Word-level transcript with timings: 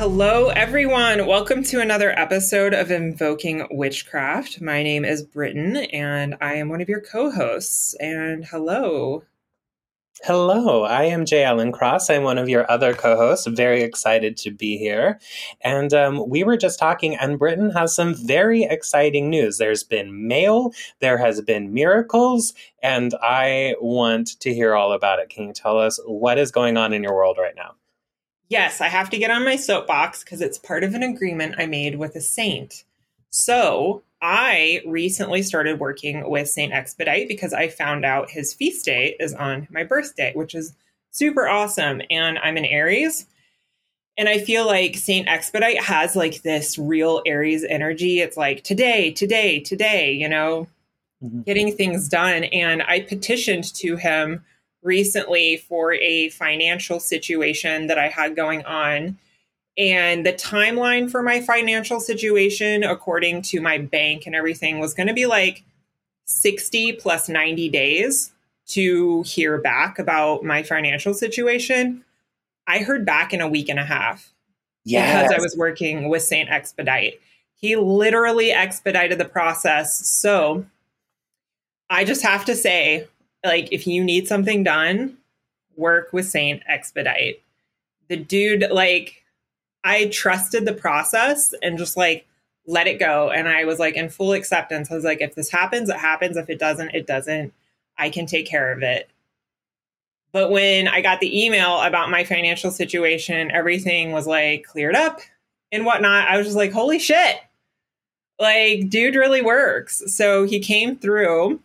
Hello, 0.00 0.48
everyone. 0.48 1.26
Welcome 1.26 1.62
to 1.64 1.82
another 1.82 2.18
episode 2.18 2.72
of 2.72 2.90
Invoking 2.90 3.68
Witchcraft. 3.70 4.58
My 4.62 4.82
name 4.82 5.04
is 5.04 5.22
Britton, 5.22 5.76
and 5.76 6.36
I 6.40 6.54
am 6.54 6.70
one 6.70 6.80
of 6.80 6.88
your 6.88 7.02
co 7.02 7.30
hosts. 7.30 7.94
And 8.00 8.46
hello. 8.46 9.24
Hello, 10.22 10.84
I 10.84 11.02
am 11.02 11.26
Jay 11.26 11.44
Allen 11.44 11.70
Cross. 11.70 12.08
I'm 12.08 12.22
one 12.22 12.38
of 12.38 12.48
your 12.48 12.68
other 12.70 12.94
co 12.94 13.14
hosts. 13.14 13.46
Very 13.46 13.82
excited 13.82 14.38
to 14.38 14.50
be 14.50 14.78
here. 14.78 15.20
And 15.60 15.92
um, 15.92 16.26
we 16.30 16.44
were 16.44 16.56
just 16.56 16.78
talking, 16.78 17.14
and 17.14 17.38
Britton 17.38 17.68
has 17.72 17.94
some 17.94 18.14
very 18.14 18.62
exciting 18.62 19.28
news. 19.28 19.58
There's 19.58 19.84
been 19.84 20.26
mail, 20.26 20.72
there 21.00 21.18
has 21.18 21.42
been 21.42 21.74
miracles, 21.74 22.54
and 22.82 23.12
I 23.20 23.74
want 23.82 24.40
to 24.40 24.54
hear 24.54 24.74
all 24.74 24.94
about 24.94 25.18
it. 25.18 25.28
Can 25.28 25.48
you 25.48 25.52
tell 25.52 25.78
us 25.78 26.00
what 26.06 26.38
is 26.38 26.50
going 26.50 26.78
on 26.78 26.94
in 26.94 27.02
your 27.02 27.14
world 27.14 27.36
right 27.38 27.54
now? 27.54 27.74
Yes, 28.50 28.80
I 28.80 28.88
have 28.88 29.08
to 29.10 29.18
get 29.18 29.30
on 29.30 29.44
my 29.44 29.54
soapbox 29.54 30.24
because 30.24 30.40
it's 30.40 30.58
part 30.58 30.82
of 30.82 30.94
an 30.94 31.04
agreement 31.04 31.54
I 31.56 31.66
made 31.66 31.96
with 31.96 32.16
a 32.16 32.20
saint. 32.20 32.82
So 33.30 34.02
I 34.20 34.82
recently 34.84 35.42
started 35.42 35.78
working 35.78 36.28
with 36.28 36.50
Saint 36.50 36.72
Expedite 36.72 37.28
because 37.28 37.54
I 37.54 37.68
found 37.68 38.04
out 38.04 38.28
his 38.28 38.52
feast 38.52 38.84
day 38.84 39.14
is 39.20 39.34
on 39.34 39.68
my 39.70 39.84
birthday, 39.84 40.32
which 40.34 40.56
is 40.56 40.74
super 41.12 41.48
awesome. 41.48 42.02
And 42.10 42.40
I'm 42.40 42.56
an 42.56 42.64
Aries. 42.64 43.24
And 44.18 44.28
I 44.28 44.38
feel 44.38 44.66
like 44.66 44.96
Saint 44.96 45.28
Expedite 45.28 45.80
has 45.80 46.16
like 46.16 46.42
this 46.42 46.76
real 46.76 47.22
Aries 47.24 47.64
energy. 47.64 48.18
It's 48.18 48.36
like 48.36 48.64
today, 48.64 49.12
today, 49.12 49.60
today, 49.60 50.10
you 50.12 50.28
know, 50.28 50.66
mm-hmm. 51.22 51.42
getting 51.42 51.76
things 51.76 52.08
done. 52.08 52.42
And 52.44 52.82
I 52.82 52.98
petitioned 52.98 53.72
to 53.74 53.94
him 53.94 54.44
recently 54.82 55.56
for 55.56 55.92
a 55.94 56.30
financial 56.30 57.00
situation 57.00 57.86
that 57.88 57.98
I 57.98 58.08
had 58.08 58.36
going 58.36 58.64
on. 58.64 59.18
And 59.76 60.26
the 60.26 60.32
timeline 60.32 61.10
for 61.10 61.22
my 61.22 61.40
financial 61.40 62.00
situation, 62.00 62.82
according 62.82 63.42
to 63.42 63.60
my 63.60 63.78
bank 63.78 64.26
and 64.26 64.34
everything, 64.34 64.78
was 64.78 64.94
going 64.94 65.06
to 65.06 65.14
be 65.14 65.26
like 65.26 65.64
60 66.26 66.94
plus 66.94 67.28
90 67.28 67.68
days 67.68 68.32
to 68.68 69.22
hear 69.22 69.58
back 69.58 69.98
about 69.98 70.44
my 70.44 70.62
financial 70.62 71.14
situation. 71.14 72.04
I 72.66 72.78
heard 72.78 73.04
back 73.04 73.32
in 73.32 73.40
a 73.40 73.48
week 73.48 73.68
and 73.68 73.78
a 73.78 73.84
half 73.84 74.32
yes. 74.84 75.22
because 75.22 75.38
I 75.38 75.42
was 75.42 75.56
working 75.56 76.08
with 76.08 76.22
Saint 76.22 76.50
Expedite. 76.50 77.20
He 77.56 77.76
literally 77.76 78.52
expedited 78.52 79.18
the 79.18 79.24
process. 79.24 80.06
So 80.06 80.66
I 81.90 82.04
just 82.04 82.22
have 82.22 82.44
to 82.46 82.54
say, 82.54 83.08
like 83.44 83.68
if 83.72 83.86
you 83.86 84.02
need 84.04 84.28
something 84.28 84.62
done, 84.62 85.16
work 85.76 86.12
with 86.12 86.28
Saint 86.28 86.62
Expedite. 86.68 87.42
The 88.08 88.16
dude, 88.16 88.66
like, 88.70 89.24
I 89.84 90.06
trusted 90.06 90.64
the 90.64 90.74
process 90.74 91.54
and 91.62 91.78
just 91.78 91.96
like 91.96 92.26
let 92.66 92.86
it 92.86 92.98
go. 92.98 93.30
And 93.30 93.48
I 93.48 93.64
was 93.64 93.78
like 93.78 93.96
in 93.96 94.10
full 94.10 94.32
acceptance. 94.32 94.90
I 94.90 94.94
was 94.94 95.04
like, 95.04 95.20
if 95.20 95.34
this 95.34 95.50
happens, 95.50 95.88
it 95.88 95.96
happens. 95.96 96.36
If 96.36 96.50
it 96.50 96.58
doesn't, 96.58 96.94
it 96.94 97.06
doesn't. 97.06 97.52
I 97.96 98.10
can 98.10 98.26
take 98.26 98.46
care 98.46 98.72
of 98.72 98.82
it. 98.82 99.08
But 100.32 100.50
when 100.50 100.86
I 100.86 101.00
got 101.00 101.20
the 101.20 101.44
email 101.44 101.80
about 101.80 102.10
my 102.10 102.24
financial 102.24 102.70
situation, 102.70 103.50
everything 103.50 104.12
was 104.12 104.26
like 104.26 104.64
cleared 104.64 104.94
up 104.94 105.20
and 105.72 105.84
whatnot. 105.84 106.28
I 106.28 106.36
was 106.36 106.46
just 106.46 106.56
like, 106.56 106.72
holy 106.72 106.98
shit. 106.98 107.36
Like, 108.38 108.88
dude 108.88 109.16
really 109.16 109.42
works. 109.42 110.02
So 110.14 110.44
he 110.44 110.60
came 110.60 110.96
through 110.96 111.60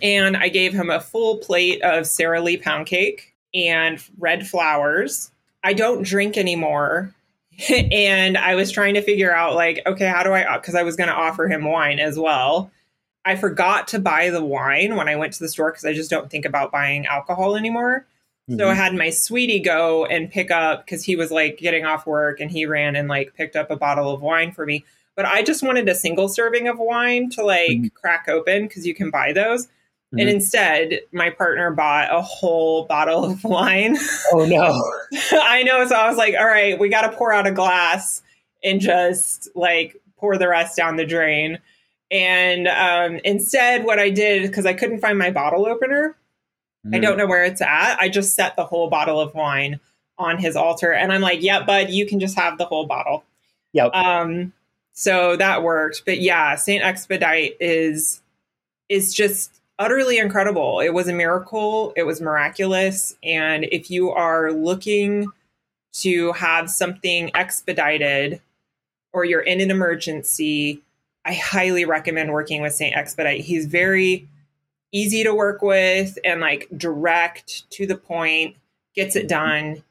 and 0.00 0.36
I 0.36 0.48
gave 0.48 0.72
him 0.72 0.90
a 0.90 1.00
full 1.00 1.38
plate 1.38 1.82
of 1.82 2.06
Sara 2.06 2.40
Lee 2.40 2.56
pound 2.56 2.86
cake 2.86 3.34
and 3.54 4.02
red 4.18 4.46
flowers. 4.46 5.30
I 5.62 5.72
don't 5.72 6.02
drink 6.02 6.36
anymore. 6.36 7.14
and 7.68 8.38
I 8.38 8.54
was 8.54 8.70
trying 8.70 8.94
to 8.94 9.02
figure 9.02 9.34
out, 9.34 9.54
like, 9.54 9.82
okay, 9.86 10.06
how 10.06 10.22
do 10.22 10.32
I, 10.32 10.56
because 10.56 10.74
I 10.74 10.82
was 10.82 10.96
going 10.96 11.08
to 11.08 11.14
offer 11.14 11.48
him 11.48 11.64
wine 11.64 11.98
as 11.98 12.18
well. 12.18 12.70
I 13.24 13.36
forgot 13.36 13.88
to 13.88 14.00
buy 14.00 14.30
the 14.30 14.44
wine 14.44 14.96
when 14.96 15.08
I 15.08 15.16
went 15.16 15.32
to 15.34 15.38
the 15.38 15.48
store 15.48 15.70
because 15.70 15.84
I 15.84 15.92
just 15.92 16.10
don't 16.10 16.30
think 16.30 16.44
about 16.44 16.72
buying 16.72 17.06
alcohol 17.06 17.56
anymore. 17.56 18.06
Mm-hmm. 18.50 18.58
So 18.58 18.68
I 18.68 18.74
had 18.74 18.94
my 18.94 19.10
sweetie 19.10 19.60
go 19.60 20.04
and 20.06 20.30
pick 20.30 20.50
up 20.50 20.84
because 20.84 21.04
he 21.04 21.14
was 21.14 21.30
like 21.30 21.58
getting 21.58 21.84
off 21.84 22.06
work 22.06 22.40
and 22.40 22.50
he 22.50 22.66
ran 22.66 22.96
and 22.96 23.08
like 23.08 23.34
picked 23.34 23.54
up 23.54 23.70
a 23.70 23.76
bottle 23.76 24.12
of 24.12 24.22
wine 24.22 24.50
for 24.50 24.66
me. 24.66 24.84
But 25.14 25.26
I 25.26 25.42
just 25.42 25.62
wanted 25.62 25.88
a 25.88 25.94
single 25.94 26.28
serving 26.28 26.66
of 26.66 26.78
wine 26.78 27.30
to 27.30 27.44
like 27.44 27.70
mm-hmm. 27.70 27.86
crack 27.94 28.26
open 28.28 28.66
because 28.66 28.86
you 28.86 28.94
can 28.94 29.10
buy 29.10 29.32
those. 29.32 29.68
Mm-hmm. 30.12 30.18
And 30.18 30.28
instead, 30.28 31.00
my 31.10 31.30
partner 31.30 31.70
bought 31.70 32.14
a 32.14 32.20
whole 32.20 32.84
bottle 32.84 33.24
of 33.24 33.42
wine. 33.44 33.96
Oh, 34.32 34.44
no. 34.44 35.18
I 35.32 35.62
know. 35.62 35.86
So 35.86 35.94
I 35.94 36.08
was 36.08 36.18
like, 36.18 36.34
all 36.38 36.46
right, 36.46 36.78
we 36.78 36.90
got 36.90 37.10
to 37.10 37.16
pour 37.16 37.32
out 37.32 37.46
a 37.46 37.52
glass 37.52 38.22
and 38.62 38.80
just 38.80 39.48
like 39.54 40.00
pour 40.18 40.36
the 40.36 40.48
rest 40.48 40.76
down 40.76 40.96
the 40.96 41.06
drain. 41.06 41.58
And 42.10 42.68
um, 42.68 43.20
instead, 43.24 43.84
what 43.84 43.98
I 43.98 44.10
did, 44.10 44.42
because 44.42 44.66
I 44.66 44.74
couldn't 44.74 45.00
find 45.00 45.18
my 45.18 45.30
bottle 45.30 45.66
opener, 45.66 46.14
mm-hmm. 46.84 46.94
I 46.94 46.98
don't 46.98 47.16
know 47.16 47.26
where 47.26 47.44
it's 47.44 47.62
at. 47.62 47.98
I 47.98 48.10
just 48.10 48.34
set 48.34 48.54
the 48.54 48.66
whole 48.66 48.90
bottle 48.90 49.18
of 49.18 49.34
wine 49.34 49.80
on 50.18 50.38
his 50.38 50.56
altar. 50.56 50.92
And 50.92 51.10
I'm 51.10 51.22
like, 51.22 51.42
yeah, 51.42 51.64
bud, 51.64 51.88
you 51.88 52.06
can 52.06 52.20
just 52.20 52.36
have 52.36 52.58
the 52.58 52.66
whole 52.66 52.84
bottle. 52.84 53.24
Yep. 53.72 53.94
Um, 53.94 54.52
so 54.92 55.36
that 55.36 55.62
worked. 55.62 56.02
But 56.04 56.20
yeah, 56.20 56.54
Saint 56.56 56.84
Expedite 56.84 57.56
is 57.60 58.20
is 58.90 59.14
just 59.14 59.61
utterly 59.82 60.18
incredible. 60.18 60.78
It 60.78 60.90
was 60.90 61.08
a 61.08 61.12
miracle, 61.12 61.92
it 61.96 62.04
was 62.04 62.20
miraculous. 62.20 63.16
And 63.24 63.64
if 63.64 63.90
you 63.90 64.10
are 64.10 64.52
looking 64.52 65.26
to 65.94 66.32
have 66.32 66.70
something 66.70 67.34
expedited 67.34 68.40
or 69.12 69.24
you're 69.24 69.40
in 69.40 69.60
an 69.60 69.72
emergency, 69.72 70.80
I 71.24 71.34
highly 71.34 71.84
recommend 71.84 72.30
working 72.30 72.62
with 72.62 72.74
Saint 72.74 72.96
Expedite. 72.96 73.40
He's 73.40 73.66
very 73.66 74.28
easy 74.92 75.24
to 75.24 75.34
work 75.34 75.62
with 75.62 76.16
and 76.24 76.40
like 76.40 76.68
direct 76.76 77.68
to 77.72 77.84
the 77.84 77.96
point, 77.96 78.56
gets 78.94 79.16
it 79.16 79.28
done. 79.28 79.82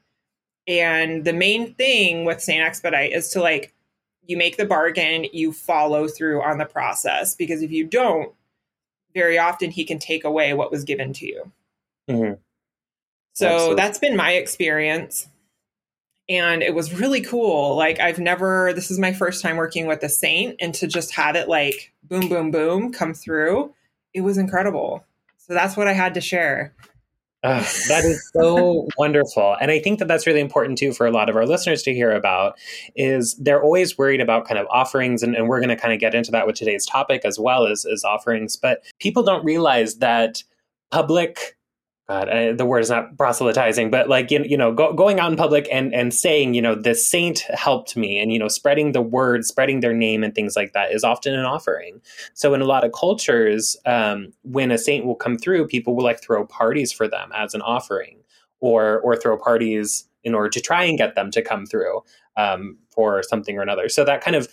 And 0.66 1.24
the 1.26 1.34
main 1.34 1.74
thing 1.74 2.24
with 2.24 2.40
Saint 2.40 2.62
Expedite 2.62 3.12
is 3.12 3.28
to 3.30 3.42
like, 3.42 3.74
you 4.26 4.38
make 4.38 4.56
the 4.56 4.64
bargain, 4.64 5.26
you 5.32 5.52
follow 5.52 6.08
through 6.08 6.42
on 6.42 6.56
the 6.56 6.64
process. 6.64 7.34
Because 7.34 7.60
if 7.60 7.70
you 7.70 7.84
don't, 7.84 8.32
very 9.14 9.38
often 9.38 9.70
he 9.70 9.84
can 9.84 9.98
take 9.98 10.24
away 10.24 10.54
what 10.54 10.70
was 10.70 10.84
given 10.84 11.12
to 11.14 11.26
you. 11.26 11.52
Mm-hmm. 12.08 12.34
So 13.34 13.46
Absolutely. 13.46 13.76
that's 13.76 13.98
been 13.98 14.16
my 14.16 14.32
experience. 14.32 15.28
And 16.28 16.62
it 16.62 16.74
was 16.74 16.94
really 16.94 17.20
cool. 17.20 17.76
Like, 17.76 17.98
I've 17.98 18.18
never, 18.18 18.72
this 18.72 18.90
is 18.90 18.98
my 18.98 19.12
first 19.12 19.42
time 19.42 19.56
working 19.56 19.86
with 19.86 20.02
a 20.02 20.08
saint, 20.08 20.56
and 20.60 20.72
to 20.76 20.86
just 20.86 21.12
have 21.14 21.34
it 21.34 21.48
like 21.48 21.92
boom, 22.04 22.28
boom, 22.28 22.50
boom 22.50 22.92
come 22.92 23.12
through, 23.12 23.74
it 24.14 24.20
was 24.20 24.38
incredible. 24.38 25.04
So 25.38 25.54
that's 25.54 25.76
what 25.76 25.88
I 25.88 25.92
had 25.92 26.14
to 26.14 26.20
share. 26.20 26.74
Uh, 27.42 27.60
that 27.88 28.04
is 28.04 28.30
so 28.32 28.86
wonderful. 28.98 29.56
And 29.60 29.70
I 29.70 29.80
think 29.80 29.98
that 29.98 30.06
that's 30.06 30.26
really 30.26 30.40
important 30.40 30.78
too 30.78 30.92
for 30.92 31.06
a 31.06 31.10
lot 31.10 31.28
of 31.28 31.34
our 31.34 31.44
listeners 31.44 31.82
to 31.82 31.92
hear 31.92 32.12
about 32.12 32.56
is 32.94 33.34
they're 33.34 33.62
always 33.62 33.98
worried 33.98 34.20
about 34.20 34.46
kind 34.46 34.58
of 34.58 34.66
offerings. 34.70 35.22
And, 35.22 35.34
and 35.34 35.48
we're 35.48 35.58
going 35.58 35.68
to 35.68 35.76
kind 35.76 35.92
of 35.92 35.98
get 35.98 36.14
into 36.14 36.30
that 36.30 36.46
with 36.46 36.54
today's 36.54 36.86
topic 36.86 37.22
as 37.24 37.38
well 37.40 37.66
as, 37.66 37.84
as 37.84 38.04
offerings. 38.04 38.56
But 38.56 38.84
people 39.00 39.24
don't 39.24 39.44
realize 39.44 39.96
that 39.96 40.42
public 40.90 41.56
God, 42.08 42.58
the 42.58 42.66
word 42.66 42.80
is 42.80 42.90
not 42.90 43.16
proselytizing, 43.16 43.90
but 43.90 44.08
like 44.08 44.30
you, 44.30 44.42
you 44.44 44.56
know, 44.56 44.72
go, 44.72 44.92
going 44.92 45.20
out 45.20 45.30
in 45.30 45.36
public 45.36 45.68
and 45.70 45.94
and 45.94 46.12
saying, 46.12 46.52
you 46.52 46.60
know, 46.60 46.74
the 46.74 46.94
saint 46.94 47.40
helped 47.54 47.96
me, 47.96 48.18
and 48.18 48.32
you 48.32 48.38
know, 48.40 48.48
spreading 48.48 48.90
the 48.90 49.00
word, 49.00 49.44
spreading 49.44 49.80
their 49.80 49.94
name, 49.94 50.24
and 50.24 50.34
things 50.34 50.56
like 50.56 50.72
that 50.72 50.92
is 50.92 51.04
often 51.04 51.32
an 51.32 51.44
offering. 51.44 52.00
So 52.34 52.54
in 52.54 52.60
a 52.60 52.64
lot 52.64 52.84
of 52.84 52.92
cultures, 52.92 53.76
um, 53.86 54.32
when 54.42 54.72
a 54.72 54.78
saint 54.78 55.06
will 55.06 55.14
come 55.14 55.38
through, 55.38 55.68
people 55.68 55.94
will 55.94 56.02
like 56.02 56.20
throw 56.20 56.44
parties 56.44 56.92
for 56.92 57.06
them 57.06 57.30
as 57.34 57.54
an 57.54 57.62
offering, 57.62 58.18
or 58.58 59.00
or 59.00 59.14
throw 59.14 59.38
parties 59.38 60.04
in 60.24 60.34
order 60.34 60.48
to 60.50 60.60
try 60.60 60.84
and 60.84 60.98
get 60.98 61.14
them 61.14 61.30
to 61.30 61.40
come 61.40 61.66
through 61.66 62.02
um, 62.36 62.76
for 62.90 63.22
something 63.22 63.56
or 63.56 63.62
another. 63.62 63.88
So 63.88 64.04
that 64.04 64.22
kind 64.22 64.36
of 64.36 64.48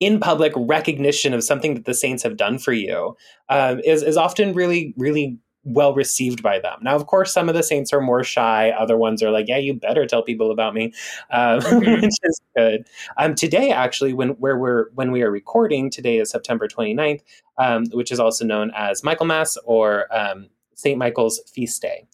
in 0.00 0.18
public 0.18 0.52
recognition 0.56 1.34
of 1.34 1.42
something 1.44 1.74
that 1.74 1.84
the 1.84 1.94
saints 1.94 2.22
have 2.22 2.36
done 2.36 2.58
for 2.58 2.72
you 2.72 3.16
um, 3.50 3.80
is 3.80 4.02
is 4.02 4.16
often 4.16 4.54
really 4.54 4.94
really 4.96 5.38
well 5.66 5.94
received 5.94 6.42
by 6.42 6.58
them. 6.60 6.78
Now, 6.80 6.94
of 6.94 7.06
course, 7.06 7.32
some 7.32 7.48
of 7.48 7.54
the 7.54 7.62
saints 7.62 7.92
are 7.92 8.00
more 8.00 8.22
shy. 8.22 8.70
Other 8.70 8.96
ones 8.96 9.22
are 9.22 9.30
like, 9.30 9.48
"Yeah, 9.48 9.58
you 9.58 9.74
better 9.74 10.06
tell 10.06 10.22
people 10.22 10.50
about 10.50 10.74
me," 10.74 10.94
um, 11.30 11.60
mm-hmm. 11.60 12.00
which 12.02 12.14
is 12.22 12.40
good. 12.56 12.86
Um, 13.18 13.34
today, 13.34 13.72
actually, 13.72 14.12
when 14.12 14.30
where 14.30 14.56
we're 14.56 14.90
when 14.94 15.10
we 15.10 15.22
are 15.22 15.30
recording, 15.30 15.90
today 15.90 16.18
is 16.18 16.30
September 16.30 16.68
29th, 16.68 17.22
um, 17.58 17.86
which 17.92 18.12
is 18.12 18.20
also 18.20 18.44
known 18.44 18.70
as 18.74 19.02
Michaelmas 19.02 19.58
or 19.64 20.06
um, 20.16 20.46
Saint 20.74 20.98
Michael's 20.98 21.40
feast 21.52 21.82
day. 21.82 22.06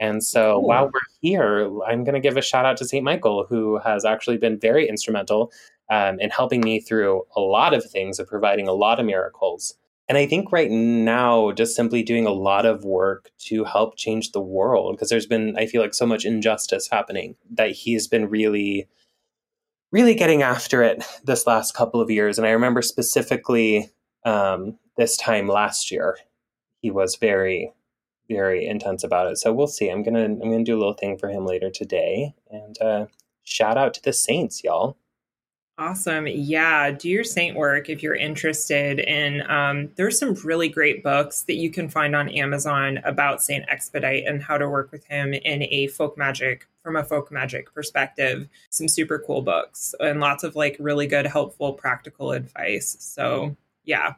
And 0.00 0.22
so 0.22 0.60
while 0.60 0.84
we're 0.84 1.00
here, 1.20 1.64
I'm 1.82 2.04
going 2.04 2.14
to 2.14 2.20
give 2.20 2.36
a 2.36 2.42
shout 2.42 2.64
out 2.64 2.76
to 2.76 2.84
St. 2.84 3.02
Michael, 3.02 3.46
who 3.48 3.78
has 3.78 4.04
actually 4.04 4.36
been 4.36 4.56
very 4.56 4.88
instrumental 4.88 5.50
um, 5.90 6.20
in 6.20 6.30
helping 6.30 6.60
me 6.60 6.80
through 6.80 7.24
a 7.34 7.40
lot 7.40 7.74
of 7.74 7.84
things 7.84 8.20
and 8.20 8.28
providing 8.28 8.68
a 8.68 8.72
lot 8.72 9.00
of 9.00 9.06
miracles. 9.06 9.74
And 10.08 10.16
I 10.16 10.26
think 10.26 10.52
right 10.52 10.70
now, 10.70 11.52
just 11.52 11.76
simply 11.76 12.02
doing 12.02 12.26
a 12.26 12.32
lot 12.32 12.64
of 12.64 12.82
work 12.82 13.30
to 13.40 13.64
help 13.64 13.96
change 13.96 14.32
the 14.32 14.40
world, 14.40 14.96
because 14.96 15.10
there's 15.10 15.26
been, 15.26 15.54
I 15.58 15.66
feel 15.66 15.82
like, 15.82 15.92
so 15.92 16.06
much 16.06 16.24
injustice 16.24 16.88
happening 16.90 17.36
that 17.50 17.72
he's 17.72 18.06
been 18.08 18.30
really, 18.30 18.88
really 19.92 20.14
getting 20.14 20.42
after 20.42 20.82
it 20.82 21.04
this 21.24 21.46
last 21.46 21.74
couple 21.74 22.00
of 22.00 22.10
years. 22.10 22.38
And 22.38 22.46
I 22.46 22.52
remember 22.52 22.80
specifically 22.80 23.90
um, 24.24 24.78
this 24.96 25.16
time 25.18 25.46
last 25.46 25.90
year, 25.90 26.16
he 26.80 26.90
was 26.90 27.16
very, 27.16 27.74
very 28.30 28.66
intense 28.66 29.04
about 29.04 29.30
it. 29.30 29.36
So 29.36 29.52
we'll 29.52 29.66
see. 29.66 29.90
I'm 29.90 30.02
gonna, 30.02 30.24
I'm 30.24 30.38
gonna 30.38 30.64
do 30.64 30.76
a 30.76 30.78
little 30.80 30.94
thing 30.94 31.18
for 31.18 31.28
him 31.28 31.44
later 31.44 31.68
today. 31.68 32.34
And 32.50 32.80
uh, 32.80 33.06
shout 33.44 33.76
out 33.76 33.92
to 33.94 34.02
the 34.02 34.14
Saints, 34.14 34.64
y'all. 34.64 34.96
Awesome. 35.78 36.26
Yeah. 36.26 36.90
Do 36.90 37.08
your 37.08 37.22
saint 37.22 37.56
work 37.56 37.88
if 37.88 38.02
you're 38.02 38.16
interested 38.16 38.98
in. 38.98 39.48
Um, 39.48 39.90
there's 39.94 40.18
some 40.18 40.34
really 40.42 40.68
great 40.68 41.04
books 41.04 41.42
that 41.42 41.54
you 41.54 41.70
can 41.70 41.88
find 41.88 42.16
on 42.16 42.28
Amazon 42.30 42.98
about 43.04 43.44
Saint 43.44 43.64
Expedite 43.68 44.24
and 44.26 44.42
how 44.42 44.58
to 44.58 44.68
work 44.68 44.90
with 44.90 45.04
him 45.06 45.32
in 45.32 45.62
a 45.62 45.86
folk 45.86 46.18
magic, 46.18 46.66
from 46.82 46.96
a 46.96 47.04
folk 47.04 47.30
magic 47.30 47.72
perspective. 47.72 48.48
Some 48.70 48.88
super 48.88 49.22
cool 49.24 49.40
books 49.40 49.94
and 50.00 50.18
lots 50.18 50.42
of 50.42 50.56
like 50.56 50.76
really 50.80 51.06
good, 51.06 51.26
helpful, 51.26 51.74
practical 51.74 52.32
advice. 52.32 52.96
So, 52.98 53.56
yeah. 53.84 54.14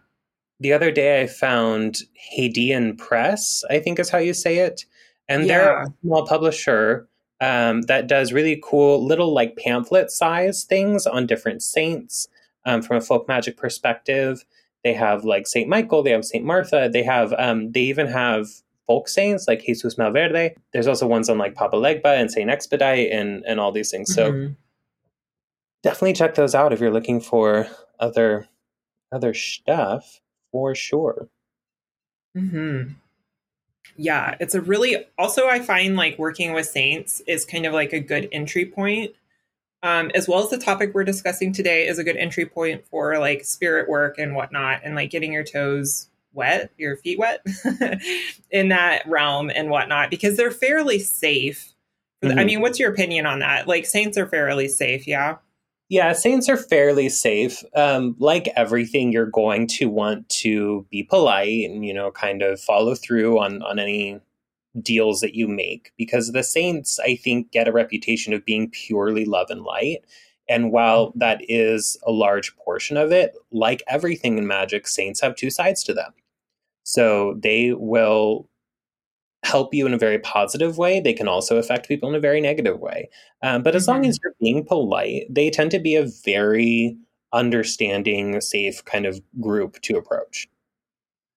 The 0.61 0.73
other 0.73 0.91
day 0.91 1.21
I 1.21 1.27
found 1.27 1.99
Hadean 2.39 2.97
Press, 2.97 3.65
I 3.69 3.81
think 3.81 3.99
is 3.99 4.09
how 4.09 4.19
you 4.19 4.33
say 4.33 4.61
it. 4.61 4.87
And 5.29 5.45
yeah. 5.45 5.59
they're 5.59 5.83
a 5.83 5.95
small 6.01 6.27
publisher 6.27 7.07
um, 7.40 7.82
that 7.82 8.06
does 8.06 8.32
really 8.32 8.60
cool 8.62 9.04
little 9.04 9.32
like 9.32 9.56
pamphlet 9.56 10.10
size 10.10 10.64
things 10.64 11.06
on 11.06 11.26
different 11.26 11.62
saints 11.62 12.28
um, 12.66 12.82
from 12.82 12.98
a 12.98 13.00
folk 13.00 13.26
magic 13.28 13.56
perspective. 13.56 14.44
They 14.84 14.94
have 14.94 15.25
like 15.25 15.46
Saint 15.46 15.69
Michael, 15.69 16.02
they 16.02 16.10
have 16.10 16.25
Saint 16.25 16.44
Martha, 16.44 16.88
they 16.92 17.02
have 17.02 17.34
um, 17.38 17.72
they 17.72 17.81
even 17.81 18.06
have 18.06 18.48
folk 18.87 19.08
saints 19.08 19.46
like 19.46 19.64
Jesus 19.64 19.94
Malverde. 19.94 20.54
There's 20.72 20.87
also 20.87 21.06
ones 21.06 21.28
on 21.28 21.38
like 21.38 21.54
Papa 21.54 21.76
Legba 21.76 22.19
and 22.19 22.31
Saint 22.31 22.50
Expedite 22.50 23.10
and 23.10 23.44
and 23.46 23.60
all 23.60 23.72
these 23.72 23.90
things. 23.90 24.14
So 24.14 24.32
mm-hmm. 24.32 24.52
definitely 25.82 26.14
check 26.14 26.34
those 26.34 26.54
out 26.54 26.72
if 26.72 26.81
you're 26.81 26.92
looking 26.92 27.20
for 27.20 27.69
other 27.98 28.48
other 29.12 29.34
stuff 29.34 30.20
for 30.52 30.75
sure. 30.75 31.28
Hmm. 32.37 32.82
Yeah, 33.97 34.37
it's 34.41 34.55
a 34.55 34.61
really 34.61 35.05
also 35.19 35.49
I 35.49 35.61
find 35.61 35.97
like 35.97 36.19
working 36.19 36.53
with 36.53 36.67
saints 36.67 37.21
is 37.27 37.44
kind 37.44 37.67
of 37.67 37.73
like 37.73 37.93
a 37.93 38.00
good 38.00 38.29
entry 38.32 38.67
point. 38.67 39.12
Um, 39.82 40.11
as 40.15 40.29
well 40.29 40.43
as 40.44 40.50
the 40.50 40.59
topic 40.59 40.93
we're 40.93 41.05
discussing 41.05 41.55
today 41.55 41.87
is 41.87 41.99
a 41.99 42.05
good 42.05 42.17
entry 42.17 42.44
point 42.44 42.87
for 42.87 43.19
like 43.19 43.44
spirit 43.47 43.88
work 43.88 44.19
and 44.19 44.35
whatnot 44.35 44.82
and 44.85 44.94
like 44.94 45.11
getting 45.11 45.32
your 45.32 45.44
toes 45.44 46.11
wet, 46.32 46.71
your 46.77 46.97
feet 46.97 47.19
wet 47.19 47.44
in 48.50 48.69
that 48.69 49.06
realm 49.06 49.50
and 49.50 49.71
whatnot, 49.71 50.11
because 50.11 50.37
they're 50.37 50.50
fairly 50.50 50.99
safe. 50.99 51.73
Mm-hmm. 52.23 52.38
I 52.38 52.44
mean, 52.44 52.61
what's 52.61 52.79
your 52.79 52.93
opinion 52.93 53.26
on 53.26 53.38
that? 53.38 53.67
Like 53.67 53.87
saints 53.87 54.19
are 54.19 54.26
fairly 54.26 54.69
safe, 54.69 55.06
yeah. 55.06 55.37
Yeah, 55.90 56.12
Saints 56.12 56.48
are 56.48 56.56
fairly 56.56 57.08
safe. 57.08 57.64
Um, 57.75 58.14
like 58.20 58.48
everything, 58.56 59.12
you're 59.12 59.26
going 59.26 59.66
to 59.78 59.87
want 59.87 60.28
to 60.28 60.87
be 60.88 61.02
polite 61.02 61.69
and 61.69 61.84
you 61.84 61.92
know 61.92 62.12
kind 62.12 62.42
of 62.42 62.60
follow 62.60 62.94
through 62.94 63.40
on 63.40 63.62
on 63.62 63.81
any 63.81 64.20
deals 64.82 65.20
that 65.22 65.34
you 65.34 65.48
make 65.48 65.92
because 65.98 66.32
the 66.32 66.44
Saints, 66.44 67.00
I 67.00 67.16
think, 67.16 67.52
get 67.52 67.69
a 67.69 67.72
reputation 67.72 68.34
of 68.34 68.44
being 68.46 68.70
purely 68.70 69.25
love 69.25 69.48
and 69.50 69.62
light. 69.62 70.04
And 70.48 70.72
while 70.72 71.12
that 71.16 71.40
is 71.48 71.98
a 72.06 72.12
large 72.12 72.56
portion 72.56 72.98
of 72.98 73.12
it, 73.12 73.34
like 73.52 73.82
everything 73.88 74.38
in 74.38 74.46
magic, 74.48 74.88
Saints 74.88 75.22
have 75.22 75.37
two 75.37 75.50
sides 75.50 75.84
to 75.84 75.94
them. 75.94 76.12
So 76.84 77.37
they 77.42 77.72
will 77.75 78.50
help 79.42 79.72
you 79.75 79.87
in 79.87 79.94
a 79.94 79.98
very 79.98 80.19
positive 80.19 80.78
way, 80.78 81.00
they 81.00 81.12
can 81.12 81.28
also 81.28 81.56
affect 81.56 81.88
people 81.88 82.08
in 82.08 82.14
a 82.14 82.20
very 82.20 82.40
negative 82.40 82.78
way. 82.78 83.08
Um, 83.42 83.62
but 83.62 83.75
as 83.75 83.84
mm-hmm. 83.84 83.92
long 83.92 84.06
as 84.06 84.19
you're 84.22 84.34
being 84.40 84.64
polite, 84.64 85.26
they 85.31 85.50
tend 85.50 85.70
to 85.72 85.78
be 85.78 85.96
a 85.96 86.06
very 86.25 86.96
understanding, 87.32 88.40
safe 88.40 88.84
kind 88.84 89.06
of 89.06 89.20
group 89.40 89.81
to 89.82 89.96
approach. 89.96 90.48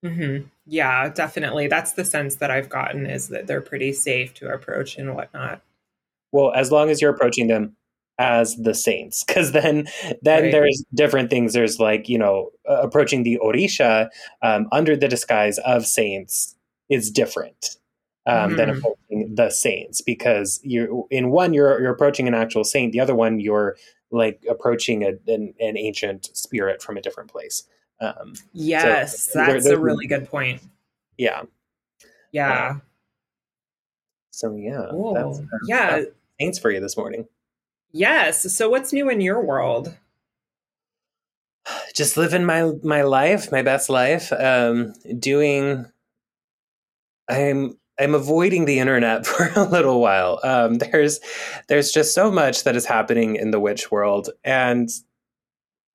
Mm-hmm. 0.04 0.48
Yeah, 0.66 1.10
definitely. 1.10 1.68
That's 1.68 1.94
the 1.94 2.04
sense 2.04 2.36
that 2.36 2.52
I've 2.52 2.70
gotten 2.70 3.06
is 3.06 3.30
that 3.30 3.48
they're 3.48 3.62
pretty 3.62 3.94
safe 3.94 4.34
to 4.36 4.50
approach 4.50 4.98
and 4.98 5.16
whatnot. 5.16 5.62
Well, 6.32 6.52
as 6.54 6.72
long 6.72 6.90
as 6.90 7.02
you're 7.02 7.14
approaching 7.14 7.48
them 7.48 7.76
as 8.20 8.56
the 8.58 8.74
saints, 8.74 9.24
because 9.24 9.54
then 9.54 9.88
then 10.22 10.44
right. 10.44 10.52
there's 10.52 10.84
different 10.94 11.30
things. 11.30 11.54
There's 11.54 11.80
like 11.80 12.10
you 12.10 12.18
know 12.18 12.50
uh, 12.70 12.82
approaching 12.82 13.24
the 13.24 13.40
orisha 13.42 14.10
um, 14.42 14.68
under 14.72 14.98
the 14.98 15.08
disguise 15.08 15.58
of 15.60 15.86
saints 15.86 16.56
is 16.90 17.10
different 17.10 17.78
um, 18.26 18.36
mm-hmm. 18.36 18.56
than 18.58 18.70
approaching 18.70 19.36
the 19.36 19.50
saints 19.50 20.02
because 20.02 20.60
you're 20.64 21.06
in 21.10 21.30
one 21.30 21.54
you're 21.54 21.80
you're 21.82 21.92
approaching 21.92 22.28
an 22.28 22.34
actual 22.34 22.64
saint. 22.64 22.94
The 22.94 23.00
other 23.00 23.16
one 23.16 23.40
you're 23.40 23.76
like 24.12 24.44
approaching 24.50 25.04
a, 25.04 25.10
an, 25.32 25.54
an 25.60 25.78
ancient 25.78 26.30
spirit 26.36 26.82
from 26.82 26.98
a 26.98 27.02
different 27.02 27.32
place. 27.32 27.64
Um, 28.00 28.34
yes 28.54 29.32
so 29.32 29.40
that's 29.40 29.66
a 29.66 29.80
really 29.80 30.08
good 30.08 30.30
point. 30.30 30.62
Yeah. 31.18 31.44
Yeah. 32.32 32.52
Uh, 32.52 32.80
so 34.32 34.56
yeah 34.56 34.88
cool. 34.90 35.14
that's, 35.14 35.40
uh, 35.40 35.58
yeah. 35.68 35.98
that's 35.98 36.12
saints 36.40 36.60
for 36.60 36.72
you 36.72 36.80
this 36.80 36.98
morning. 36.98 37.28
Yes. 37.92 38.54
So 38.56 38.70
what's 38.70 38.92
new 38.92 39.10
in 39.10 39.22
your 39.22 39.42
world? 39.42 39.96
Just 41.94 42.18
living 42.18 42.46
my 42.46 42.72
my 42.84 43.02
life 43.02 43.52
my 43.52 43.62
best 43.62 43.90
life. 43.90 44.32
Um 44.32 44.94
doing 45.20 45.86
i'm 47.30 47.78
I'm 48.00 48.16
avoiding 48.16 48.66
the 48.66 48.80
internet 48.80 49.26
for 49.26 49.52
a 49.56 49.64
little 49.64 50.02
while. 50.02 50.40
Um, 50.44 50.76
there's 50.76 51.20
there's 51.68 51.92
just 51.92 52.14
so 52.14 52.32
much 52.32 52.64
that 52.64 52.76
is 52.76 52.86
happening 52.86 53.36
in 53.36 53.52
the 53.52 53.60
witch 53.60 53.92
world, 53.92 54.30
and 54.44 54.90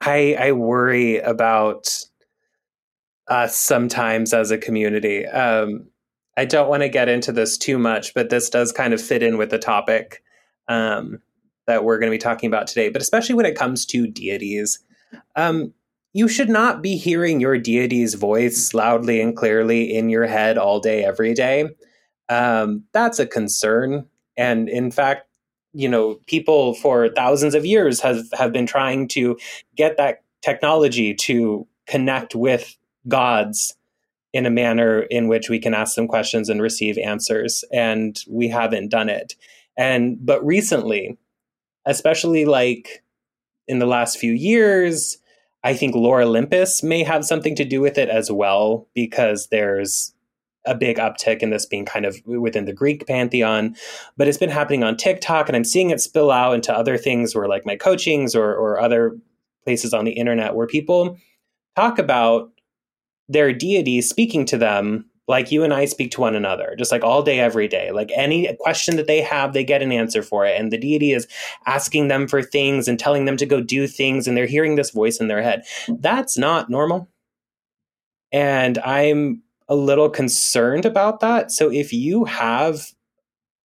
I 0.01 0.37
I 0.39 0.53
worry 0.53 1.19
about 1.19 2.05
us 3.29 3.57
sometimes 3.57 4.33
as 4.33 4.51
a 4.51 4.59
community. 4.59 5.27
Um, 5.27 5.89
I 6.37 6.45
don't 6.45 6.69
want 6.69 6.83
to 6.83 6.89
get 6.89 7.09
into 7.09 7.33
this 7.33 7.59
too 7.59 7.79
much, 7.79 8.15
but 8.15 8.31
this 8.31 8.49
does 8.49 8.73
kind 8.73 8.95
of 8.95 9.03
fit 9.03 9.23
in 9.23 9.37
with 9.37 9.51
the 9.51 9.59
topic 9.59 10.23
um, 10.69 11.21
that 11.67 11.85
we're 11.85 11.99
going 11.99 12.11
to 12.11 12.15
be 12.15 12.23
talking 12.23 12.47
about 12.47 12.69
today. 12.69 12.89
But 12.89 13.03
especially 13.03 13.35
when 13.35 13.45
it 13.45 13.57
comes 13.57 13.85
to 13.87 14.07
deities, 14.07 14.79
um, 15.35 15.75
you 16.15 16.29
should 16.29 16.49
not 16.49 16.81
be 16.81 16.97
hearing 16.97 17.41
your 17.41 17.59
deity's 17.59 18.15
voice 18.15 18.73
loudly 18.73 19.21
and 19.21 19.37
clearly 19.37 19.95
in 19.95 20.09
your 20.09 20.27
head 20.27 20.57
all 20.57 20.81
day, 20.81 21.05
every 21.05 21.35
day 21.35 21.69
um, 22.29 22.85
that's 22.93 23.19
a 23.19 23.27
concern. 23.27 24.07
And 24.37 24.69
in 24.69 24.91
fact, 24.91 25.27
you 25.73 25.89
know, 25.89 26.19
people 26.27 26.75
for 26.75 27.09
thousands 27.09 27.55
of 27.55 27.67
years 27.67 28.01
have, 28.01 28.25
have 28.33 28.53
been 28.53 28.67
trying 28.67 29.09
to 29.09 29.39
get 29.77 29.97
that 29.97 30.23
technology 30.43 31.15
to 31.15 31.67
connect 31.87 32.35
with 32.35 32.77
gods 33.07 33.75
in 34.33 34.47
a 34.47 34.51
manner 34.51 35.01
in 35.03 35.29
which 35.29 35.49
we 35.49 35.59
can 35.59 35.75
ask 35.75 35.95
them 35.95 36.09
questions 36.09 36.49
and 36.49 36.61
receive 36.63 36.99
answers. 36.99 37.65
And 37.73 38.19
we 38.29 38.49
haven't 38.49 38.89
done 38.89 39.09
it. 39.09 39.37
And, 39.77 40.19
but 40.25 40.45
recently, 40.45 41.17
especially 41.87 42.45
like 42.45 43.03
in 43.67 43.79
the 43.79 43.87
last 43.87 44.19
few 44.19 44.33
years, 44.33 45.19
I 45.65 45.75
think 45.75 45.95
Lore 45.95 46.23
Olympus 46.23 46.83
may 46.83 47.03
have 47.03 47.25
something 47.25 47.55
to 47.57 47.65
do 47.65 47.81
with 47.81 47.99
it 47.99 48.09
as 48.09 48.31
well, 48.31 48.87
because 48.95 49.49
there's 49.49 50.15
a 50.69 50.75
big 50.75 50.99
uptick 50.99 51.39
in 51.39 51.51
this 51.51 51.67
being 51.67 51.85
kind 51.85 52.05
of 52.05 52.17
within 52.27 52.65
the 52.67 52.73
Greek 52.73 53.07
pantheon, 53.07 53.75
but 54.17 54.29
it's 54.29 54.39
been 54.39 54.51
happening 54.51 54.85
on 54.85 54.97
TikTok, 54.97 55.49
and 55.49 55.57
I'm 55.57 55.65
seeing 55.65 55.91
it 55.91 56.01
spill 56.01 56.31
out 56.31 56.55
into 56.55 56.73
other 56.73 56.99
things, 56.99 57.35
where 57.35 57.49
like 57.49 57.67
my 57.67 57.77
coachings 57.77 58.35
or 58.35 58.55
or 58.55 58.81
other 58.81 59.17
places 59.65 59.93
on 59.93 60.05
the 60.05 60.13
internet 60.13 60.55
where 60.55 60.67
people 60.67 61.19
talk 61.77 61.99
about 61.99 62.51
their 63.29 63.53
deity 63.53 64.01
speaking 64.01 64.47
to 64.47 64.57
them 64.57 65.05
like 65.29 65.53
you 65.53 65.63
and 65.63 65.75
I 65.75 65.85
speak 65.85 66.11
to 66.13 66.23
one 66.23 66.35
another, 66.35 66.75
just 66.79 66.91
like 66.91 67.05
all 67.05 67.23
day, 67.23 67.39
every 67.39 67.69
day. 67.69 67.93
Like 67.93 68.11
any 68.17 68.57
question 68.61 68.97
that 68.97 69.07
they 69.07 69.21
have, 69.21 69.53
they 69.53 69.63
get 69.63 69.83
an 69.83 69.93
answer 69.93 70.23
for 70.23 70.47
it. 70.47 70.59
And 70.59 70.73
the 70.73 70.79
deity 70.79 71.13
is 71.13 71.29
asking 71.67 72.09
them 72.09 72.27
for 72.27 72.43
things 72.43 72.89
and 72.89 72.99
telling 72.99 73.27
them 73.27 73.37
to 73.37 73.45
go 73.45 73.61
do 73.61 73.87
things, 73.87 74.27
and 74.27 74.37
they're 74.37 74.47
hearing 74.47 74.77
this 74.77 74.91
voice 74.91 75.21
in 75.21 75.29
their 75.29 75.43
head. 75.43 75.65
That's 75.87 76.39
not 76.39 76.71
normal. 76.71 77.11
And 78.33 78.79
I'm 78.79 79.43
a 79.69 79.77
little 79.77 80.09
concerned 80.09 80.85
about 80.85 81.21
that. 81.21 81.51
So 81.51 81.71
if 81.71 81.93
you 81.93 82.25
have 82.25 82.93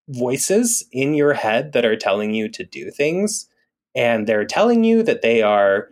voices 0.09 0.85
in 0.91 1.13
your 1.13 1.33
head 1.33 1.71
that 1.73 1.85
are 1.85 1.95
telling 1.95 2.33
you 2.33 2.49
to 2.49 2.63
do 2.63 2.91
things, 2.91 3.47
and 3.95 4.27
they're 4.27 4.45
telling 4.45 4.83
you 4.83 5.03
that 5.03 5.21
they 5.21 5.41
are 5.41 5.89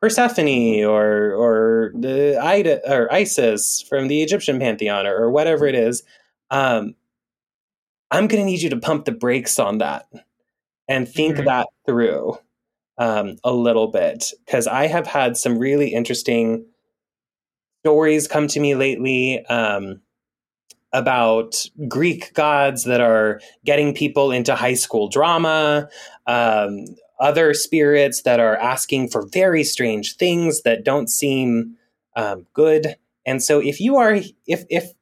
Persephone 0.00 0.84
or 0.84 1.32
or 1.34 1.92
the 1.94 2.38
Ida 2.40 2.88
or 2.88 3.12
Isis 3.12 3.82
from 3.82 4.06
the 4.06 4.22
Egyptian 4.22 4.60
pantheon 4.60 5.06
or, 5.06 5.24
or 5.24 5.30
whatever 5.30 5.66
it 5.66 5.74
is, 5.74 6.04
um, 6.50 6.94
I'm 8.10 8.28
going 8.28 8.42
to 8.42 8.46
need 8.46 8.62
you 8.62 8.70
to 8.70 8.76
pump 8.76 9.04
the 9.06 9.12
brakes 9.12 9.58
on 9.58 9.78
that 9.78 10.06
and 10.86 11.08
think 11.08 11.36
mm-hmm. 11.36 11.46
that 11.46 11.66
through 11.84 12.38
um, 12.96 13.36
a 13.42 13.52
little 13.52 13.88
bit 13.88 14.32
because 14.46 14.66
I 14.66 14.86
have 14.86 15.06
had 15.06 15.36
some 15.36 15.58
really 15.58 15.92
interesting 15.92 16.64
stories 17.80 18.28
come 18.28 18.48
to 18.48 18.60
me 18.60 18.74
lately 18.74 19.44
um, 19.46 20.00
about 20.92 21.54
Greek 21.88 22.34
gods 22.34 22.84
that 22.84 23.00
are 23.00 23.40
getting 23.64 23.94
people 23.94 24.32
into 24.32 24.54
high 24.54 24.74
school 24.74 25.08
drama, 25.08 25.88
um, 26.26 26.84
other 27.20 27.52
spirits 27.54 28.22
that 28.22 28.40
are 28.40 28.56
asking 28.56 29.08
for 29.08 29.26
very 29.32 29.64
strange 29.64 30.16
things 30.16 30.62
that 30.62 30.84
don't 30.84 31.08
seem 31.08 31.76
um, 32.16 32.46
good. 32.54 32.96
And 33.26 33.42
so, 33.42 33.60
if 33.60 33.80
you 33.80 33.96
are, 33.96 34.20
if 34.46 34.64
if 34.70 34.92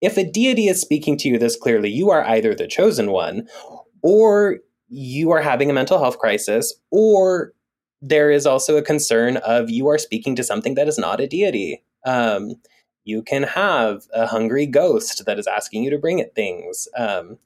if 0.00 0.16
a 0.16 0.24
deity 0.24 0.68
is 0.68 0.80
speaking 0.80 1.16
to 1.18 1.28
you 1.28 1.38
this 1.38 1.56
clearly, 1.56 1.90
you 1.90 2.10
are 2.10 2.24
either 2.24 2.54
the 2.54 2.68
chosen 2.68 3.10
one, 3.10 3.48
or 4.02 4.58
you 4.88 5.30
are 5.30 5.40
having 5.40 5.70
a 5.70 5.72
mental 5.72 5.98
health 5.98 6.18
crisis, 6.18 6.74
or 6.90 7.52
there 8.00 8.30
is 8.30 8.46
also 8.46 8.76
a 8.76 8.82
concern 8.82 9.38
of 9.38 9.70
you 9.70 9.88
are 9.88 9.98
speaking 9.98 10.36
to 10.36 10.44
something 10.44 10.74
that 10.74 10.88
is 10.88 10.98
not 10.98 11.20
a 11.20 11.26
deity. 11.26 11.82
Um, 12.04 12.56
you 13.04 13.22
can 13.22 13.44
have 13.44 14.02
a 14.12 14.26
hungry 14.26 14.66
ghost 14.66 15.24
that 15.24 15.38
is 15.38 15.46
asking 15.46 15.82
you 15.82 15.90
to 15.90 15.98
bring 15.98 16.18
it 16.18 16.34
things. 16.34 16.88
Um, 16.96 17.38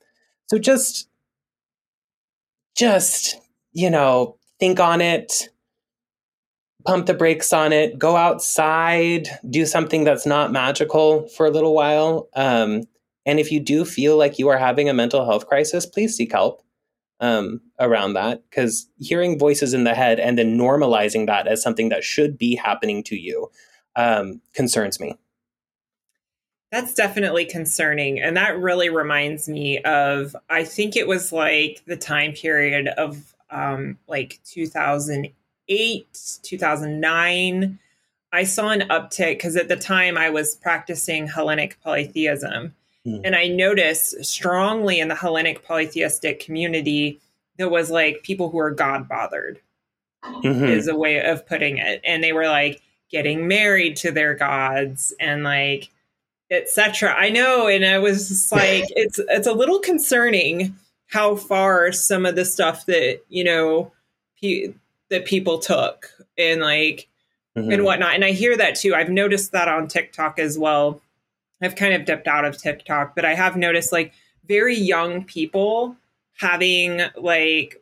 so 0.47 0.59
just, 0.59 1.09
just 2.77 3.37
you 3.73 3.91
know, 3.91 4.37
think 4.59 4.81
on 4.81 5.01
it, 5.01 5.49
pump 6.85 7.07
the 7.07 7.15
brakes 7.15 7.53
on 7.53 7.73
it, 7.73 7.99
go 7.99 8.17
outside, 8.17 9.29
do 9.49 9.65
something 9.67 10.05
that's 10.05 10.27
not 10.27 10.53
magical 10.53 11.29
for 11.29 11.47
a 11.47 11.51
little 11.51 11.75
while. 11.75 12.29
Um, 12.35 12.83
and 13.25 13.39
if 13.39 13.53
you 13.53 13.61
do 13.61 13.85
feel 13.85 14.17
like 14.17 14.39
you 14.39 14.49
are 14.49 14.59
having 14.59 14.89
a 14.89 14.95
mental 14.95 15.25
health 15.25 15.47
crisis, 15.47 15.87
please 15.87 16.17
seek 16.17 16.33
help 16.33 16.63
um, 17.21 17.61
around 17.79 18.15
that 18.15 18.43
because 18.51 18.89
hearing 18.99 19.39
voices 19.39 19.75
in 19.75 19.85
the 19.85 19.95
head 19.95 20.19
and 20.19 20.37
then 20.37 20.59
normalizing 20.59 21.27
that 21.27 21.47
as 21.47 21.63
something 21.63 21.89
that 21.91 22.03
should 22.03 22.37
be 22.37 22.57
happening 22.57 23.05
to 23.05 23.17
you 23.17 23.49
um, 23.97 24.41
concerns 24.55 25.01
me. 25.01 25.17
That's 26.71 26.95
definitely 26.95 27.45
concerning. 27.45 28.19
And 28.19 28.37
that 28.39 28.59
really 28.59 28.89
reminds 28.89 29.49
me 29.49 29.79
of, 29.81 30.35
I 30.49 30.65
think 30.65 30.97
it 30.97 31.07
was 31.07 31.31
like 31.31 31.83
the 31.87 31.99
time 31.99 32.33
period 32.33 32.89
of 32.89 33.35
um, 33.51 33.99
like 34.09 34.41
2008, 34.47 36.39
2009. 36.43 37.79
I 38.33 38.45
saw 38.45 38.71
an 38.71 38.81
uptick 38.89 39.35
because 39.35 39.57
at 39.57 39.69
the 39.69 39.77
time 39.77 40.17
I 40.17 40.31
was 40.31 40.57
practicing 40.57 41.27
Hellenic 41.27 41.79
polytheism. 41.83 42.75
Mm. 43.07 43.21
And 43.25 43.37
I 43.37 43.49
noticed 43.49 44.25
strongly 44.25 44.99
in 44.99 45.09
the 45.09 45.15
Hellenic 45.15 45.67
polytheistic 45.67 46.41
community, 46.41 47.21
there 47.59 47.69
was 47.69 47.91
like 47.91 48.23
people 48.23 48.49
who 48.49 48.59
are 48.59 48.71
God 48.71 49.09
bothered, 49.09 49.61
mm-hmm. 50.25 50.65
is 50.65 50.89
a 50.89 50.97
way 50.97 51.21
of 51.23 51.47
putting 51.47 51.77
it. 51.77 52.01
And 52.03 52.25
they 52.25 52.33
were 52.33 52.49
like 52.49 52.81
getting 53.13 53.47
married 53.47 53.97
to 53.99 54.11
their 54.11 54.35
gods 54.35 55.13
and 55.21 55.45
like, 55.45 55.91
etc. 56.51 57.15
I 57.15 57.31
know, 57.31 57.69
and 57.69 57.85
I 57.85 57.99
was 57.99 58.29
just 58.29 58.51
like, 58.53 58.85
it's 58.91 59.21
it's 59.29 59.47
a 59.47 59.53
little 59.53 59.79
concerning 59.79 60.75
how 61.09 61.37
far 61.37 61.93
some 61.93 62.25
of 62.25 62.35
the 62.37 62.45
stuff 62.45 62.87
that 62.87 63.21
you 63.29 63.45
know 63.45 63.93
pe- 64.41 64.73
that 65.11 65.27
people 65.27 65.59
took 65.59 66.11
and 66.39 66.61
like 66.61 67.09
mm-hmm. 67.57 67.71
and 67.71 67.85
whatnot. 67.85 68.15
And 68.15 68.25
I 68.25 68.33
hear 68.33 68.57
that 68.57 68.77
too. 68.77 68.95
I've 68.95 69.11
noticed 69.11 69.53
that 69.53 69.69
on 69.69 69.89
TikTok 69.89 70.39
as 70.39 70.59
well. 70.59 71.01
I've 71.61 71.77
kind 71.77 71.95
of 71.95 72.05
dipped 72.05 72.27
out 72.27 72.45
of 72.45 72.59
TikTok, 72.59 73.15
but 73.15 73.25
I 73.25 73.35
have 73.35 73.57
noticed 73.57 73.93
like 73.93 74.13
very 74.47 74.77
young 74.77 75.25
people 75.25 75.97
having 76.39 77.03
like 77.17 77.79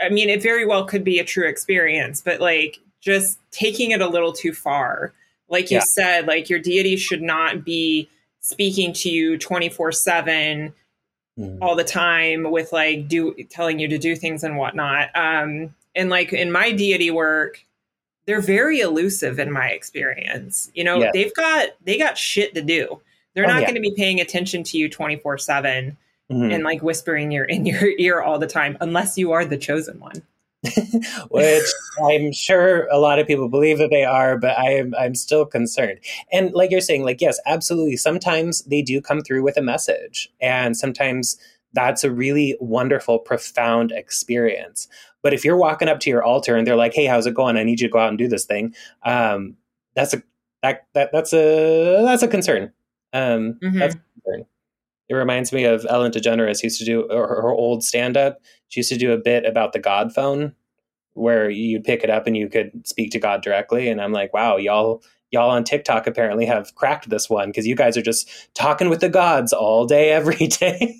I 0.00 0.10
mean, 0.10 0.28
it 0.28 0.42
very 0.42 0.66
well 0.66 0.84
could 0.84 1.04
be 1.04 1.18
a 1.18 1.24
true 1.24 1.48
experience, 1.48 2.20
but 2.20 2.40
like 2.40 2.78
just 3.06 3.38
taking 3.52 3.92
it 3.92 4.02
a 4.02 4.08
little 4.08 4.32
too 4.32 4.52
far. 4.52 5.12
Like 5.48 5.70
you 5.70 5.76
yeah. 5.76 5.84
said, 5.84 6.26
like 6.26 6.50
your 6.50 6.58
deity 6.58 6.96
should 6.96 7.22
not 7.22 7.64
be 7.64 8.10
speaking 8.40 8.92
to 8.94 9.08
you 9.08 9.38
24 9.38 9.92
7 9.92 10.74
mm. 11.38 11.58
all 11.62 11.76
the 11.76 11.84
time 11.84 12.50
with 12.50 12.72
like 12.72 13.06
do 13.06 13.32
telling 13.48 13.78
you 13.78 13.86
to 13.86 13.96
do 13.96 14.16
things 14.16 14.42
and 14.42 14.58
whatnot. 14.58 15.08
Um, 15.14 15.72
and 15.94 16.10
like 16.10 16.32
in 16.32 16.50
my 16.50 16.72
deity 16.72 17.12
work, 17.12 17.64
they're 18.26 18.40
very 18.40 18.80
elusive 18.80 19.38
in 19.38 19.52
my 19.52 19.68
experience. 19.68 20.68
You 20.74 20.82
know, 20.82 21.08
they've 21.12 21.34
got 21.34 21.68
they 21.84 21.96
got 21.96 22.18
shit 22.18 22.54
to 22.54 22.62
do. 22.62 23.00
They're 23.34 23.44
oh, 23.44 23.48
not 23.48 23.60
yeah. 23.60 23.68
going 23.68 23.76
to 23.76 23.80
be 23.80 23.94
paying 23.96 24.20
attention 24.20 24.64
to 24.64 24.78
you 24.78 24.88
24 24.88 25.38
7 25.38 25.96
mm-hmm. 26.28 26.50
and 26.50 26.64
like 26.64 26.82
whispering 26.82 27.30
your 27.30 27.44
in 27.44 27.66
your 27.66 27.88
ear 27.98 28.20
all 28.20 28.40
the 28.40 28.48
time 28.48 28.76
unless 28.80 29.16
you 29.16 29.30
are 29.30 29.44
the 29.44 29.56
chosen 29.56 30.00
one. 30.00 30.22
which 31.30 31.64
I'm 32.04 32.32
sure 32.32 32.86
a 32.88 32.98
lot 32.98 33.18
of 33.18 33.26
people 33.26 33.48
believe 33.48 33.78
that 33.78 33.90
they 33.90 34.04
are, 34.04 34.38
but 34.38 34.58
I 34.58 34.72
am 34.72 34.94
I'm 34.98 35.14
still 35.14 35.46
concerned. 35.46 36.00
And 36.32 36.52
like 36.52 36.70
you're 36.70 36.80
saying, 36.80 37.04
like 37.04 37.20
yes, 37.20 37.38
absolutely. 37.46 37.96
Sometimes 37.96 38.62
they 38.62 38.82
do 38.82 39.00
come 39.00 39.20
through 39.20 39.42
with 39.42 39.56
a 39.56 39.62
message, 39.62 40.30
and 40.40 40.76
sometimes 40.76 41.36
that's 41.72 42.04
a 42.04 42.10
really 42.10 42.56
wonderful, 42.60 43.18
profound 43.18 43.92
experience. 43.92 44.88
But 45.22 45.34
if 45.34 45.44
you're 45.44 45.56
walking 45.56 45.88
up 45.88 46.00
to 46.00 46.10
your 46.10 46.22
altar 46.22 46.56
and 46.56 46.66
they're 46.66 46.76
like, 46.76 46.94
"Hey, 46.94 47.06
how's 47.06 47.26
it 47.26 47.34
going? 47.34 47.56
I 47.56 47.64
need 47.64 47.80
you 47.80 47.88
to 47.88 47.92
go 47.92 47.98
out 47.98 48.08
and 48.08 48.18
do 48.18 48.28
this 48.28 48.44
thing," 48.44 48.74
um, 49.04 49.56
that's 49.94 50.14
a 50.14 50.22
that, 50.62 50.86
that 50.94 51.10
that's 51.12 51.32
a 51.32 52.02
that's 52.04 52.22
a 52.22 52.28
concern. 52.28 52.72
Um, 53.12 53.58
mm-hmm. 53.62 53.78
That's. 53.78 53.96
It 55.08 55.14
reminds 55.14 55.52
me 55.52 55.64
of 55.64 55.86
Ellen 55.88 56.12
DeGeneres 56.12 56.62
used 56.62 56.78
to 56.80 56.84
do 56.84 57.06
her, 57.10 57.26
her 57.26 57.52
old 57.52 57.84
stand 57.84 58.16
up. 58.16 58.40
She 58.68 58.80
used 58.80 58.90
to 58.90 58.98
do 58.98 59.12
a 59.12 59.18
bit 59.18 59.44
about 59.44 59.72
the 59.72 59.78
God 59.78 60.12
phone 60.12 60.54
where 61.14 61.48
you'd 61.48 61.84
pick 61.84 62.02
it 62.04 62.10
up 62.10 62.26
and 62.26 62.36
you 62.36 62.48
could 62.48 62.86
speak 62.86 63.10
to 63.12 63.18
God 63.18 63.42
directly. 63.42 63.88
And 63.88 64.00
I'm 64.00 64.12
like, 64.12 64.34
wow, 64.34 64.56
y'all 64.56 65.02
y'all 65.30 65.50
on 65.50 65.64
TikTok 65.64 66.06
apparently 66.06 66.46
have 66.46 66.74
cracked 66.74 67.08
this 67.08 67.28
one 67.28 67.48
because 67.48 67.66
you 67.66 67.74
guys 67.74 67.96
are 67.96 68.02
just 68.02 68.28
talking 68.54 68.88
with 68.88 69.00
the 69.00 69.08
gods 69.08 69.52
all 69.52 69.86
day, 69.86 70.10
every 70.12 70.46
day. 70.46 70.96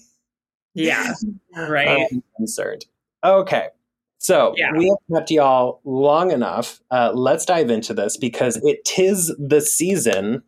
yeah. 0.75 1.13
Right. 1.57 2.07
I'm 2.11 2.23
concerned. 2.37 2.87
Okay. 3.25 3.69
So 4.19 4.55
yeah. 4.57 4.73
we 4.73 4.89
have 4.89 4.99
kept 5.15 5.31
y'all 5.31 5.81
long 5.85 6.31
enough. 6.31 6.81
Uh, 6.91 7.13
let's 7.15 7.45
dive 7.45 7.71
into 7.71 7.95
this 7.95 8.17
because 8.17 8.57
it 8.65 8.85
tis 8.85 9.35
the 9.39 9.61
season 9.61 10.43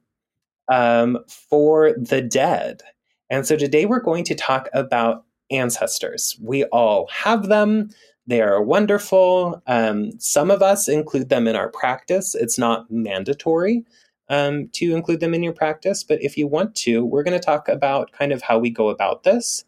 um, 0.69 1.19
for 1.29 1.93
the 1.93 2.21
dead. 2.21 2.83
And 3.31 3.47
so 3.47 3.57
today 3.57 3.87
we're 3.87 4.01
going 4.01 4.25
to 4.25 4.35
talk 4.35 4.69
about 4.73 5.25
ancestors. 5.51 6.37
We 6.43 6.65
all 6.65 7.09
have 7.09 7.49
them. 7.49 7.91
They 8.27 8.43
are 8.43 8.63
wonderful. 8.63 9.63
Um, 9.67 10.13
some 10.19 10.51
of 10.51 10.63
us 10.63 10.89
include 10.89 11.31
them 11.31 11.49
in 11.49 11.57
our 11.57 11.71
practice. 11.71 12.35
It's 12.35 12.59
not 12.59 12.91
mandatory 12.91 13.85
um, 14.29 14.69
to 14.75 14.95
include 14.95 15.21
them 15.21 15.35
in 15.35 15.43
your 15.43 15.55
practice, 15.55 16.05
but 16.05 16.23
if 16.23 16.37
you 16.37 16.47
want 16.47 16.75
to, 16.77 17.05
we're 17.05 17.23
going 17.23 17.39
to 17.39 17.45
talk 17.45 17.69
about 17.69 18.13
kind 18.13 18.33
of 18.33 18.43
how 18.43 18.59
we 18.59 18.71
go 18.71 18.91
about 18.91 19.25
this 19.25 19.65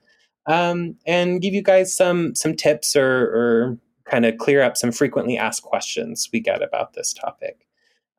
um, 0.47 0.97
and 1.07 1.41
give 1.41 1.55
you 1.55 1.63
guys 1.63 1.95
some 1.95 2.35
some 2.35 2.55
tips 2.55 2.95
or, 2.97 3.07
or 3.07 3.79
kind 4.05 4.27
of 4.27 4.37
clear 4.39 4.63
up 4.63 4.77
some 4.77 4.93
frequently 4.93 5.39
asked 5.39 5.63
questions 5.63 6.29
we 6.33 6.41
get 6.41 6.63
about 6.63 6.93
this 6.95 7.13
topic. 7.13 7.67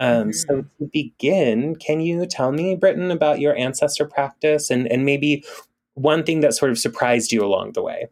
Um, 0.02 0.30
mm-hmm. 0.30 0.32
So 0.32 0.66
to 0.80 0.90
begin, 0.92 1.76
can 1.76 2.02
you 2.02 2.26
tell 2.26 2.52
me, 2.52 2.76
Britton, 2.76 3.12
about 3.12 3.40
your 3.40 3.56
ancestor 3.56 4.06
practice 4.06 4.72
and, 4.72 4.92
and 4.92 5.06
maybe 5.06 5.46
one 5.94 6.24
thing 6.24 6.40
that 6.42 6.56
sort 6.56 6.72
of 6.72 6.80
surprised 6.80 7.32
you 7.32 7.46
along 7.46 7.74
the 7.74 7.84
way? 7.84 8.08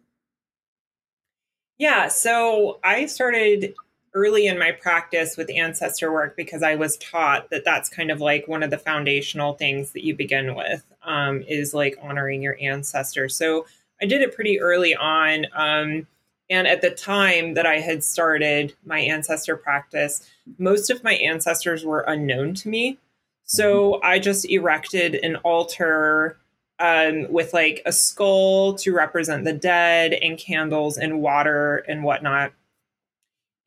Yeah, 1.80 2.08
so 2.08 2.80
I 2.84 3.08
started 3.08 3.74
early 4.14 4.46
in 4.48 4.60
my 4.60 4.72
practice 4.72 5.36
with 5.36 5.50
ancestor 5.50 6.12
work 6.12 6.36
because 6.36 6.62
I 6.62 6.76
was 6.76 6.98
taught 6.98 7.50
that 7.50 7.66
that's 7.66 7.90
kind 7.90 8.12
of 8.12 8.22
like 8.22 8.48
one 8.48 8.64
of 8.64 8.70
the 8.70 8.78
foundational 8.78 9.54
things 9.54 9.92
that 9.92 10.04
you 10.04 10.16
begin 10.16 10.56
with 10.56 10.84
um, 11.04 11.42
is 11.48 11.74
like 11.74 11.98
honoring 12.02 12.44
your 12.44 12.58
ancestors. 12.62 13.36
So 13.36 13.66
I 14.02 14.06
did 14.06 14.22
it 14.22 14.36
pretty 14.36 14.60
early 14.60 14.96
on. 14.96 15.48
Um, 15.56 16.08
and 16.50 16.68
at 16.68 16.82
the 16.82 16.90
time 16.90 17.54
that 17.54 17.66
I 17.66 17.80
had 17.80 18.04
started 18.04 18.74
my 18.86 19.00
ancestor 19.00 19.56
practice, 19.56 20.28
most 20.58 20.90
of 20.90 21.04
my 21.04 21.14
ancestors 21.14 21.86
were 21.86 22.02
unknown 22.02 22.56
to 22.56 22.70
me. 22.70 22.98
So 23.44 23.94
mm-hmm. 23.94 24.06
I 24.06 24.20
just 24.20 24.50
erected 24.50 25.16
an 25.16 25.38
altar 25.38 26.38
um, 26.80 27.32
with 27.32 27.54
like 27.54 27.82
a 27.86 27.92
skull 27.92 28.76
to 28.76 28.94
represent 28.94 29.44
the 29.44 29.54
dead 29.54 30.14
and 30.14 30.38
candles 30.38 30.98
and 30.98 31.22
water 31.22 31.78
and 31.88 32.04
whatnot, 32.04 32.54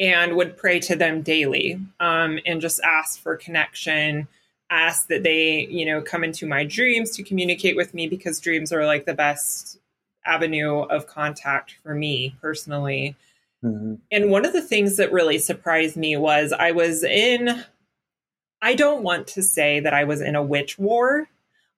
and 0.00 0.34
would 0.34 0.56
pray 0.56 0.80
to 0.80 0.96
them 0.96 1.22
daily 1.22 1.78
um, 2.00 2.40
and 2.46 2.60
just 2.60 2.80
ask 2.82 3.20
for 3.20 3.36
connection, 3.36 4.26
ask 4.70 5.08
that 5.08 5.22
they, 5.22 5.66
you 5.66 5.84
know, 5.84 6.00
come 6.00 6.24
into 6.24 6.46
my 6.46 6.64
dreams 6.64 7.10
to 7.12 7.22
communicate 7.22 7.76
with 7.76 7.92
me 7.92 8.08
because 8.08 8.40
dreams 8.40 8.72
are 8.72 8.86
like 8.86 9.04
the 9.04 9.14
best 9.14 9.78
avenue 10.24 10.80
of 10.80 11.06
contact 11.06 11.76
for 11.82 11.94
me 11.94 12.36
personally. 12.40 13.16
Mm-hmm. 13.64 13.94
And 14.10 14.30
one 14.30 14.44
of 14.44 14.52
the 14.52 14.62
things 14.62 14.96
that 14.96 15.12
really 15.12 15.38
surprised 15.38 15.96
me 15.96 16.16
was 16.16 16.52
I 16.52 16.72
was 16.72 17.04
in, 17.04 17.64
I 18.60 18.74
don't 18.74 19.02
want 19.02 19.26
to 19.28 19.42
say 19.42 19.80
that 19.80 19.94
I 19.94 20.04
was 20.04 20.20
in 20.20 20.34
a 20.34 20.42
witch 20.42 20.78
war, 20.78 21.28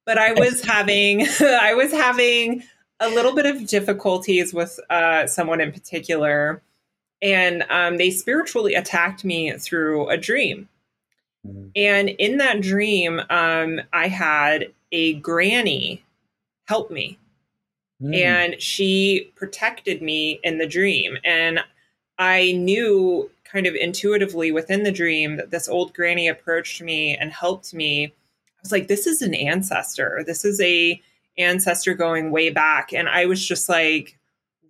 but 0.06 0.18
I 0.18 0.32
was 0.32 0.64
having, 0.64 1.26
I 1.40 1.74
was 1.74 1.92
having 1.92 2.62
a 3.00 3.08
little 3.08 3.34
bit 3.34 3.46
of 3.46 3.66
difficulties 3.66 4.54
with 4.54 4.78
uh, 4.90 5.26
someone 5.26 5.60
in 5.60 5.72
particular. 5.72 6.62
And 7.22 7.64
um, 7.70 7.96
they 7.96 8.10
spiritually 8.10 8.74
attacked 8.74 9.24
me 9.24 9.52
through 9.52 10.08
a 10.10 10.16
dream. 10.16 10.68
Mm-hmm. 11.46 11.68
And 11.76 12.08
in 12.10 12.38
that 12.38 12.60
dream, 12.60 13.20
um, 13.30 13.80
I 13.92 14.08
had 14.08 14.72
a 14.92 15.14
granny 15.14 16.02
help 16.66 16.90
me. 16.90 17.18
Mm. 18.02 18.16
And 18.16 18.60
she 18.60 19.32
protected 19.36 20.02
me 20.02 20.40
in 20.42 20.58
the 20.58 20.66
dream. 20.66 21.16
And 21.24 21.60
I 22.18 22.52
knew 22.52 23.30
kind 23.44 23.66
of 23.66 23.74
intuitively 23.74 24.50
within 24.52 24.82
the 24.82 24.92
dream 24.92 25.36
that 25.36 25.50
this 25.50 25.68
old 25.68 25.94
granny 25.94 26.28
approached 26.28 26.82
me 26.82 27.16
and 27.16 27.32
helped 27.32 27.72
me. 27.72 28.06
I 28.06 28.10
was 28.62 28.72
like, 28.72 28.88
this 28.88 29.06
is 29.06 29.22
an 29.22 29.34
ancestor. 29.34 30.22
This 30.26 30.44
is 30.44 30.60
a 30.60 31.00
ancestor 31.38 31.94
going 31.94 32.30
way 32.30 32.50
back. 32.50 32.92
And 32.92 33.08
I 33.08 33.26
was 33.26 33.46
just 33.46 33.68
like 33.68 34.18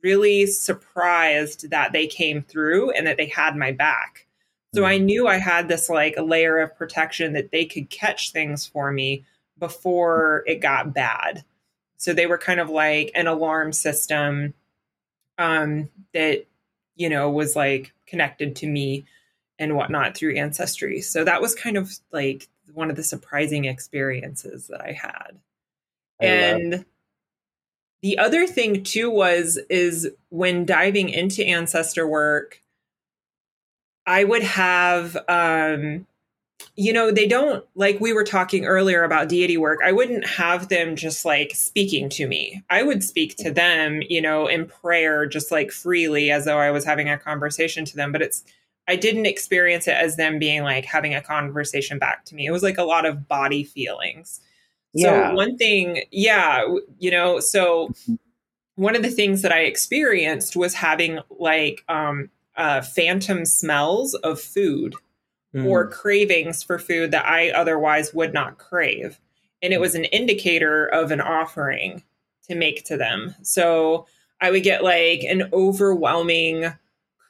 really 0.03 0.47
surprised 0.47 1.71
that 1.71 1.93
they 1.93 2.07
came 2.07 2.43
through 2.43 2.91
and 2.91 3.07
that 3.07 3.17
they 3.17 3.27
had 3.27 3.57
my 3.57 3.73
back. 3.73 4.27
So 4.75 4.85
I 4.85 4.99
mm. 4.99 5.05
knew 5.05 5.29
I 5.29 5.39
had 5.39 5.69
this 5.69 5.89
like 5.89 6.17
a 6.17 6.23
layer 6.23 6.59
of 6.59 6.77
protection 6.77 7.33
that 7.33 7.53
they 7.53 7.65
could 7.65 7.89
catch 7.91 8.33
things 8.33 8.67
for 8.67 8.93
me 8.93 9.25
before 9.59 10.43
it 10.47 10.57
got 10.57 10.93
bad. 10.93 11.45
So 11.97 12.13
they 12.13 12.27
were 12.27 12.39
kind 12.39 12.61
of 12.61 12.69
like 12.69 13.11
an 13.15 13.27
alarm 13.27 13.73
system 13.73 14.55
um, 15.39 15.89
that 16.13 16.47
you 16.97 17.09
know, 17.09 17.31
was 17.31 17.57
like 17.57 17.93
connected 18.07 18.57
to 18.57 18.67
me 18.67 19.05
and 19.59 19.77
whatnot 19.77 20.17
through 20.17 20.37
ancestry. 20.37 21.01
So 21.01 21.25
that 21.25 21.43
was 21.43 21.55
kind 21.55 21.77
of 21.77 21.93
like 22.13 22.49
one 22.73 22.91
of 22.91 22.97
the 22.97 23.03
surprising 23.03 23.65
experiences 23.65 24.69
that 24.69 24.81
I 24.81 24.93
had. 24.93 25.39
I 26.21 26.25
and 26.25 26.85
the 28.03 28.19
other 28.19 28.47
thing 28.47 28.83
too 28.83 29.11
was 29.11 29.59
is 29.69 30.09
when 30.29 30.67
diving 30.67 31.09
into 31.09 31.45
ancestor 31.45 32.07
work, 32.07 32.63
I 34.07 34.25
would 34.25 34.43
have 34.43 35.17
um 35.29 36.07
you 36.77 36.93
know, 36.93 37.11
they 37.11 37.27
don't, 37.27 37.65
like 37.75 38.01
we 38.01 38.13
were 38.13 38.25
talking 38.25 38.65
earlier 38.65 39.05
about 39.05 39.29
deity 39.29 39.57
work, 39.57 39.81
I 39.85 39.93
wouldn't 39.93 40.27
have 40.27 40.69
them 40.69 40.97
just 40.97 41.25
like 41.25 41.53
speaking 41.55 42.09
to 42.11 42.27
me. 42.27 42.63
I 42.71 42.83
would 42.83 43.05
speak 43.05 43.37
to 43.37 43.51
them, 43.51 44.03
you 44.09 44.21
know, 44.21 44.47
in 44.47 44.67
prayer, 44.67 45.27
just 45.27 45.53
like 45.53 45.71
freely 45.71 46.31
as 46.31 46.45
though 46.45 46.59
I 46.59 46.71
was 46.71 46.85
having 46.85 47.09
a 47.09 47.19
conversation 47.19 47.85
to 47.87 47.97
them. 47.97 48.13
But 48.13 48.23
it's, 48.23 48.45
I 48.89 48.97
didn't 48.97 49.27
experience 49.27 49.87
it 49.87 49.95
as 49.95 50.17
them 50.17 50.39
being 50.39 50.63
like 50.63 50.85
having 50.85 51.15
a 51.15 51.23
conversation 51.23 51.99
back 51.99 52.25
to 52.27 52.35
me. 52.35 52.47
It 52.47 52.51
was 52.51 52.63
like 52.63 52.79
a 52.79 52.85
lot 52.85 53.07
of 53.07 53.29
body 53.29 53.65
feelings. 53.65 54.41
Yeah. 54.93 55.31
So, 55.31 55.35
one 55.35 55.57
thing, 55.57 56.03
yeah, 56.11 56.65
you 56.99 57.11
know, 57.11 57.41
so 57.41 57.93
one 58.77 58.97
of 58.97 59.03
the 59.03 59.11
things 59.11 59.43
that 59.43 59.53
I 59.53 59.61
experienced 59.61 60.57
was 60.57 60.75
having 60.75 61.21
like 61.39 61.85
um, 61.89 62.31
uh, 62.57 62.83
phantom 62.83 63.45
smells 63.45 64.15
of 64.15 64.41
food 64.41 64.95
mm. 65.55 65.67
or 65.67 65.89
cravings 65.89 66.63
for 66.63 66.79
food 66.79 67.11
that 67.13 67.27
I 67.27 67.51
otherwise 67.51 68.13
would 68.13 68.35
not 68.35 68.59
crave. 68.59 69.21
And 69.63 69.73
it 69.73 69.81
was 69.81 69.95
an 69.95 70.05
indicator 70.05 70.87
of 70.87 71.11
an 71.11 71.21
offering 71.21 72.03
to 72.49 72.55
make 72.55 72.85
to 72.85 72.97
them. 72.97 73.35
So 73.43 74.07
I 74.41 74.51
would 74.51 74.63
get 74.63 74.85
like 74.85 75.23
an 75.23 75.49
overwhelming 75.53 76.73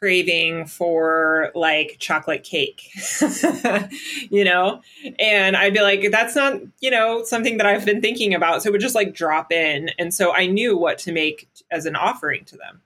craving 0.01 0.67
for 0.67 1.51
like 1.55 1.97
chocolate 1.99 2.43
cake, 2.43 2.91
you 4.31 4.45
know? 4.45 4.83
And 5.19 5.57
I'd 5.57 5.73
be 5.73 5.81
like, 5.81 6.11
that's 6.11 6.35
not, 6.35 6.61
you 6.81 6.91
know, 6.91 7.25
something 7.25 7.57
that 7.59 7.67
I've 7.67 7.87
been 7.87 8.01
thinking 8.01 8.35
about. 8.35 8.63
So 8.63 8.69
it 8.69 8.73
would 8.73 8.81
just 8.81 8.95
like 8.95 9.15
drop 9.15 9.53
in. 9.53 9.91
And 9.99 10.13
so 10.13 10.35
I 10.35 10.47
knew 10.47 10.77
what 10.77 10.99
to 10.99 11.13
make 11.13 11.49
as 11.71 11.87
an 11.87 11.97
offering 11.97 12.45
to 12.47 12.57
them. 12.57 12.83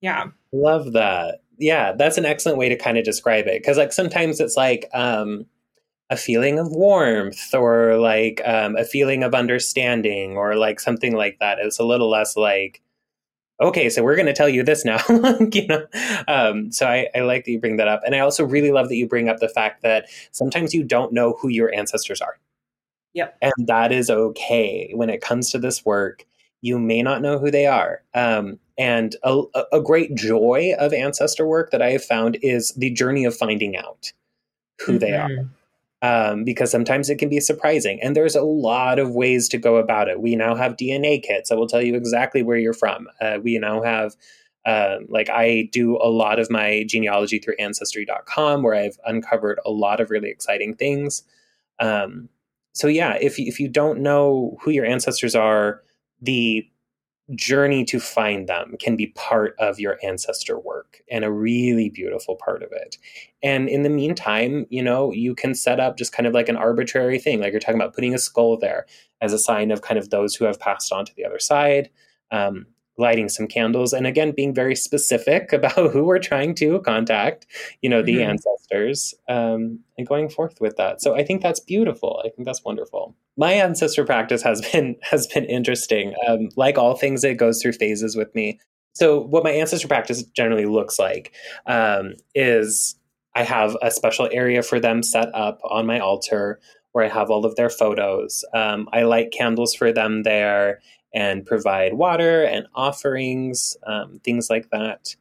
Yeah. 0.00 0.28
Love 0.52 0.92
that 0.94 1.42
yeah, 1.58 1.92
that's 1.92 2.18
an 2.18 2.24
excellent 2.24 2.58
way 2.58 2.68
to 2.68 2.76
kind 2.76 2.98
of 2.98 3.04
describe 3.04 3.46
it. 3.46 3.64
Cause 3.64 3.76
like 3.76 3.92
sometimes 3.92 4.40
it's 4.40 4.56
like 4.56 4.88
um, 4.94 5.46
a 6.10 6.16
feeling 6.16 6.58
of 6.58 6.70
warmth 6.70 7.52
or 7.54 7.96
like 7.98 8.40
um, 8.44 8.76
a 8.76 8.84
feeling 8.84 9.22
of 9.22 9.34
understanding 9.34 10.36
or 10.36 10.56
like 10.56 10.80
something 10.80 11.14
like 11.14 11.38
that. 11.40 11.58
It's 11.58 11.78
a 11.78 11.84
little 11.84 12.08
less 12.08 12.36
like, 12.36 12.80
okay, 13.60 13.90
so 13.90 14.02
we're 14.02 14.16
going 14.16 14.26
to 14.26 14.32
tell 14.32 14.48
you 14.48 14.62
this 14.62 14.84
now. 14.84 14.98
you 15.52 15.66
know, 15.66 15.86
um, 16.28 16.70
so 16.72 16.86
I, 16.86 17.08
I 17.14 17.20
like 17.20 17.44
that 17.44 17.50
you 17.50 17.60
bring 17.60 17.76
that 17.76 17.88
up, 17.88 18.02
and 18.04 18.14
I 18.14 18.20
also 18.20 18.44
really 18.44 18.70
love 18.70 18.88
that 18.88 18.96
you 18.96 19.06
bring 19.06 19.28
up 19.28 19.38
the 19.38 19.48
fact 19.48 19.82
that 19.82 20.06
sometimes 20.30 20.74
you 20.74 20.84
don't 20.84 21.12
know 21.12 21.36
who 21.40 21.48
your 21.48 21.74
ancestors 21.74 22.20
are. 22.20 22.38
Yep, 23.14 23.36
and 23.42 23.52
that 23.66 23.92
is 23.92 24.10
okay 24.10 24.92
when 24.94 25.10
it 25.10 25.20
comes 25.20 25.50
to 25.50 25.58
this 25.58 25.84
work. 25.84 26.24
You 26.60 26.78
may 26.78 27.02
not 27.02 27.22
know 27.22 27.38
who 27.38 27.50
they 27.50 27.66
are, 27.66 28.02
um, 28.14 28.58
and 28.78 29.16
a, 29.24 29.42
a 29.72 29.80
great 29.80 30.14
joy 30.14 30.72
of 30.78 30.92
ancestor 30.92 31.46
work 31.46 31.72
that 31.72 31.82
I 31.82 31.90
have 31.90 32.04
found 32.04 32.38
is 32.42 32.72
the 32.74 32.90
journey 32.90 33.24
of 33.24 33.36
finding 33.36 33.76
out 33.76 34.12
who 34.78 34.92
mm-hmm. 34.92 34.98
they 34.98 35.14
are. 35.14 35.28
Mm-hmm. 35.28 35.48
Um, 36.00 36.44
because 36.44 36.70
sometimes 36.70 37.10
it 37.10 37.16
can 37.16 37.28
be 37.28 37.40
surprising. 37.40 37.98
And 38.00 38.14
there's 38.14 38.36
a 38.36 38.42
lot 38.42 39.00
of 39.00 39.16
ways 39.16 39.48
to 39.48 39.58
go 39.58 39.78
about 39.78 40.06
it. 40.06 40.20
We 40.20 40.36
now 40.36 40.54
have 40.54 40.76
DNA 40.76 41.20
kits 41.20 41.50
that 41.50 41.58
will 41.58 41.66
tell 41.66 41.82
you 41.82 41.96
exactly 41.96 42.44
where 42.44 42.56
you're 42.56 42.72
from. 42.72 43.08
Uh, 43.20 43.38
we 43.42 43.58
now 43.58 43.82
have, 43.82 44.14
uh, 44.64 44.98
like, 45.08 45.28
I 45.28 45.68
do 45.72 45.96
a 45.96 46.08
lot 46.08 46.38
of 46.38 46.52
my 46.52 46.84
genealogy 46.86 47.40
through 47.40 47.56
ancestry.com 47.58 48.62
where 48.62 48.76
I've 48.76 48.96
uncovered 49.06 49.58
a 49.66 49.72
lot 49.72 49.98
of 49.98 50.10
really 50.10 50.30
exciting 50.30 50.76
things. 50.76 51.24
Um, 51.80 52.28
so, 52.74 52.86
yeah, 52.86 53.18
if, 53.20 53.36
if 53.40 53.58
you 53.58 53.66
don't 53.66 53.98
know 53.98 54.56
who 54.60 54.70
your 54.70 54.86
ancestors 54.86 55.34
are, 55.34 55.82
the 56.22 56.64
journey 57.34 57.84
to 57.84 58.00
find 58.00 58.48
them 58.48 58.76
can 58.78 58.96
be 58.96 59.08
part 59.08 59.54
of 59.58 59.78
your 59.78 59.98
ancestor 60.02 60.58
work 60.58 61.02
and 61.10 61.24
a 61.24 61.30
really 61.30 61.90
beautiful 61.90 62.36
part 62.36 62.62
of 62.62 62.70
it. 62.72 62.96
And 63.42 63.68
in 63.68 63.82
the 63.82 63.90
meantime, 63.90 64.66
you 64.70 64.82
know, 64.82 65.12
you 65.12 65.34
can 65.34 65.54
set 65.54 65.78
up 65.78 65.98
just 65.98 66.12
kind 66.12 66.26
of 66.26 66.32
like 66.32 66.48
an 66.48 66.56
arbitrary 66.56 67.18
thing, 67.18 67.40
like 67.40 67.52
you're 67.52 67.60
talking 67.60 67.80
about 67.80 67.94
putting 67.94 68.14
a 68.14 68.18
skull 68.18 68.56
there 68.56 68.86
as 69.20 69.32
a 69.32 69.38
sign 69.38 69.70
of 69.70 69.82
kind 69.82 69.98
of 69.98 70.10
those 70.10 70.34
who 70.34 70.44
have 70.46 70.58
passed 70.58 70.92
on 70.92 71.04
to 71.04 71.14
the 71.16 71.24
other 71.24 71.38
side. 71.38 71.90
Um, 72.30 72.66
lighting 72.98 73.28
some 73.28 73.46
candles 73.46 73.92
and 73.92 74.06
again 74.06 74.32
being 74.32 74.54
very 74.54 74.74
specific 74.74 75.52
about 75.52 75.92
who 75.92 76.04
we're 76.04 76.18
trying 76.18 76.54
to 76.56 76.80
contact 76.80 77.46
you 77.80 77.88
know 77.88 78.02
the 78.02 78.16
mm-hmm. 78.16 78.30
ancestors 78.30 79.14
um, 79.28 79.78
and 79.96 80.06
going 80.06 80.28
forth 80.28 80.60
with 80.60 80.76
that. 80.76 81.00
So 81.00 81.14
i 81.14 81.24
think 81.24 81.42
that's 81.42 81.60
beautiful. 81.60 82.20
I 82.24 82.28
think 82.28 82.46
that's 82.46 82.64
wonderful. 82.64 83.14
My 83.36 83.52
ancestor 83.52 84.04
practice 84.04 84.42
has 84.42 84.60
been 84.72 84.96
has 85.02 85.26
been 85.26 85.44
interesting. 85.44 86.14
Um, 86.26 86.48
like 86.56 86.78
all 86.78 86.96
things 86.96 87.24
it 87.24 87.36
goes 87.36 87.62
through 87.62 87.72
phases 87.72 88.16
with 88.16 88.34
me. 88.34 88.60
So 88.94 89.20
what 89.20 89.44
my 89.44 89.50
ancestor 89.50 89.86
practice 89.86 90.24
generally 90.24 90.66
looks 90.66 90.98
like 90.98 91.32
um, 91.66 92.14
is 92.34 92.96
i 93.34 93.42
have 93.44 93.76
a 93.82 93.90
special 93.90 94.28
area 94.32 94.62
for 94.62 94.80
them 94.80 95.02
set 95.02 95.32
up 95.34 95.60
on 95.64 95.86
my 95.86 96.00
altar 96.00 96.58
where 96.92 97.04
i 97.04 97.08
have 97.08 97.30
all 97.30 97.44
of 97.44 97.54
their 97.56 97.70
photos. 97.70 98.44
Um, 98.54 98.88
i 98.92 99.02
light 99.02 99.30
candles 99.30 99.74
for 99.74 99.92
them 99.92 100.24
there 100.24 100.80
and 101.14 101.46
provide 101.46 101.94
water 101.94 102.44
and 102.44 102.66
offerings, 102.74 103.76
um, 103.86 104.20
things 104.24 104.50
like 104.50 104.70
that, 104.70 105.16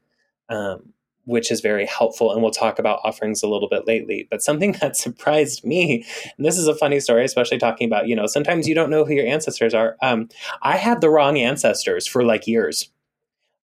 um, 0.49 0.93
which 1.25 1.51
is 1.51 1.61
very 1.61 1.85
helpful. 1.85 2.31
And 2.31 2.41
we'll 2.41 2.51
talk 2.51 2.79
about 2.79 2.99
offerings 3.03 3.43
a 3.43 3.47
little 3.47 3.69
bit 3.69 3.87
lately. 3.87 4.27
But 4.29 4.41
something 4.41 4.71
that 4.81 4.97
surprised 4.97 5.63
me, 5.63 6.05
and 6.37 6.45
this 6.45 6.57
is 6.57 6.67
a 6.67 6.75
funny 6.75 6.99
story, 6.99 7.23
especially 7.23 7.57
talking 7.57 7.87
about, 7.87 8.07
you 8.07 8.15
know, 8.15 8.27
sometimes 8.27 8.67
you 8.67 8.75
don't 8.75 8.89
know 8.89 9.05
who 9.05 9.13
your 9.13 9.27
ancestors 9.27 9.73
are. 9.73 9.97
Um, 10.01 10.29
I 10.61 10.77
had 10.77 11.01
the 11.01 11.09
wrong 11.09 11.37
ancestors 11.37 12.07
for 12.07 12.23
like 12.23 12.47
years. 12.47 12.89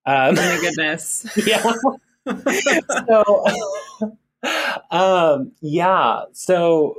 Um, 0.07 0.37
oh 0.39 0.57
my 0.57 0.59
goodness. 0.61 1.27
yeah. 1.47 1.73
so, 3.07 3.45
um, 4.91 5.53
yeah. 5.61 6.23
So, 6.33 6.97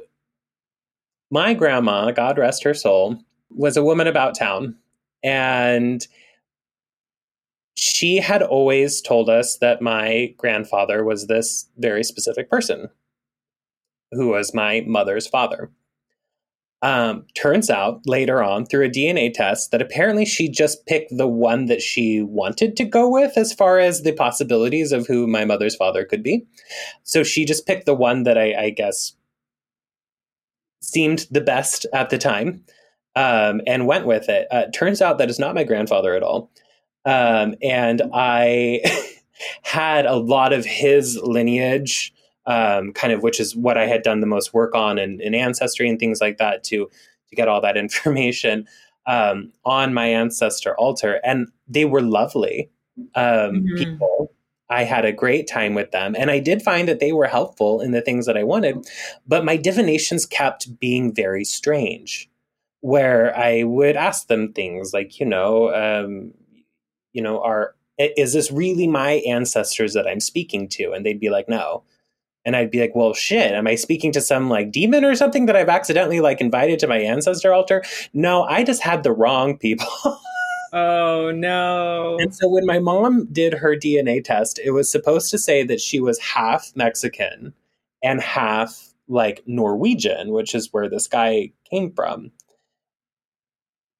my 1.32 1.54
grandma, 1.56 2.12
God 2.12 2.38
rest 2.38 2.64
her 2.64 2.74
soul, 2.74 3.18
was 3.50 3.78
a 3.78 3.84
woman 3.84 4.08
about 4.08 4.38
town 4.38 4.76
and 5.26 6.08
she 7.76 8.18
had 8.18 8.44
always 8.44 9.02
told 9.02 9.28
us 9.30 9.58
that 9.58 9.82
my 9.82 10.34
grandfather 10.38 11.04
was 11.04 11.26
this 11.26 11.68
very 11.78 12.04
specific 12.04 12.50
person 12.50 12.90
who 14.12 14.30
was 14.30 14.54
my 14.54 14.84
mother's 14.86 15.28
father. 15.28 15.72
Um, 16.82 17.26
turns 17.36 17.72
out 17.72 18.02
later 18.06 18.44
on 18.44 18.68
through 18.68 18.86
a 18.86 18.90
DNA 18.90 19.34
test 19.34 19.72
that 19.72 19.82
apparently 19.82 20.26
she 20.26 20.48
just 20.48 20.86
picked 20.86 21.18
the 21.18 21.28
one 21.28 21.66
that 21.66 21.82
she 21.82 22.22
wanted 22.22 22.78
to 22.78 22.86
go 22.86 23.10
with 23.10 23.36
as 23.38 23.52
far 23.52 23.80
as 23.80 24.04
the 24.04 24.12
possibilities 24.12 24.92
of 24.92 25.08
who 25.08 25.26
my 25.26 25.44
mother's 25.44 25.76
father 25.76 26.06
could 26.06 26.22
be. 26.22 26.46
So 27.02 27.24
she 27.24 27.44
just 27.44 27.66
picked 27.66 27.88
the 27.88 27.96
one 27.96 28.24
that 28.24 28.38
I, 28.38 28.54
I 28.66 28.70
guess 28.70 29.14
seemed 30.82 31.26
the 31.32 31.42
best 31.42 31.88
at 31.92 32.12
the 32.12 32.20
time 32.20 32.64
um, 33.16 33.62
and 33.66 33.88
went 33.88 34.06
with 34.06 34.30
it. 34.30 34.48
Uh, 34.52 34.66
turns 34.74 35.02
out 35.02 35.18
that 35.18 35.30
is 35.30 35.40
not 35.40 35.56
my 35.56 35.64
grandfather 35.64 36.14
at 36.16 36.24
all. 36.24 36.52
Um, 37.06 37.56
and 37.62 38.02
I 38.14 38.82
had 39.64 40.06
a 40.06 40.16
lot 40.16 40.54
of 40.54 40.66
his 40.66 41.18
lineage, 41.22 42.14
um, 42.46 42.94
kind 42.94 43.14
of, 43.14 43.24
which 43.24 43.40
is 43.40 43.56
what 43.56 43.78
I 43.78 43.86
had 43.86 44.02
done 44.02 44.20
the 44.20 44.28
most 44.28 44.54
work 44.54 44.76
on 44.76 44.98
in, 44.98 45.22
in 45.22 45.34
ancestry 45.36 45.88
and 45.90 46.00
things 46.00 46.20
like 46.22 46.38
that 46.38 46.64
to 46.66 46.90
to 47.30 47.36
get 47.36 47.48
all 47.48 47.62
that 47.62 47.78
information 47.86 48.68
um, 49.08 49.52
on 49.64 49.94
my 49.94 50.08
ancestor 50.08 50.76
altar, 50.78 51.20
and 51.24 51.48
they 51.68 51.86
were 51.86 52.02
lovely 52.02 52.70
um, 53.16 53.24
mm-hmm. 53.64 53.76
people. 53.76 54.32
I 54.68 54.84
had 54.84 55.06
a 55.06 55.12
great 55.12 55.48
time 55.48 55.76
with 55.76 55.92
them, 55.92 56.16
and 56.18 56.32
I 56.32 56.40
did 56.40 56.64
find 56.64 56.88
that 56.88 57.00
they 57.00 57.12
were 57.12 57.28
helpful 57.28 57.82
in 57.82 57.92
the 57.92 58.02
things 58.02 58.26
that 58.26 58.36
I 58.36 58.44
wanted, 58.44 58.88
but 59.28 59.46
my 59.46 59.58
divinations 59.58 60.26
kept 60.26 60.80
being 60.80 61.14
very 61.14 61.46
strange. 61.46 62.28
Where 62.86 63.36
I 63.36 63.64
would 63.64 63.96
ask 63.96 64.28
them 64.28 64.54
things 64.54 64.94
like, 64.94 65.20
you 65.20 65.26
know, 65.26 65.74
um, 65.74 66.34
you 67.14 67.22
know, 67.24 67.42
are 67.42 67.74
is 67.98 68.34
this 68.34 68.52
really 68.52 68.86
my 68.86 69.14
ancestors 69.26 69.96
that 69.96 70.08
I'm 70.08 70.20
speaking 70.20 70.68
to? 70.70 70.92
And 70.92 71.04
they'd 71.04 71.20
be 71.20 71.32
like, 71.32 71.50
no. 71.50 71.82
And 72.46 72.56
I'd 72.56 72.70
be 72.70 72.80
like, 72.80 72.94
well, 72.94 73.16
shit, 73.16 73.54
am 73.54 73.66
I 73.66 73.74
speaking 73.74 74.12
to 74.12 74.22
some 74.22 74.52
like 74.52 74.72
demon 74.72 75.04
or 75.04 75.16
something 75.16 75.48
that 75.48 75.56
I've 75.56 75.68
accidentally 75.68 76.20
like 76.20 76.42
invited 76.42 76.78
to 76.78 76.88
my 76.88 77.00
ancestor 77.00 77.56
altar? 77.56 77.84
No, 78.14 78.44
I 78.44 78.64
just 78.64 78.84
had 78.84 79.02
the 79.02 79.14
wrong 79.14 79.58
people. 79.58 79.88
oh, 80.74 81.32
no. 81.34 82.18
And 82.20 82.36
so 82.36 82.48
when 82.48 82.68
my 82.68 82.78
mom 82.78 83.26
did 83.32 83.56
her 83.56 83.76
DNA 83.76 84.24
test, 84.24 84.60
it 84.64 84.72
was 84.72 84.92
supposed 84.92 85.32
to 85.32 85.40
say 85.40 85.64
that 85.64 85.82
she 85.82 86.00
was 86.00 86.20
half 86.20 86.72
Mexican 86.76 87.52
and 88.04 88.22
half 88.22 88.94
like 89.08 89.42
Norwegian, 89.48 90.34
which 90.34 90.54
is 90.54 90.72
where 90.72 90.88
this 90.88 91.08
guy 91.08 91.52
came 91.68 91.92
from 91.92 92.32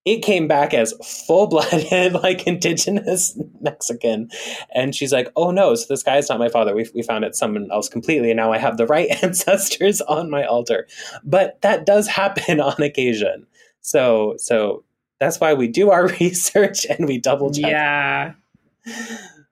it 0.06 0.22
came 0.22 0.46
back 0.46 0.72
as 0.72 0.94
full 1.26 1.48
blooded, 1.48 2.12
like 2.22 2.46
indigenous 2.46 3.38
Mexican. 3.60 4.30
And 4.72 4.94
she's 4.94 5.12
like, 5.12 5.30
oh 5.34 5.50
no, 5.50 5.74
so 5.74 5.84
this 5.88 6.04
guy 6.04 6.16
is 6.16 6.28
not 6.28 6.38
my 6.38 6.48
father. 6.48 6.74
We, 6.74 6.88
we 6.94 7.02
found 7.02 7.24
it 7.24 7.34
someone 7.34 7.68
else 7.72 7.88
completely. 7.88 8.30
And 8.30 8.38
now 8.38 8.52
I 8.52 8.58
have 8.58 8.76
the 8.76 8.86
right 8.86 9.08
ancestors 9.22 10.00
on 10.02 10.30
my 10.30 10.44
altar. 10.44 10.86
But 11.24 11.60
that 11.62 11.84
does 11.84 12.06
happen 12.06 12.60
on 12.60 12.80
occasion. 12.80 13.46
So, 13.80 14.36
so 14.38 14.84
that's 15.18 15.40
why 15.40 15.54
we 15.54 15.66
do 15.66 15.90
our 15.90 16.06
research 16.20 16.86
and 16.86 17.06
we 17.06 17.18
double 17.18 17.52
check. 17.52 17.70
Yeah. 17.70 18.32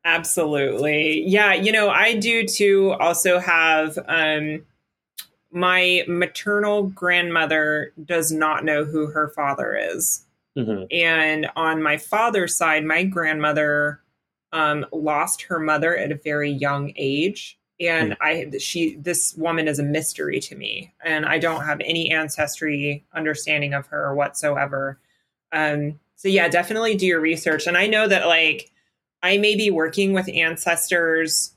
Absolutely. 0.05 1.25
Yeah. 1.27 1.55
You 1.55 1.73
know, 1.73 1.91
I 1.91 2.15
do 2.15 2.47
too 2.47 2.93
also 3.01 3.41
have, 3.41 3.99
um, 4.07 4.65
my 5.51 6.05
maternal 6.09 6.83
grandmother 6.83 7.93
does 8.05 8.31
not 8.33 8.65
know 8.65 8.85
who 8.85 9.07
her 9.07 9.29
father 9.29 9.77
is. 9.77 10.25
Mm-hmm. 10.57 10.85
And 10.91 11.49
on 11.57 11.83
my 11.83 11.97
father's 11.97 12.57
side, 12.57 12.85
my 12.85 13.05
grandmother 13.05 14.01
um, 14.53 14.87
lost 14.93 15.43
her 15.43 15.59
mother 15.59 15.97
at 15.97 16.13
a 16.13 16.17
very 16.17 16.51
young 16.51 16.93
age. 16.97 17.59
And 17.81 18.13
mm-hmm. 18.13 18.55
I, 18.55 18.59
she, 18.59 18.97
this 18.97 19.35
woman 19.35 19.67
is 19.67 19.81
a 19.81 19.83
mystery 19.83 20.39
to 20.41 20.55
me, 20.55 20.95
and 21.05 21.27
I 21.27 21.39
don't 21.39 21.65
have 21.65 21.81
any 21.81 22.13
ancestry 22.13 23.05
understanding 23.13 23.75
of 23.75 23.89
her 23.89 24.15
whatsoever. 24.15 25.01
Um, 25.51 25.99
so 26.15 26.29
yeah, 26.29 26.49
definitely 26.49 26.95
do 26.95 27.07
your 27.07 27.21
research. 27.21 27.67
And 27.67 27.77
I 27.77 27.87
know 27.89 28.07
that 28.07 28.27
like 28.27 28.71
I 29.23 29.39
may 29.39 29.57
be 29.57 29.71
working 29.71 30.13
with 30.13 30.29
ancestors 30.29 31.55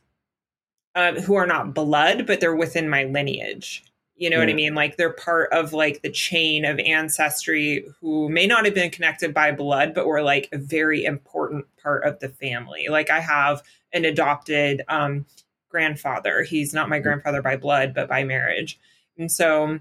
um, 0.96 1.18
who 1.18 1.36
are 1.36 1.46
not 1.46 1.76
blood, 1.76 2.26
but 2.26 2.40
they're 2.40 2.56
within 2.56 2.90
my 2.90 3.04
lineage. 3.04 3.84
You 4.18 4.32
know 4.32 4.40
what 4.40 4.50
I 4.50 4.54
mean? 4.54 4.74
Like 4.74 4.98
they're 4.98 5.14
part 5.14 5.54
of 5.54 5.74
like 5.74 6.02
the 6.02 6.10
chain 6.10 6.66
of 6.66 6.80
ancestry 6.80 7.86
who 8.02 8.30
may 8.30 8.48
not 8.48 8.66
have 8.66 8.74
been 8.74 8.90
connected 8.90 9.32
by 9.32 9.52
blood, 9.52 9.94
but 9.94 10.08
were 10.08 10.24
like 10.24 10.50
a 10.52 10.58
very 10.58 11.06
important 11.06 11.66
part 11.82 12.04
of 12.04 12.20
the 12.20 12.30
family. 12.30 12.88
Like 12.90 13.12
I 13.12 13.20
have 13.20 13.62
an 13.94 14.06
adopted 14.06 14.82
um, 14.88 15.28
grandfather. 15.70 16.42
He's 16.42 16.74
not 16.74 16.90
my 16.90 16.98
grandfather 16.98 17.44
by 17.44 17.58
blood, 17.58 17.94
but 17.94 18.10
by 18.10 18.24
marriage. 18.24 18.80
And 19.20 19.32
so, 19.32 19.80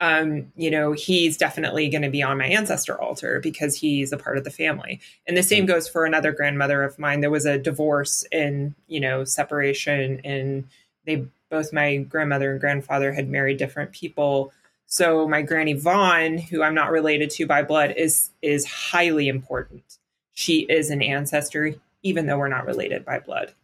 um, 0.00 0.52
you 0.54 0.70
know, 0.70 0.92
he's 0.92 1.36
definitely 1.36 1.88
going 1.88 2.02
to 2.02 2.10
be 2.10 2.22
on 2.22 2.38
my 2.38 2.46
ancestor 2.46 3.00
altar 3.00 3.40
because 3.40 3.74
he's 3.74 4.12
a 4.12 4.16
part 4.16 4.38
of 4.38 4.44
the 4.44 4.50
family. 4.50 5.00
And 5.26 5.36
the 5.36 5.42
same 5.42 5.66
goes 5.66 5.88
for 5.88 6.04
another 6.04 6.30
grandmother 6.30 6.84
of 6.84 6.96
mine. 6.96 7.20
There 7.20 7.30
was 7.30 7.46
a 7.46 7.58
divorce 7.58 8.24
and, 8.30 8.76
you 8.86 9.00
know, 9.00 9.24
separation 9.24 10.20
and 10.22 10.68
they 11.04 11.26
both 11.50 11.72
my 11.72 11.96
grandmother 11.96 12.52
and 12.52 12.60
grandfather 12.60 13.12
had 13.12 13.28
married 13.28 13.58
different 13.58 13.92
people. 13.92 14.52
So 14.86 15.28
my 15.28 15.42
granny 15.42 15.74
Vaughn, 15.74 16.38
who 16.38 16.62
I'm 16.62 16.74
not 16.74 16.90
related 16.90 17.30
to 17.30 17.46
by 17.46 17.62
blood, 17.62 17.94
is 17.96 18.30
is 18.42 18.66
highly 18.66 19.28
important. 19.28 19.98
She 20.32 20.60
is 20.60 20.90
an 20.90 21.02
ancestor, 21.02 21.74
even 22.02 22.26
though 22.26 22.38
we're 22.38 22.48
not 22.48 22.66
related 22.66 23.04
by 23.04 23.18
blood. 23.18 23.54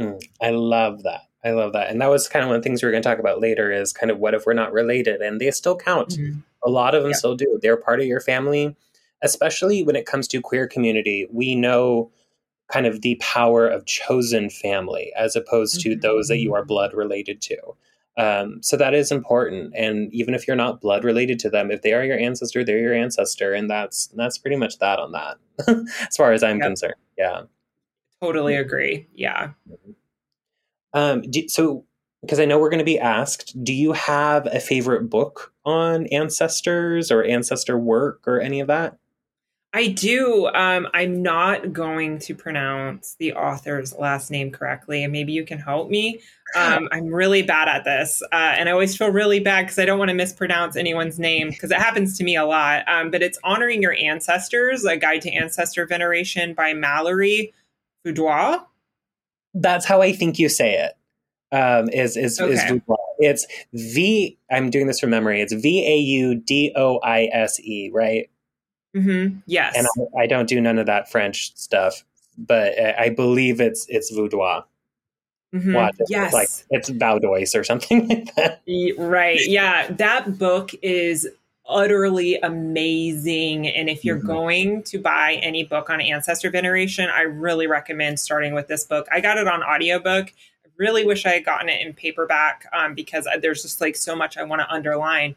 Mm, 0.00 0.22
I 0.40 0.50
love 0.50 1.02
that. 1.02 1.22
I 1.44 1.50
love 1.50 1.72
that. 1.74 1.90
And 1.90 2.00
that 2.00 2.10
was 2.10 2.28
kind 2.28 2.42
of 2.42 2.48
one 2.48 2.56
of 2.56 2.62
the 2.62 2.68
things 2.68 2.82
we 2.82 2.88
are 2.88 2.92
going 2.92 3.02
to 3.02 3.08
talk 3.08 3.18
about 3.18 3.40
later 3.40 3.70
is 3.70 3.92
kind 3.92 4.10
of 4.10 4.18
what 4.18 4.34
if 4.34 4.46
we're 4.46 4.52
not 4.52 4.72
related? 4.72 5.20
And 5.20 5.40
they 5.40 5.50
still 5.50 5.76
count. 5.76 6.10
Mm-hmm. 6.10 6.40
A 6.64 6.70
lot 6.70 6.94
of 6.94 7.02
them 7.02 7.12
yeah. 7.12 7.16
still 7.16 7.36
do. 7.36 7.58
They're 7.62 7.76
part 7.76 8.00
of 8.00 8.06
your 8.06 8.20
family, 8.20 8.74
especially 9.22 9.84
when 9.84 9.94
it 9.94 10.06
comes 10.06 10.26
to 10.28 10.40
queer 10.40 10.66
community. 10.66 11.28
We 11.30 11.54
know 11.54 12.10
kind 12.68 12.86
of 12.86 13.02
the 13.02 13.16
power 13.16 13.68
of 13.68 13.86
chosen 13.86 14.50
family 14.50 15.12
as 15.16 15.36
opposed 15.36 15.80
to 15.80 15.90
mm-hmm. 15.90 16.00
those 16.00 16.28
that 16.28 16.38
you 16.38 16.54
are 16.54 16.64
blood 16.64 16.92
related 16.94 17.40
to. 17.42 17.56
Um, 18.18 18.62
so 18.62 18.76
that 18.76 18.94
is 18.94 19.12
important. 19.12 19.74
And 19.76 20.12
even 20.12 20.34
if 20.34 20.46
you're 20.46 20.56
not 20.56 20.80
blood 20.80 21.04
related 21.04 21.38
to 21.40 21.50
them, 21.50 21.70
if 21.70 21.82
they 21.82 21.92
are 21.92 22.04
your 22.04 22.18
ancestor, 22.18 22.64
they're 22.64 22.78
your 22.78 22.94
ancestor, 22.94 23.52
and 23.52 23.68
that's 23.68 24.06
that's 24.08 24.38
pretty 24.38 24.56
much 24.56 24.78
that 24.78 24.98
on 24.98 25.12
that, 25.12 25.36
as 25.68 26.16
far 26.16 26.32
as 26.32 26.42
I'm 26.42 26.56
yep. 26.56 26.66
concerned. 26.66 26.94
Yeah, 27.18 27.42
totally 28.22 28.56
agree. 28.56 29.06
Yeah. 29.14 29.50
Um, 30.94 31.20
do, 31.22 31.46
so 31.48 31.84
because 32.22 32.40
I 32.40 32.46
know 32.46 32.58
we're 32.58 32.70
going 32.70 32.78
to 32.78 32.84
be 32.84 32.98
asked, 32.98 33.62
do 33.62 33.74
you 33.74 33.92
have 33.92 34.46
a 34.46 34.60
favorite 34.60 35.10
book 35.10 35.52
on 35.64 36.06
ancestors 36.06 37.10
or 37.10 37.22
ancestor 37.22 37.78
work 37.78 38.26
or 38.26 38.40
any 38.40 38.60
of 38.60 38.66
that? 38.68 38.96
I 39.72 39.88
do. 39.88 40.46
Um, 40.54 40.88
I'm 40.94 41.22
not 41.22 41.72
going 41.72 42.18
to 42.20 42.34
pronounce 42.34 43.16
the 43.18 43.34
author's 43.34 43.92
last 43.94 44.30
name 44.30 44.50
correctly, 44.50 45.04
and 45.04 45.12
maybe 45.12 45.32
you 45.32 45.44
can 45.44 45.58
help 45.58 45.90
me. 45.90 46.20
Um, 46.56 46.88
I'm 46.92 47.08
really 47.08 47.42
bad 47.42 47.68
at 47.68 47.84
this, 47.84 48.22
uh, 48.32 48.54
and 48.56 48.68
I 48.68 48.72
always 48.72 48.96
feel 48.96 49.10
really 49.10 49.38
bad 49.40 49.62
because 49.62 49.78
I 49.78 49.84
don't 49.84 49.98
want 49.98 50.08
to 50.08 50.14
mispronounce 50.14 50.76
anyone's 50.76 51.18
name 51.18 51.50
because 51.50 51.70
it 51.70 51.78
happens 51.78 52.16
to 52.16 52.24
me 52.24 52.36
a 52.36 52.46
lot. 52.46 52.88
Um, 52.88 53.10
but 53.10 53.22
it's 53.22 53.38
Honoring 53.44 53.82
Your 53.82 53.94
Ancestors, 53.94 54.84
a 54.86 54.96
guide 54.96 55.20
to 55.22 55.30
ancestor 55.30 55.84
veneration 55.86 56.54
by 56.54 56.72
Mallorie 56.72 57.52
Vaudois. 58.06 58.64
That's 59.52 59.84
how 59.84 60.00
I 60.00 60.12
think 60.12 60.38
you 60.38 60.48
say 60.48 60.74
it. 60.74 60.92
Um, 61.54 61.90
is 61.90 62.16
is 62.16 62.40
okay. 62.40 62.54
is 62.54 62.60
Vaudois. 62.62 62.96
It's 63.18 63.46
V. 63.74 64.38
I'm 64.50 64.70
doing 64.70 64.86
this 64.86 65.00
from 65.00 65.10
memory. 65.10 65.42
It's 65.42 65.52
V 65.52 65.86
A 65.86 65.96
U 65.98 66.34
D 66.34 66.72
O 66.76 66.98
I 67.00 67.28
S 67.32 67.60
E, 67.60 67.90
right? 67.92 68.30
Mm-hmm. 68.96 69.38
Yes. 69.46 69.74
And 69.76 69.86
I, 70.16 70.22
I, 70.22 70.26
don't 70.26 70.48
do 70.48 70.60
none 70.60 70.78
of 70.78 70.86
that 70.86 71.10
French 71.10 71.54
stuff, 71.54 72.02
but 72.38 72.78
I 72.98 73.10
believe 73.10 73.60
it's 73.60 73.86
it's 73.88 74.10
Vaudois. 74.10 74.64
Mm-hmm. 75.54 75.74
What? 75.74 75.94
Yes. 76.08 76.26
It's 76.26 76.34
like 76.34 76.48
it's 76.70 76.90
Vaudois 76.90 77.54
or 77.54 77.62
something 77.62 78.08
like 78.08 78.34
that. 78.36 78.62
Right. 78.98 79.40
Yeah. 79.42 79.88
That 79.90 80.38
book 80.38 80.70
is 80.80 81.28
utterly 81.68 82.36
amazing. 82.36 83.66
And 83.68 83.90
if 83.90 84.04
you're 84.04 84.16
mm-hmm. 84.16 84.26
going 84.26 84.82
to 84.84 84.98
buy 84.98 85.34
any 85.42 85.64
book 85.64 85.90
on 85.90 86.00
ancestor 86.00 86.50
veneration, 86.50 87.10
I 87.10 87.22
really 87.22 87.66
recommend 87.66 88.18
starting 88.18 88.54
with 88.54 88.68
this 88.68 88.84
book. 88.84 89.06
I 89.12 89.20
got 89.20 89.36
it 89.36 89.48
on 89.48 89.62
audiobook. 89.62 90.32
I 90.64 90.68
really 90.78 91.04
wish 91.04 91.26
I 91.26 91.30
had 91.30 91.44
gotten 91.44 91.68
it 91.68 91.84
in 91.84 91.92
paperback 91.92 92.66
um, 92.72 92.94
because 92.94 93.28
there's 93.42 93.62
just 93.62 93.80
like 93.80 93.96
so 93.96 94.16
much 94.16 94.38
I 94.38 94.44
want 94.44 94.62
to 94.62 94.70
underline 94.72 95.34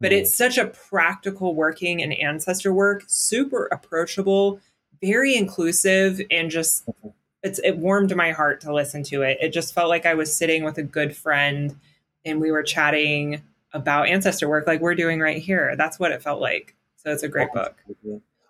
but 0.00 0.12
hmm. 0.12 0.18
it's 0.18 0.34
such 0.34 0.58
a 0.58 0.66
practical 0.66 1.54
working 1.54 2.02
and 2.02 2.12
ancestor 2.14 2.72
work, 2.72 3.04
super 3.06 3.66
approachable, 3.66 4.60
very 5.02 5.34
inclusive, 5.34 6.20
and 6.30 6.50
just 6.50 6.86
mm-hmm. 6.86 7.08
it's 7.42 7.58
it 7.60 7.78
warmed 7.78 8.14
my 8.14 8.32
heart 8.32 8.60
to 8.62 8.74
listen 8.74 9.02
to 9.04 9.22
it. 9.22 9.38
It 9.40 9.50
just 9.50 9.74
felt 9.74 9.88
like 9.88 10.06
I 10.06 10.14
was 10.14 10.34
sitting 10.34 10.64
with 10.64 10.78
a 10.78 10.82
good 10.82 11.16
friend 11.16 11.76
and 12.24 12.40
we 12.40 12.50
were 12.50 12.62
chatting 12.62 13.42
about 13.72 14.08
ancestor 14.08 14.48
work 14.48 14.66
like 14.66 14.80
we're 14.80 14.94
doing 14.94 15.20
right 15.20 15.40
here. 15.40 15.74
That's 15.76 15.98
what 15.98 16.12
it 16.12 16.22
felt 16.22 16.40
like. 16.40 16.74
So 16.96 17.10
it's 17.12 17.22
a 17.22 17.28
great 17.28 17.52
book. 17.52 17.76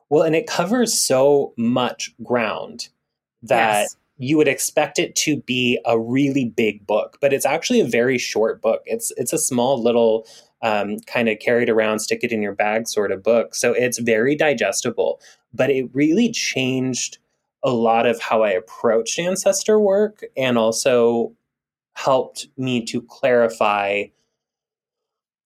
Well, 0.08 0.22
and 0.22 0.34
it 0.34 0.46
covers 0.46 0.98
so 0.98 1.52
much 1.56 2.12
ground 2.24 2.88
that 3.42 3.82
yes. 3.82 3.96
you 4.18 4.36
would 4.36 4.48
expect 4.48 4.98
it 4.98 5.14
to 5.16 5.36
be 5.36 5.78
a 5.84 5.98
really 5.98 6.46
big 6.46 6.84
book, 6.86 7.18
but 7.20 7.32
it's 7.32 7.46
actually 7.46 7.80
a 7.80 7.86
very 7.86 8.18
short 8.18 8.60
book. 8.60 8.82
It's 8.86 9.12
it's 9.16 9.32
a 9.32 9.38
small 9.38 9.80
little 9.80 10.26
um, 10.62 10.98
kind 11.00 11.28
of 11.28 11.38
carried 11.38 11.70
around, 11.70 12.00
stick 12.00 12.22
it 12.22 12.32
in 12.32 12.42
your 12.42 12.54
bag 12.54 12.88
sort 12.88 13.12
of 13.12 13.22
book. 13.22 13.54
So 13.54 13.72
it's 13.72 13.98
very 13.98 14.36
digestible, 14.36 15.20
but 15.52 15.70
it 15.70 15.88
really 15.92 16.30
changed 16.30 17.18
a 17.62 17.70
lot 17.70 18.06
of 18.06 18.20
how 18.20 18.42
I 18.42 18.50
approached 18.50 19.18
ancestor 19.18 19.78
work 19.78 20.24
and 20.36 20.56
also 20.56 21.32
helped 21.94 22.48
me 22.56 22.84
to 22.86 23.02
clarify 23.02 24.04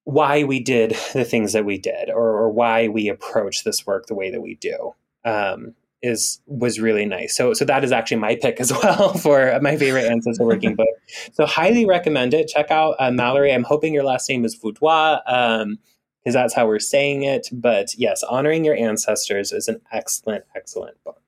why 0.05 0.45
we 0.45 0.61
did 0.61 0.97
the 1.13 1.25
things 1.25 1.53
that 1.53 1.65
we 1.65 1.79
did 1.79 2.11
or, 2.11 2.31
or 2.31 2.51
why 2.51 2.89
we 2.89 3.09
approach 3.09 3.65
this 3.65 3.87
work 3.87 4.07
the 4.07 4.15
way 4.15 4.31
that 4.31 4.43
we 4.43 4.55
do. 4.57 4.95
Um, 5.25 5.75
is 6.05 6.41
was 6.47 6.79
really 6.79 7.07
nice. 7.07 7.35
So 7.35 7.55
so 7.55 7.65
that 7.65 7.83
is 7.83 7.91
actually 7.91 8.19
my 8.19 8.37
pick 8.37 8.61
as 8.61 8.73
well 8.83 9.15
for 9.15 9.59
my 9.63 9.77
favorite 9.77 10.05
ancestor 10.05 10.45
working 10.45 10.75
book. 10.77 10.89
So 11.33 11.47
highly 11.47 11.87
recommend 11.87 12.35
it. 12.35 12.49
Check 12.49 12.71
out 12.71 12.95
uh, 12.99 13.11
Mallorie. 13.11 13.55
I'm 13.55 13.65
hoping 13.65 13.95
your 13.95 14.05
last 14.05 14.29
name 14.29 14.45
is 14.45 14.55
Vaudois 14.57 15.21
um, 15.27 15.79
because 16.23 16.35
that's 16.35 16.55
how 16.55 16.67
we're 16.67 16.79
saying 16.79 17.23
it. 17.23 17.49
But 17.53 17.95
yes, 17.97 18.23
honoring 18.23 18.65
your 18.65 18.77
ancestors 18.77 19.51
is 19.51 19.67
an 19.67 19.81
excellent, 19.93 20.45
excellent 20.55 21.03
book. 21.05 21.23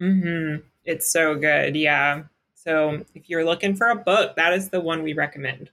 Hmm. 0.00 0.56
It's 0.84 1.10
so 1.10 1.36
good. 1.36 1.76
Yeah. 1.76 2.24
So 2.54 3.04
if 3.14 3.28
you're 3.30 3.44
looking 3.44 3.76
for 3.76 3.88
a 3.88 3.96
book, 3.96 4.36
that 4.36 4.52
is 4.52 4.70
the 4.70 4.80
one 4.80 5.02
we 5.02 5.12
recommend. 5.12 5.70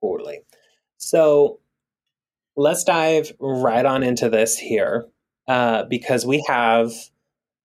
Totally. 0.00 0.40
So 0.98 1.58
let's 2.56 2.84
dive 2.84 3.32
right 3.40 3.84
on 3.84 4.02
into 4.02 4.28
this 4.28 4.56
here 4.56 5.06
uh, 5.48 5.84
because 5.84 6.24
we 6.24 6.44
have 6.46 6.92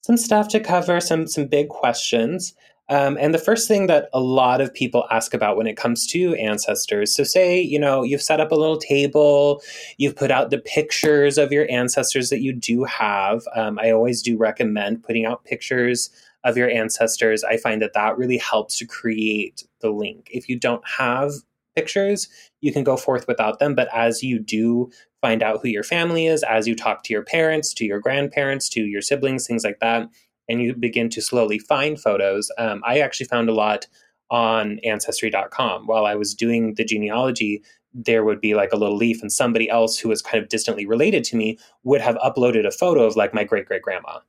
some 0.05 0.17
stuff 0.17 0.47
to 0.49 0.59
cover, 0.59 0.99
some 0.99 1.25
some 1.25 1.47
big 1.47 1.69
questions. 1.69 2.53
Um, 2.89 3.17
and 3.19 3.33
the 3.33 3.39
first 3.39 3.67
thing 3.67 3.87
that 3.87 4.09
a 4.13 4.19
lot 4.19 4.61
of 4.61 4.71
people 4.71 5.05
ask 5.09 5.33
about 5.33 5.57
when 5.57 5.65
it 5.65 5.75
comes 5.75 6.05
to 6.07 6.35
ancestors 6.35 7.15
so, 7.15 7.23
say, 7.23 7.59
you 7.59 7.79
know, 7.79 8.03
you've 8.03 8.21
set 8.21 8.39
up 8.39 8.51
a 8.51 8.55
little 8.55 8.77
table, 8.77 9.63
you've 9.97 10.15
put 10.15 10.29
out 10.29 10.51
the 10.51 10.59
pictures 10.59 11.39
of 11.39 11.51
your 11.51 11.65
ancestors 11.71 12.29
that 12.29 12.43
you 12.43 12.53
do 12.53 12.83
have. 12.83 13.41
Um, 13.55 13.79
I 13.81 13.89
always 13.89 14.21
do 14.21 14.37
recommend 14.37 15.03
putting 15.03 15.25
out 15.25 15.43
pictures 15.43 16.11
of 16.43 16.55
your 16.55 16.69
ancestors. 16.69 17.43
I 17.43 17.57
find 17.57 17.81
that 17.81 17.93
that 17.93 18.15
really 18.15 18.37
helps 18.37 18.77
to 18.77 18.85
create 18.85 19.63
the 19.79 19.89
link. 19.89 20.29
If 20.31 20.47
you 20.47 20.59
don't 20.59 20.87
have 20.87 21.31
pictures, 21.75 22.27
you 22.61 22.71
can 22.71 22.83
go 22.83 22.97
forth 22.97 23.27
without 23.27 23.59
them. 23.59 23.75
But 23.75 23.89
as 23.93 24.23
you 24.23 24.39
do 24.39 24.91
find 25.21 25.43
out 25.43 25.59
who 25.61 25.69
your 25.69 25.83
family 25.83 26.27
is, 26.27 26.43
as 26.43 26.67
you 26.67 26.75
talk 26.75 27.03
to 27.03 27.13
your 27.13 27.23
parents, 27.23 27.73
to 27.75 27.85
your 27.85 27.99
grandparents, 27.99 28.69
to 28.69 28.81
your 28.81 29.01
siblings, 29.01 29.47
things 29.47 29.63
like 29.63 29.79
that, 29.79 30.07
and 30.47 30.61
you 30.61 30.75
begin 30.75 31.09
to 31.09 31.21
slowly 31.21 31.59
find 31.59 31.99
photos. 31.99 32.51
Um, 32.57 32.81
I 32.85 32.99
actually 32.99 33.27
found 33.27 33.49
a 33.49 33.53
lot 33.53 33.87
on 34.31 34.79
ancestry.com 34.83 35.87
while 35.87 36.05
I 36.05 36.15
was 36.15 36.33
doing 36.33 36.75
the 36.75 36.85
genealogy. 36.85 37.63
There 37.93 38.23
would 38.23 38.41
be 38.41 38.55
like 38.55 38.73
a 38.73 38.77
little 38.77 38.97
leaf, 38.97 39.21
and 39.21 39.31
somebody 39.31 39.69
else 39.69 39.97
who 39.97 40.09
was 40.09 40.21
kind 40.21 40.43
of 40.43 40.49
distantly 40.49 40.85
related 40.85 41.23
to 41.25 41.35
me 41.35 41.57
would 41.83 42.01
have 42.01 42.17
uploaded 42.17 42.67
a 42.67 42.71
photo 42.71 43.03
of 43.03 43.15
like 43.15 43.33
my 43.33 43.43
great 43.43 43.65
great 43.65 43.81
grandma. 43.81 44.19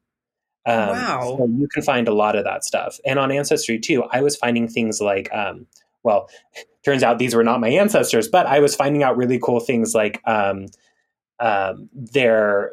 Um, 0.66 0.88
wow. 0.88 1.36
So 1.38 1.46
you 1.46 1.68
can 1.68 1.82
find 1.82 2.08
a 2.08 2.14
lot 2.14 2.36
of 2.36 2.44
that 2.44 2.64
stuff. 2.64 2.98
And 3.06 3.18
on 3.18 3.30
Ancestry 3.30 3.78
too, 3.78 4.04
I 4.10 4.20
was 4.20 4.36
finding 4.36 4.66
things 4.66 5.00
like, 5.00 5.32
um, 5.32 5.66
well, 6.06 6.30
turns 6.84 7.02
out 7.02 7.18
these 7.18 7.34
were 7.34 7.42
not 7.42 7.60
my 7.60 7.68
ancestors, 7.68 8.28
but 8.28 8.46
I 8.46 8.60
was 8.60 8.76
finding 8.76 9.02
out 9.02 9.16
really 9.16 9.40
cool 9.40 9.58
things 9.58 9.92
like 9.92 10.22
um, 10.24 10.66
um, 11.40 11.90
their 11.92 12.70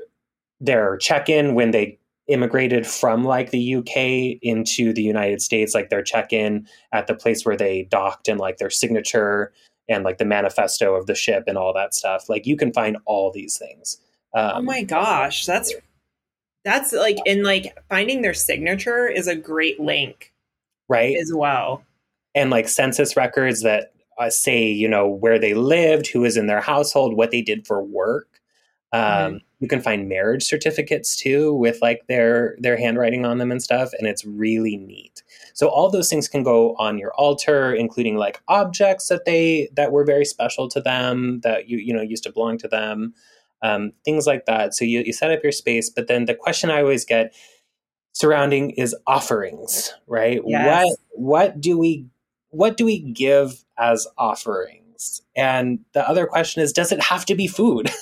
their 0.62 0.98
check 0.98 1.30
in 1.30 1.56
when 1.56 1.72
they 1.72 1.98
immigrated 2.28 2.86
from 2.86 3.24
like 3.26 3.50
the 3.50 3.76
UK 3.76 4.38
into 4.44 4.94
the 4.94 5.02
United 5.02 5.42
States, 5.42 5.74
like 5.74 5.90
their 5.90 6.04
check 6.04 6.32
in 6.32 6.68
at 6.92 7.08
the 7.08 7.16
place 7.16 7.44
where 7.44 7.58
they 7.58 7.88
docked 7.90 8.28
and 8.28 8.40
like 8.40 8.58
their 8.58 8.70
signature 8.70 9.52
and 9.90 10.04
like 10.04 10.20
the 10.20 10.26
manifesto 10.26 10.94
of 10.94 11.08
the 11.08 11.16
ship 11.16 11.46
and 11.48 11.58
all 11.58 11.74
that 11.74 11.96
stuff. 11.96 12.30
Like 12.30 12.46
you 12.46 12.56
can 12.56 12.72
find 12.72 12.98
all 13.06 13.32
these 13.32 13.58
things. 13.58 13.98
Um, 14.36 14.52
oh 14.58 14.62
my 14.62 14.84
gosh, 14.84 15.48
that's 15.48 15.74
that's 16.64 16.94
like 16.94 17.18
in 17.26 17.42
like 17.44 17.76
finding 17.90 18.22
their 18.22 18.36
signature 18.36 19.08
is 19.08 19.28
a 19.28 19.36
great 19.36 19.80
link, 19.80 20.32
right? 20.88 21.18
As 21.18 21.34
well, 21.34 21.84
and 22.36 22.50
like 22.50 22.68
census 22.68 23.16
records 23.16 23.62
that 23.62 23.94
uh, 24.20 24.30
say 24.30 24.68
you 24.68 24.88
know 24.88 25.08
where 25.08 25.40
they 25.40 25.54
lived, 25.54 26.08
who 26.08 26.22
was 26.22 26.38
in 26.38 26.48
their 26.48 26.62
household, 26.62 27.16
what 27.16 27.32
they 27.32 27.42
did 27.42 27.66
for 27.68 27.84
work. 27.84 28.28
Um. 28.92 29.42
You 29.60 29.70
can 29.70 29.82
find 29.82 30.10
marriage 30.10 30.44
certificates 30.44 31.16
too 31.16 31.54
with 31.54 31.82
like 31.82 32.02
their 32.10 32.58
their 32.60 32.76
handwriting 32.76 33.26
on 33.26 33.38
them 33.38 33.50
and 33.50 33.64
stuff, 33.64 33.92
and 33.98 34.06
it's 34.06 34.26
really 34.26 34.76
neat. 34.76 35.24
So 35.54 35.70
all 35.70 35.90
those 35.90 36.10
things 36.10 36.28
can 36.28 36.44
go 36.44 36.76
on 36.76 36.98
your 36.98 37.14
altar, 37.14 37.74
including 37.74 38.18
like 38.18 38.42
objects 38.50 39.08
that 39.08 39.24
they 39.24 39.70
that 39.78 39.94
were 39.94 40.04
very 40.04 40.26
special 40.26 40.68
to 40.68 40.82
them 40.82 41.40
that 41.44 41.70
you 41.70 41.78
you 41.78 41.94
know 41.94 42.02
used 42.02 42.24
to 42.24 42.32
belong 42.34 42.58
to 42.58 42.68
them, 42.68 43.14
um, 43.62 43.94
things 44.04 44.28
like 44.28 44.46
that. 44.48 44.74
So 44.74 44.84
you 44.84 45.02
you 45.06 45.14
set 45.14 45.32
up 45.32 45.42
your 45.44 45.54
space, 45.54 45.90
but 45.90 46.08
then 46.08 46.26
the 46.26 46.36
question 46.36 46.70
I 46.70 46.82
always 46.82 47.06
get 47.06 47.34
surrounding 48.12 48.72
is 48.72 48.94
offerings, 49.08 49.94
right? 50.08 50.42
Yes. 50.46 50.86
What 50.86 50.98
what 51.12 51.62
do 51.62 51.78
we 51.78 52.06
what 52.54 52.78
do 52.78 52.86
we 52.86 53.00
give 53.00 53.64
as 53.78 54.08
offerings? 54.18 55.22
And 55.36 55.80
the 55.94 56.08
other 56.08 56.26
question 56.26 56.62
is, 56.62 56.72
does 56.72 56.92
it 56.92 57.02
have 57.02 57.26
to 57.26 57.36
be 57.36 57.48
food? 57.48 57.90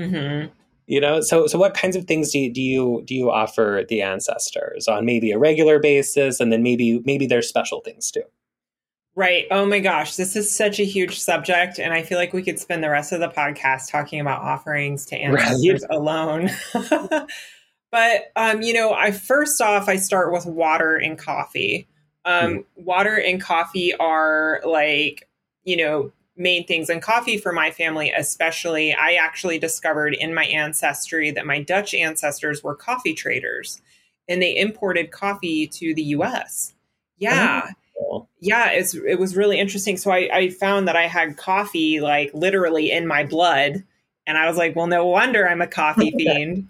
Mm-hmm. 0.00 0.48
You 0.86 1.00
know, 1.00 1.20
so 1.20 1.46
so 1.46 1.58
what 1.58 1.74
kinds 1.74 1.96
of 1.96 2.06
things 2.06 2.32
do 2.32 2.38
you, 2.38 2.52
do 2.52 2.60
you 2.60 3.02
do 3.06 3.14
you 3.14 3.30
offer 3.30 3.84
the 3.88 4.02
ancestors 4.02 4.88
on 4.88 5.04
maybe 5.04 5.30
a 5.30 5.38
regular 5.38 5.78
basis, 5.78 6.40
and 6.40 6.52
then 6.52 6.62
maybe 6.62 7.00
maybe 7.04 7.26
there's 7.26 7.48
special 7.48 7.80
things 7.80 8.10
too. 8.10 8.22
Right. 9.14 9.46
Oh 9.50 9.66
my 9.66 9.78
gosh, 9.78 10.16
this 10.16 10.34
is 10.34 10.54
such 10.54 10.80
a 10.80 10.84
huge 10.84 11.20
subject, 11.20 11.78
and 11.78 11.92
I 11.92 12.02
feel 12.02 12.18
like 12.18 12.32
we 12.32 12.42
could 12.42 12.58
spend 12.58 12.82
the 12.82 12.90
rest 12.90 13.12
of 13.12 13.20
the 13.20 13.28
podcast 13.28 13.90
talking 13.90 14.20
about 14.20 14.40
offerings 14.40 15.06
to 15.06 15.16
ancestors 15.16 15.82
right. 15.82 15.96
alone. 15.96 16.50
but 17.90 18.32
um, 18.34 18.62
you 18.62 18.72
know, 18.72 18.94
I 18.94 19.12
first 19.12 19.60
off, 19.60 19.88
I 19.88 19.96
start 19.96 20.32
with 20.32 20.46
water 20.46 20.96
and 20.96 21.18
coffee. 21.18 21.86
Um, 22.24 22.58
mm. 22.58 22.64
Water 22.76 23.16
and 23.16 23.40
coffee 23.40 23.94
are 23.94 24.60
like 24.64 25.28
you 25.64 25.76
know 25.76 26.12
main 26.36 26.66
things. 26.66 26.88
And 26.88 27.02
coffee 27.02 27.38
for 27.38 27.52
my 27.52 27.70
family, 27.70 28.10
especially, 28.10 28.94
I 28.94 29.14
actually 29.14 29.58
discovered 29.58 30.14
in 30.14 30.34
my 30.34 30.44
ancestry 30.44 31.30
that 31.30 31.46
my 31.46 31.62
Dutch 31.62 31.94
ancestors 31.94 32.62
were 32.62 32.74
coffee 32.74 33.14
traders 33.14 33.80
and 34.28 34.40
they 34.40 34.56
imported 34.56 35.10
coffee 35.10 35.66
to 35.66 35.94
the 35.94 36.02
US. 36.02 36.74
Yeah. 37.18 37.68
Oh. 38.00 38.26
Yeah, 38.40 38.70
it's 38.70 38.94
it 38.94 39.18
was 39.18 39.36
really 39.36 39.58
interesting. 39.58 39.96
So 39.96 40.10
I, 40.10 40.28
I 40.32 40.48
found 40.50 40.88
that 40.88 40.96
I 40.96 41.06
had 41.06 41.36
coffee 41.36 42.00
like 42.00 42.30
literally 42.34 42.90
in 42.90 43.06
my 43.06 43.24
blood. 43.24 43.84
And 44.26 44.38
I 44.38 44.48
was 44.48 44.56
like, 44.56 44.74
well, 44.76 44.86
no 44.86 45.06
wonder 45.06 45.48
I'm 45.48 45.62
a 45.62 45.66
coffee 45.66 46.10
fiend. 46.16 46.68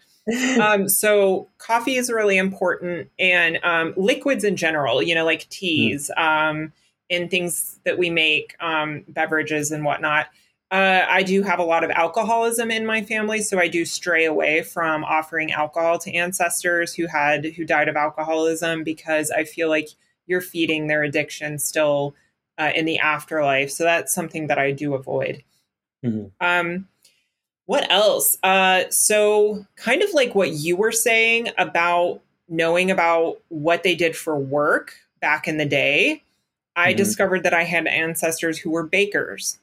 Um, 0.61 0.89
so 0.89 1.49
coffee 1.59 1.97
is 1.97 2.11
really 2.11 2.39
important 2.39 3.11
and 3.19 3.59
um, 3.65 3.95
liquids 3.97 4.45
in 4.45 4.57
general, 4.57 5.03
you 5.03 5.15
know, 5.15 5.25
like 5.25 5.49
teas. 5.49 6.11
Mm. 6.17 6.51
Um, 6.51 6.73
in 7.13 7.29
things 7.29 7.79
that 7.85 7.99
we 7.99 8.09
make, 8.09 8.57
um, 8.59 9.05
beverages 9.07 9.71
and 9.71 9.85
whatnot. 9.85 10.29
Uh, 10.71 11.05
I 11.07 11.23
do 11.23 11.43
have 11.43 11.59
a 11.59 11.65
lot 11.65 11.85
of 11.85 11.91
alcoholism 11.91 12.71
in 12.71 12.87
my 12.87 13.03
family, 13.03 13.43
so 13.43 13.59
I 13.59 13.69
do 13.69 13.85
stray 13.85 14.25
away 14.25 14.63
from 14.63 15.05
offering 15.05 15.53
alcohol 15.53 15.99
to 15.99 16.15
ancestors 16.15 16.95
who 16.95 17.07
had 17.07 17.45
who 17.45 17.67
died 17.67 17.89
of 17.89 17.97
alcoholism 17.97 18.83
because 18.83 19.31
I 19.31 19.45
feel 19.45 19.69
like 19.69 19.89
you're 20.27 20.41
feeding 20.41 20.87
their 20.87 21.03
addiction 21.03 21.59
still 21.59 22.15
uh, 22.57 22.71
in 22.75 22.87
the 22.87 22.99
afterlife. 22.99 23.71
So 23.71 23.85
that's 23.85 24.15
something 24.15 24.47
that 24.47 24.59
I 24.59 24.73
do 24.73 24.95
avoid. 24.95 25.45
Mm-hmm. 26.03 26.29
Um, 26.41 26.89
what 27.67 27.91
else? 27.91 28.37
Uh, 28.43 28.85
so 28.91 29.65
kind 29.77 30.03
of 30.03 30.13
like 30.13 30.35
what 30.35 30.53
you 30.53 30.77
were 30.77 30.93
saying 30.93 31.49
about 31.59 32.21
knowing 32.49 32.91
about 32.91 33.41
what 33.49 33.83
they 33.83 33.95
did 33.95 34.17
for 34.17 34.39
work 34.39 34.95
back 35.21 35.49
in 35.49 35.57
the 35.57 35.65
day. 35.65 36.23
I 36.77 36.89
mm-hmm. 36.89 36.97
discovered 36.97 37.43
that 37.45 37.55
I 37.55 37.65
had 37.65 37.87
ancestors 37.87 38.59
who 38.59 38.71
were 38.71 38.87
bakers. 38.87 39.59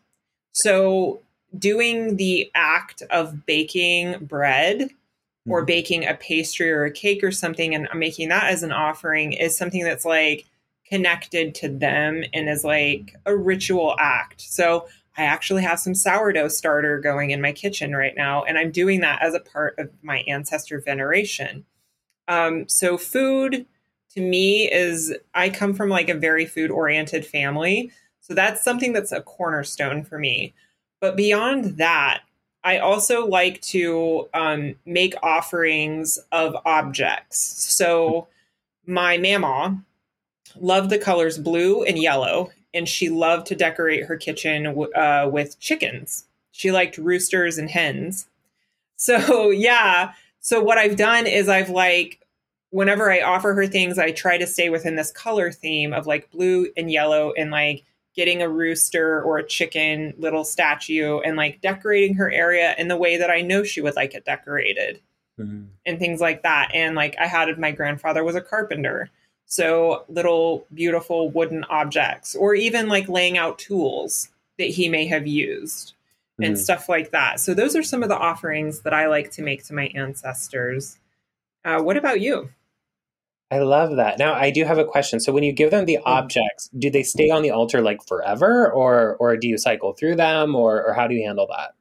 So, 0.52 1.22
doing 1.58 2.18
the 2.18 2.52
act 2.54 3.02
of 3.10 3.46
baking 3.46 4.26
bread 4.26 4.80
mm-hmm. 4.80 5.52
or 5.52 5.66
baking 5.66 6.06
a 6.06 6.14
pastry 6.14 6.72
or 6.72 6.86
a 6.86 6.92
cake 6.92 7.24
or 7.24 7.32
something 7.32 7.74
and 7.74 7.88
making 7.96 8.30
that 8.30 8.52
as 8.52 8.64
an 8.64 8.72
offering 8.72 9.34
is 9.34 9.58
something 9.58 9.84
that's 9.84 10.06
like 10.06 10.46
connected 10.88 11.56
to 11.56 11.70
them 11.70 12.24
and 12.34 12.50
is 12.50 12.64
like 12.64 13.16
a 13.26 13.36
ritual 13.36 13.96
act. 14.00 14.42
So, 14.42 14.88
I 15.20 15.24
actually 15.24 15.64
have 15.64 15.80
some 15.80 15.94
sourdough 15.94 16.48
starter 16.48 17.00
going 17.00 17.32
in 17.32 17.42
my 17.42 17.52
kitchen 17.52 17.96
right 17.96 18.16
now, 18.16 18.44
and 18.44 18.58
I'm 18.58 18.72
doing 18.72 19.02
that 19.02 19.22
as 19.22 19.34
a 19.34 19.40
part 19.40 19.78
of 19.78 19.92
my 20.02 20.20
ancestor 20.28 20.82
veneration. 20.82 21.66
Um, 22.28 22.68
so, 22.68 22.98
food 22.98 23.66
to 24.14 24.22
me 24.22 24.72
is 24.72 25.16
I 25.34 25.50
come 25.50 25.74
from 25.74 25.90
like 25.90 26.10
a 26.10 26.16
very 26.16 26.46
food 26.46 26.72
oriented 26.72 27.26
family. 27.26 27.92
So 28.22 28.34
that's 28.34 28.64
something 28.64 28.94
that's 28.94 29.12
a 29.12 29.22
cornerstone 29.22 30.04
for 30.04 30.20
me. 30.20 30.54
But 31.00 31.16
beyond 31.16 31.78
that, 31.78 32.22
I 32.64 32.80
also 32.80 33.26
like 33.26 33.62
to 33.62 34.28
um, 34.34 34.76
make 34.86 35.14
offerings 35.24 36.20
of 36.32 36.56
objects. 36.66 37.40
So 37.74 38.28
my 38.86 39.18
mama 39.18 39.84
loved 40.60 40.90
the 40.90 41.00
colors 41.00 41.38
blue 41.38 41.84
and 41.84 41.98
yellow, 41.98 42.52
and 42.74 42.88
she 42.88 43.10
loved 43.10 43.48
to 43.48 43.56
decorate 43.56 44.06
her 44.06 44.18
kitchen 44.18 44.68
uh, 44.96 45.28
with 45.32 45.60
chickens. 45.60 46.26
She 46.52 46.72
liked 46.72 46.98
roosters 46.98 47.58
and 47.58 47.70
hens. 47.70 48.28
So 48.96 49.50
yeah. 49.50 50.14
So 50.40 50.62
what 50.62 50.78
I've 50.78 50.96
done 50.96 51.28
is 51.28 51.50
I've 51.50 51.70
like 51.70 52.20
whenever 52.72 53.12
I 53.12 53.22
offer 53.22 53.54
her 53.54 53.68
things, 53.68 53.98
I 53.98 54.12
try 54.12 54.38
to 54.38 54.48
stay 54.48 54.70
within 54.70 54.96
this 54.96 55.12
color 55.12 55.52
theme 55.52 55.94
of 55.94 56.08
like 56.08 56.30
blue 56.32 56.68
and 56.78 56.92
yellow 56.92 57.34
and 57.34 57.52
like 57.52 57.84
getting 58.16 58.42
a 58.42 58.50
rooster 58.50 59.22
or 59.22 59.38
a 59.38 59.48
chicken 59.48 60.14
little 60.18 60.44
statue 60.44 61.20
and 61.20 61.38
like 61.38 61.62
decorating 61.62 62.16
her 62.16 62.32
area 62.32 62.76
in 62.78 62.88
the 62.88 62.98
way 62.98 63.18
that 63.18 63.30
I 63.30 63.42
know 63.42 63.64
she 63.64 63.82
would 63.82 63.96
like 63.96 64.14
it 64.14 64.26
decorated 64.26 65.02
mm-hmm. 65.40 65.66
and 65.86 66.00
things 66.00 66.20
like 66.20 66.44
that. 66.44 66.72
And 66.74 66.96
like 66.96 67.16
I 67.20 67.28
had 67.28 67.58
my 67.58 67.72
grandfather 67.72 68.24
was 68.24 68.36
a 68.36 68.42
carpenter. 68.42 69.10
So 69.50 70.06
little 70.08 70.68
beautiful 70.74 71.32
wooden 71.32 71.64
objects 71.66 72.36
or 72.36 72.54
even 72.54 72.88
like 72.88 73.10
laying 73.10 73.36
out 73.36 73.58
tools 73.58 74.30
that 74.60 74.70
he 74.70 74.90
may 74.90 75.08
have 75.08 75.26
used 75.26 75.94
mm-hmm. 76.34 76.44
and 76.44 76.60
stuff 76.60 76.88
like 76.88 77.10
that. 77.12 77.40
So 77.40 77.56
those 77.56 77.76
are 77.76 77.82
some 77.82 78.04
of 78.04 78.10
the 78.10 78.18
offerings 78.18 78.82
that 78.82 78.94
I 78.94 79.08
like 79.08 79.32
to 79.32 79.42
make 79.42 79.66
to 79.66 79.74
my 79.74 79.88
ancestors. 79.96 81.00
Uh, 81.66 81.82
what 81.82 81.98
about 81.98 82.22
you? 82.22 82.50
I 83.50 83.58
love 83.58 83.96
that. 83.96 84.20
Now 84.20 84.34
I 84.34 84.52
do 84.52 84.64
have 84.66 84.78
a 84.78 84.86
question. 84.86 85.20
So 85.20 85.34
when 85.34 85.44
you 85.44 85.52
give 85.52 85.72
them 85.72 85.86
the 85.86 85.98
objects, 86.06 86.70
do 86.78 86.92
they 86.92 87.02
stay 87.02 87.32
on 87.32 87.42
the 87.42 87.50
altar 87.50 87.82
like 87.82 88.06
forever 88.08 88.72
or 88.72 89.16
or 89.16 89.36
do 89.36 89.48
you 89.48 89.58
cycle 89.58 89.94
through 89.94 90.18
them 90.18 90.56
or 90.56 90.86
or 90.86 90.94
how 90.94 91.08
do 91.08 91.16
you 91.16 91.26
handle 91.26 91.48
that? 91.48 91.74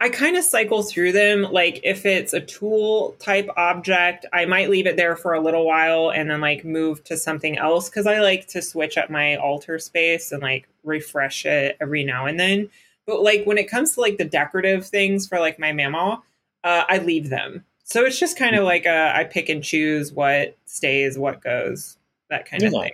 I 0.00 0.08
kind 0.08 0.36
of 0.36 0.44
cycle 0.44 0.82
through 0.82 1.12
them. 1.12 1.42
Like 1.42 1.80
if 1.82 2.06
it's 2.06 2.32
a 2.32 2.40
tool 2.40 3.16
type 3.18 3.48
object, 3.56 4.26
I 4.32 4.44
might 4.44 4.70
leave 4.70 4.86
it 4.86 4.96
there 4.96 5.16
for 5.16 5.34
a 5.34 5.40
little 5.40 5.66
while 5.66 6.10
and 6.10 6.30
then 6.30 6.40
like 6.40 6.64
move 6.64 7.02
to 7.04 7.16
something 7.16 7.58
else 7.58 7.88
because 7.88 8.06
I 8.06 8.20
like 8.20 8.46
to 8.48 8.62
switch 8.62 8.96
up 8.98 9.10
my 9.10 9.36
altar 9.36 9.78
space 9.78 10.32
and 10.32 10.42
like 10.42 10.68
refresh 10.84 11.46
it 11.46 11.76
every 11.80 12.04
now 12.04 12.26
and 12.26 12.38
then. 12.38 12.68
But 13.06 13.22
like 13.22 13.44
when 13.44 13.58
it 13.58 13.70
comes 13.70 13.94
to 13.94 14.00
like 14.00 14.18
the 14.18 14.24
decorative 14.24 14.86
things 14.86 15.26
for 15.26 15.38
like 15.38 15.58
my 15.58 15.72
mama, 15.72 16.22
uh, 16.62 16.84
I 16.88 16.98
leave 16.98 17.28
them. 17.28 17.64
So 17.84 18.04
it's 18.04 18.18
just 18.18 18.38
kind 18.38 18.56
of 18.56 18.64
like 18.64 18.86
a, 18.86 19.14
I 19.14 19.24
pick 19.24 19.48
and 19.48 19.62
choose 19.62 20.12
what 20.12 20.56
stays, 20.64 21.18
what 21.18 21.42
goes, 21.42 21.98
that 22.30 22.48
kind 22.48 22.62
yeah. 22.62 22.68
of 22.68 22.74
thing. 22.74 22.92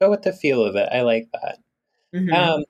Go 0.00 0.10
with 0.10 0.22
the 0.22 0.32
feel 0.32 0.62
of 0.62 0.76
it. 0.76 0.88
I 0.92 1.00
like 1.00 1.28
that. 1.32 1.58
Mm-hmm. 2.14 2.32
Um, 2.32 2.64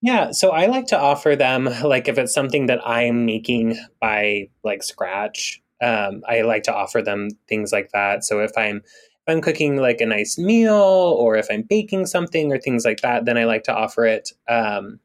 yeah, 0.00 0.30
so 0.30 0.50
I 0.50 0.66
like 0.66 0.86
to 0.86 0.98
offer 0.98 1.34
them 1.34 1.64
like 1.82 2.08
if 2.08 2.18
it's 2.18 2.34
something 2.34 2.66
that 2.66 2.80
I'm 2.86 3.26
making 3.26 3.78
by 4.00 4.48
like 4.62 4.82
scratch, 4.82 5.60
um, 5.82 6.22
I 6.28 6.42
like 6.42 6.62
to 6.64 6.74
offer 6.74 7.02
them 7.02 7.28
things 7.48 7.72
like 7.72 7.90
that. 7.92 8.24
So 8.24 8.40
if 8.40 8.52
I'm 8.56 8.76
if 8.76 9.34
I'm 9.34 9.40
cooking 9.40 9.76
like 9.76 10.00
a 10.00 10.06
nice 10.06 10.38
meal 10.38 10.74
or 10.74 11.36
if 11.36 11.48
I'm 11.50 11.62
baking 11.62 12.06
something 12.06 12.52
or 12.52 12.58
things 12.58 12.84
like 12.84 13.00
that, 13.00 13.24
then 13.24 13.36
I 13.36 13.44
like 13.44 13.64
to 13.64 13.74
offer 13.74 14.06
it. 14.06 14.30
Um, 14.48 15.00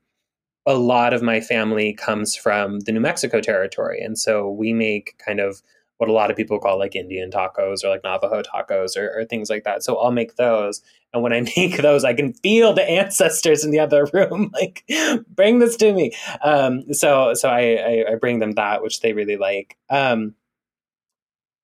a 0.65 0.75
lot 0.75 1.13
of 1.13 1.21
my 1.21 1.41
family 1.41 1.93
comes 1.93 2.35
from 2.35 2.79
the 2.81 2.91
New 2.93 3.01
Mexico 3.01 3.41
territory, 3.41 4.01
and 4.01 4.17
so 4.17 4.49
we 4.49 4.73
make 4.73 5.17
kind 5.17 5.39
of 5.39 5.61
what 6.03 6.09
a 6.09 6.13
lot 6.13 6.29
of 6.29 6.35
people 6.35 6.59
call 6.59 6.77
like 6.77 6.97
Indian 6.97 7.31
tacos 7.31 7.81
or 7.81 7.87
like 7.87 8.03
Navajo 8.03 8.41
tacos 8.41 8.97
or, 8.97 9.17
or, 9.17 9.23
things 9.23 9.49
like 9.49 9.63
that. 9.63 9.83
So 9.83 9.95
I'll 9.95 10.11
make 10.11 10.35
those. 10.35 10.81
And 11.13 11.23
when 11.23 11.31
I 11.31 11.41
make 11.55 11.77
those, 11.77 12.03
I 12.03 12.13
can 12.13 12.33
feel 12.33 12.73
the 12.73 12.83
ancestors 12.83 13.63
in 13.63 13.71
the 13.71 13.79
other 13.79 14.05
room, 14.13 14.51
like, 14.53 14.83
bring 15.29 15.59
this 15.59 15.77
to 15.77 15.93
me. 15.93 16.11
Um, 16.43 16.93
so 16.93 17.33
so 17.33 17.47
I, 17.49 17.61
I, 17.75 18.11
I, 18.11 18.15
bring 18.15 18.39
them 18.39 18.51
that, 18.53 18.83
which 18.83 18.99
they 18.99 19.13
really 19.13 19.37
like. 19.37 19.77
Um, 19.89 20.35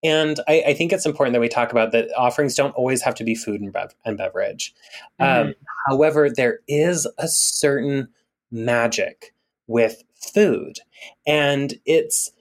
and 0.01 0.39
I, 0.47 0.63
I, 0.67 0.73
think 0.73 0.93
it's 0.93 1.05
important 1.05 1.33
that 1.33 1.41
we 1.41 1.49
talk 1.49 1.73
about 1.73 1.91
that 1.91 2.07
offerings 2.15 2.55
don't 2.55 2.75
always 2.75 3.01
have 3.01 3.15
to 3.15 3.25
be 3.25 3.35
food 3.35 3.59
and, 3.59 3.73
bev- 3.73 3.95
and 4.05 4.17
beverage. 4.17 4.73
Mm-hmm. 5.19 5.49
Um, 5.49 5.55
however, 5.89 6.29
there 6.29 6.59
is 6.69 7.05
a 7.17 7.27
certain 7.27 8.07
magic 8.49 9.33
with 9.67 10.01
food. 10.33 10.79
And 11.27 11.73
it's 11.85 12.31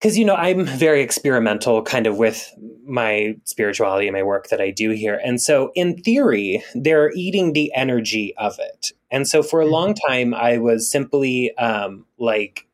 because 0.00 0.18
you 0.18 0.24
know 0.24 0.34
i'm 0.34 0.64
very 0.64 1.02
experimental 1.02 1.82
kind 1.82 2.06
of 2.06 2.16
with 2.16 2.52
my 2.84 3.34
spirituality 3.44 4.06
and 4.06 4.14
my 4.14 4.22
work 4.22 4.48
that 4.48 4.60
i 4.60 4.70
do 4.70 4.90
here. 4.90 5.20
And 5.24 5.40
so 5.40 5.70
in 5.74 5.96
theory 6.02 6.64
they're 6.74 7.12
eating 7.12 7.52
the 7.52 7.72
energy 7.74 8.34
of 8.36 8.58
it. 8.58 8.92
And 9.12 9.28
so 9.28 9.42
for 9.42 9.60
a 9.60 9.64
mm-hmm. 9.64 9.72
long 9.72 9.94
time 10.08 10.34
i 10.34 10.58
was 10.58 10.90
simply 10.90 11.56
um, 11.56 12.06
like 12.18 12.66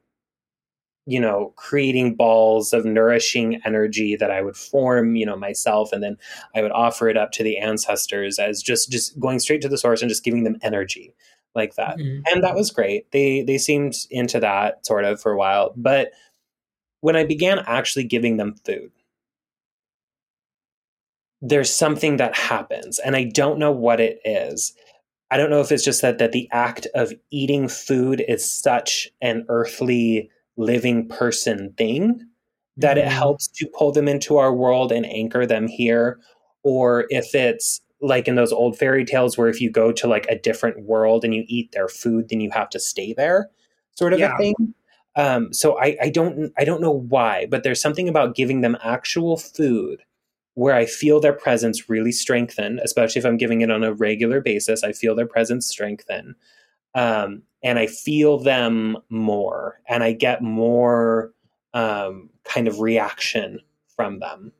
you 1.08 1.20
know 1.20 1.52
creating 1.56 2.16
balls 2.16 2.72
of 2.72 2.84
nourishing 2.84 3.60
energy 3.64 4.16
that 4.16 4.30
i 4.30 4.42
would 4.42 4.56
form 4.56 5.14
you 5.14 5.24
know 5.24 5.36
myself 5.36 5.92
and 5.92 6.02
then 6.02 6.16
i 6.56 6.60
would 6.60 6.72
offer 6.72 7.08
it 7.08 7.16
up 7.16 7.30
to 7.30 7.44
the 7.44 7.58
ancestors 7.58 8.40
as 8.40 8.60
just 8.60 8.90
just 8.90 9.16
going 9.20 9.38
straight 9.38 9.62
to 9.62 9.68
the 9.68 9.78
source 9.78 10.02
and 10.02 10.08
just 10.08 10.24
giving 10.24 10.42
them 10.42 10.56
energy 10.62 11.14
like 11.56 11.74
that. 11.74 11.98
Mm-hmm. 11.98 12.20
and 12.30 12.44
that 12.44 12.54
was 12.54 12.70
great. 12.70 13.10
They 13.10 13.42
they 13.42 13.58
seemed 13.58 13.94
into 14.10 14.38
that 14.38 14.86
sort 14.86 15.04
of 15.04 15.20
for 15.20 15.32
a 15.32 15.36
while. 15.36 15.72
But 15.74 16.12
when 17.06 17.14
I 17.14 17.22
began 17.22 17.60
actually 17.68 18.02
giving 18.02 18.36
them 18.36 18.56
food, 18.64 18.90
there's 21.40 21.72
something 21.72 22.16
that 22.16 22.36
happens, 22.36 22.98
and 22.98 23.14
I 23.14 23.22
don't 23.22 23.60
know 23.60 23.70
what 23.70 24.00
it 24.00 24.18
is. 24.24 24.72
I 25.30 25.36
don't 25.36 25.48
know 25.48 25.60
if 25.60 25.70
it's 25.70 25.84
just 25.84 26.02
that 26.02 26.18
that 26.18 26.32
the 26.32 26.48
act 26.50 26.88
of 26.96 27.12
eating 27.30 27.68
food 27.68 28.24
is 28.26 28.50
such 28.50 29.08
an 29.22 29.46
earthly 29.48 30.28
living 30.56 31.08
person 31.08 31.74
thing 31.78 32.26
that 32.76 32.96
mm-hmm. 32.96 33.06
it 33.06 33.12
helps 33.12 33.46
to 33.54 33.70
pull 33.78 33.92
them 33.92 34.08
into 34.08 34.38
our 34.38 34.52
world 34.52 34.90
and 34.90 35.06
anchor 35.06 35.46
them 35.46 35.68
here 35.68 36.18
or 36.64 37.06
if 37.10 37.36
it's 37.36 37.82
like 38.00 38.26
in 38.26 38.34
those 38.34 38.52
old 38.52 38.76
fairy 38.76 39.04
tales 39.04 39.38
where 39.38 39.48
if 39.48 39.60
you 39.60 39.70
go 39.70 39.92
to 39.92 40.08
like 40.08 40.26
a 40.28 40.38
different 40.40 40.82
world 40.82 41.24
and 41.24 41.36
you 41.36 41.44
eat 41.46 41.70
their 41.70 41.88
food 41.88 42.30
then 42.30 42.40
you 42.40 42.50
have 42.50 42.70
to 42.70 42.80
stay 42.80 43.12
there 43.12 43.48
sort 43.94 44.12
of 44.12 44.18
yeah. 44.18 44.34
a 44.34 44.38
thing 44.38 44.54
um, 45.16 45.52
so 45.52 45.79
I, 45.79 45.96
I 46.02 46.11
don't 46.11 46.52
I 46.59 46.64
don't 46.64 46.81
know 46.81 46.92
why, 46.92 47.46
but 47.50 47.62
there's 47.62 47.81
something 47.81 48.09
about 48.09 48.37
giving 48.37 48.61
them 48.61 48.76
actual 48.83 49.37
food 49.37 50.02
where 50.55 50.74
I 50.74 50.87
feel 50.87 51.20
their 51.20 51.35
presence 51.35 51.88
really 51.88 52.12
strengthen, 52.12 52.79
especially 52.83 53.18
if 53.18 53.26
I'm 53.26 53.37
giving 53.37 53.61
it 53.61 53.70
on 53.70 53.85
a 53.85 53.92
regular 53.92 54.40
basis. 54.40 54.83
I 54.83 54.92
feel 54.92 55.14
their 55.14 55.26
presence 55.26 55.66
strengthen. 55.66 56.35
Um, 56.94 57.42
and 57.62 57.79
I 57.79 57.88
feel 57.88 58.38
them 58.38 58.96
more 59.11 59.81
and 59.87 60.02
I 60.02 60.12
get 60.12 60.42
more 60.42 61.33
um, 61.74 62.31
kind 62.44 62.68
of 62.68 62.81
reaction 62.81 63.61
from 63.94 64.20
them 64.20 64.52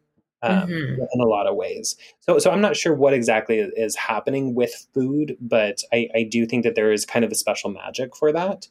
um, 0.42 0.69
mm-hmm. 0.69 1.01
in 1.01 1.21
a 1.21 1.27
lot 1.27 1.47
of 1.47 1.57
ways. 1.57 1.97
So, 2.21 2.38
so 2.38 2.51
I'm 2.51 2.61
not 2.61 2.77
sure 2.77 2.95
what 2.95 3.14
exactly 3.14 3.59
is 3.59 3.97
happening 3.97 4.55
with 4.55 4.87
food, 4.92 5.37
but 5.40 5.83
I, 5.95 6.09
I 6.14 6.23
do 6.25 6.45
think 6.45 6.64
that 6.64 6.75
there 6.75 6.92
is 6.92 7.07
kind 7.07 7.25
of 7.25 7.33
a 7.33 7.37
special 7.37 7.71
magic 7.71 8.14
for 8.14 8.33
that. 8.33 8.69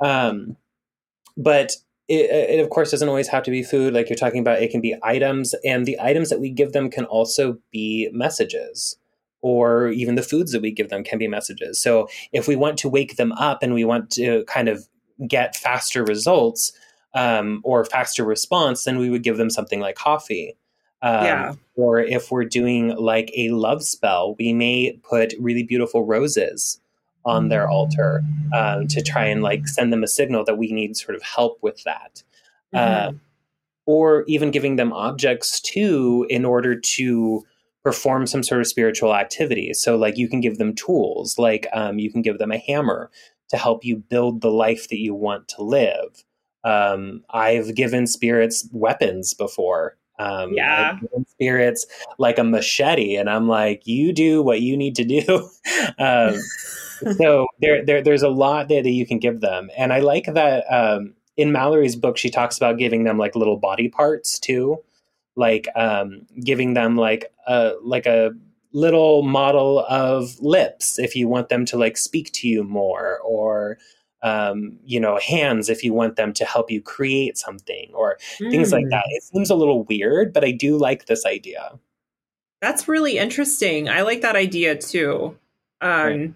Um, 0.00 0.56
but 1.36 1.76
it, 2.08 2.30
it, 2.30 2.60
of 2.60 2.70
course 2.70 2.90
doesn't 2.90 3.08
always 3.08 3.28
have 3.28 3.42
to 3.44 3.50
be 3.50 3.62
food. 3.62 3.94
Like 3.94 4.08
you're 4.08 4.16
talking 4.16 4.40
about 4.40 4.62
it 4.62 4.70
can 4.70 4.80
be 4.80 4.96
items 5.02 5.54
and 5.64 5.86
the 5.86 5.98
items 6.00 6.30
that 6.30 6.40
we 6.40 6.50
give 6.50 6.72
them 6.72 6.90
can 6.90 7.04
also 7.06 7.58
be 7.70 8.10
messages 8.12 8.96
or 9.40 9.88
even 9.88 10.14
the 10.14 10.22
foods 10.22 10.52
that 10.52 10.62
we 10.62 10.70
give 10.70 10.90
them 10.90 11.04
can 11.04 11.18
be 11.18 11.28
messages. 11.28 11.80
So 11.80 12.08
if 12.32 12.46
we 12.46 12.56
want 12.56 12.78
to 12.78 12.88
wake 12.88 13.16
them 13.16 13.32
up 13.32 13.62
and 13.62 13.74
we 13.74 13.84
want 13.84 14.10
to 14.12 14.44
kind 14.46 14.68
of 14.68 14.86
get 15.26 15.56
faster 15.56 16.04
results 16.04 16.72
um, 17.14 17.60
or 17.64 17.84
faster 17.84 18.24
response 18.24 18.84
then 18.84 18.98
we 18.98 19.08
would 19.08 19.22
give 19.22 19.36
them 19.36 19.50
something 19.50 19.80
like 19.80 19.96
coffee. 19.96 20.56
Um, 21.02 21.24
yeah. 21.24 21.54
or 21.74 22.00
if 22.00 22.30
we're 22.30 22.46
doing 22.46 22.96
like 22.96 23.30
a 23.36 23.50
love 23.50 23.82
spell 23.82 24.36
we 24.38 24.54
may 24.54 24.98
put 25.02 25.34
really 25.38 25.62
beautiful 25.62 26.06
roses 26.06 26.80
on 27.24 27.48
their 27.48 27.68
altar 27.68 28.22
um, 28.54 28.86
to 28.88 29.02
try 29.02 29.24
and 29.24 29.42
like 29.42 29.66
send 29.66 29.92
them 29.92 30.02
a 30.02 30.08
signal 30.08 30.44
that 30.44 30.58
we 30.58 30.72
need 30.72 30.96
sort 30.96 31.16
of 31.16 31.22
help 31.22 31.58
with 31.62 31.82
that. 31.84 32.22
Mm-hmm. 32.74 33.16
Uh, 33.16 33.18
or 33.86 34.24
even 34.26 34.50
giving 34.50 34.76
them 34.76 34.92
objects 34.92 35.60
too 35.60 36.26
in 36.30 36.44
order 36.44 36.74
to 36.74 37.44
perform 37.82 38.26
some 38.26 38.42
sort 38.42 38.60
of 38.60 38.66
spiritual 38.66 39.14
activity. 39.14 39.74
So, 39.74 39.96
like, 39.96 40.16
you 40.16 40.28
can 40.28 40.40
give 40.40 40.56
them 40.56 40.74
tools, 40.74 41.38
like, 41.38 41.66
um, 41.72 41.98
you 41.98 42.10
can 42.10 42.22
give 42.22 42.38
them 42.38 42.50
a 42.50 42.58
hammer 42.58 43.10
to 43.50 43.58
help 43.58 43.84
you 43.84 43.96
build 43.96 44.40
the 44.40 44.50
life 44.50 44.88
that 44.88 44.98
you 44.98 45.14
want 45.14 45.48
to 45.48 45.62
live. 45.62 46.24
Um, 46.64 47.24
I've 47.28 47.74
given 47.74 48.06
spirits 48.06 48.66
weapons 48.72 49.34
before. 49.34 49.98
Um, 50.18 50.52
yeah. 50.54 50.98
spirits 51.28 51.86
like 52.18 52.38
a 52.38 52.44
machete, 52.44 53.16
and 53.16 53.28
I'm 53.28 53.48
like, 53.48 53.86
you 53.86 54.12
do 54.12 54.42
what 54.42 54.60
you 54.60 54.76
need 54.76 54.94
to 54.96 55.04
do. 55.04 55.48
um, 55.98 56.34
so 57.16 57.46
there, 57.60 57.84
there, 57.84 58.02
there's 58.02 58.22
a 58.22 58.28
lot 58.28 58.68
there 58.68 58.82
that 58.82 58.90
you 58.90 59.06
can 59.06 59.18
give 59.18 59.40
them, 59.40 59.70
and 59.76 59.92
I 59.92 60.00
like 60.00 60.26
that. 60.26 60.64
Um, 60.72 61.14
in 61.36 61.50
Mallorie's 61.52 61.96
book, 61.96 62.16
she 62.16 62.30
talks 62.30 62.56
about 62.56 62.78
giving 62.78 63.04
them 63.04 63.18
like 63.18 63.34
little 63.34 63.56
body 63.56 63.88
parts 63.88 64.38
too, 64.38 64.78
like 65.36 65.66
um, 65.74 66.26
giving 66.42 66.74
them 66.74 66.96
like 66.96 67.32
a 67.46 67.72
like 67.82 68.06
a 68.06 68.30
little 68.72 69.22
model 69.22 69.84
of 69.88 70.38
lips 70.40 70.98
if 70.98 71.14
you 71.14 71.28
want 71.28 71.48
them 71.48 71.64
to 71.64 71.76
like 71.76 71.96
speak 71.96 72.30
to 72.32 72.48
you 72.48 72.62
more, 72.62 73.18
or 73.20 73.78
um, 74.24 74.76
you 74.84 74.98
know, 74.98 75.18
hands 75.18 75.68
if 75.68 75.84
you 75.84 75.92
want 75.92 76.16
them 76.16 76.32
to 76.32 76.44
help 76.44 76.70
you 76.70 76.82
create 76.82 77.38
something, 77.38 77.90
or 77.94 78.18
mm. 78.40 78.50
things 78.50 78.72
like 78.72 78.86
that. 78.90 79.04
Hmm. 79.06 79.12
It 79.12 79.22
seems 79.22 79.50
a 79.50 79.54
little 79.54 79.84
weird, 79.84 80.32
but 80.32 80.44
I 80.44 80.50
do 80.50 80.76
like 80.76 81.06
this 81.06 81.24
idea. 81.24 81.78
That's 82.60 82.88
really 82.88 83.18
interesting. 83.18 83.88
I 83.88 84.02
like 84.02 84.22
that 84.22 84.34
idea 84.34 84.76
too. 84.76 85.36
Um, 85.80 86.06
right 86.06 86.34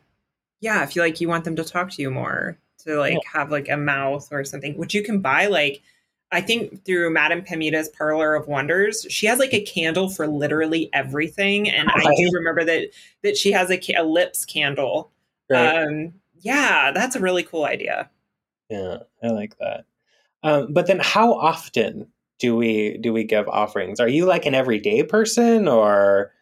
yeah, 0.61 0.83
if 0.83 0.97
you 0.97 1.03
like 1.03 1.21
you 1.21 1.29
want 1.29 1.45
them 1.45 1.57
to 1.57 1.65
talk 1.65 1.91
to 1.91 2.03
you 2.03 2.11
more, 2.11 2.59
to 2.85 2.99
like 2.99 3.15
yeah. 3.15 3.19
have 3.33 3.51
like 3.51 3.69
a 3.69 3.77
mouth 3.77 4.29
or 4.33 4.45
something, 4.45 4.77
which 4.77 4.95
you 4.95 5.03
can 5.03 5.21
buy 5.21 5.47
like 5.47 5.83
I 6.31 6.41
think 6.41 6.85
through 6.85 7.11
Madame 7.11 7.43
Pamita's 7.43 7.89
Parlor 7.89 8.35
of 8.35 8.49
Wonders, 8.49 9.07
she 9.09 9.27
has 9.27 9.39
like 9.39 9.55
a 9.55 9.63
candle 9.63 10.11
for 10.11 10.27
literally 10.27 10.91
everything, 10.93 11.69
and 11.69 11.89
I 11.95 12.15
do 12.17 12.31
remember 12.33 12.65
that 12.65 12.89
that 13.23 13.37
she 13.37 13.53
has 13.53 13.71
a, 13.71 13.81
a 13.95 14.03
lips 14.03 14.45
candle 14.45 15.11
right. 15.49 15.85
um, 15.85 16.15
yeah, 16.41 16.93
that's 16.93 17.17
a 17.17 17.21
really 17.21 17.43
cool 17.43 17.65
idea. 17.65 18.11
Yeah, 18.71 18.99
I 19.23 19.29
like 19.29 19.57
that. 19.59 19.85
Um, 20.43 20.73
but 20.73 20.87
then, 20.87 21.01
how 21.01 21.33
often 21.35 22.09
do 22.39 22.57
we 22.57 22.99
do 22.99 23.13
we 23.13 23.25
give 23.25 23.49
offerings? 23.49 24.01
Are 24.01 24.09
you 24.09 24.25
like 24.27 24.47
an 24.47 24.55
everyday 24.55 25.03
person, 25.03 25.69
or 25.69 26.33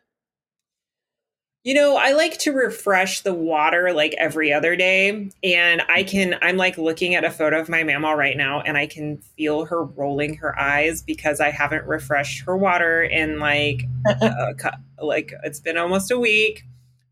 you 1.67 1.75
know, 1.75 1.97
I 1.97 2.13
like 2.13 2.39
to 2.39 2.53
refresh 2.53 3.23
the 3.23 3.35
water 3.35 3.93
like 3.93 4.15
every 4.19 4.53
other 4.53 4.77
day. 4.77 5.29
And 5.43 5.83
I 5.89 6.05
can, 6.05 6.37
I'm 6.41 6.57
like 6.57 6.79
looking 6.79 7.17
at 7.17 7.25
a 7.25 7.31
photo 7.33 7.61
of 7.61 7.69
my 7.69 7.83
mama 7.83 8.15
right 8.15 8.37
now 8.37 8.61
and 8.61 8.79
I 8.79 8.87
can 8.87 9.17
feel 9.17 9.65
her 9.65 9.83
rolling 9.83 10.37
her 10.37 10.57
eyes 10.57 11.03
because 11.03 11.41
I 11.41 11.51
haven't 11.51 11.85
refreshed 11.85 12.45
her 12.47 12.57
water 12.57 13.03
in 13.03 13.41
like, 13.41 13.83
uh, 14.23 14.53
like 15.03 15.33
it's 15.43 15.59
been 15.59 15.77
almost 15.77 16.13
a 16.13 16.19
week. 16.21 16.63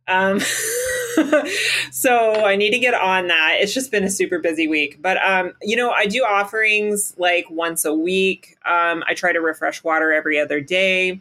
Um, 0.07 0.39
so 1.91 2.45
I 2.45 2.57
need 2.57 2.71
to 2.71 2.79
get 2.79 2.95
on 2.95 3.29
that. 3.29 3.57
It's 3.61 3.75
just 3.75 3.91
been 3.91 4.05
a 4.05 4.11
super 4.11 4.39
busy 4.39 4.69
week. 4.69 5.01
But, 5.01 5.17
um, 5.25 5.53
you 5.62 5.77
know, 5.77 5.91
I 5.91 6.07
do 6.07 6.25
offerings 6.25 7.15
like 7.19 7.47
once 7.51 7.85
a 7.85 7.95
week. 7.95 8.57
Um, 8.65 9.03
I 9.07 9.15
try 9.15 9.33
to 9.33 9.41
refresh 9.41 9.83
water 9.85 10.12
every 10.12 10.39
other 10.39 10.61
day. 10.61 11.21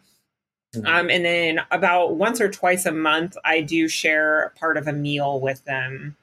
Mm-hmm. 0.75 0.87
Um, 0.87 1.09
and 1.09 1.23
then 1.23 1.61
about 1.71 2.15
once 2.15 2.41
or 2.41 2.49
twice 2.49 2.85
a 2.85 2.91
month, 2.91 3.37
I 3.45 3.61
do 3.61 3.87
share 3.87 4.53
part 4.59 4.77
of 4.77 4.87
a 4.87 4.93
meal 4.93 5.39
with 5.39 5.63
them. 5.65 6.15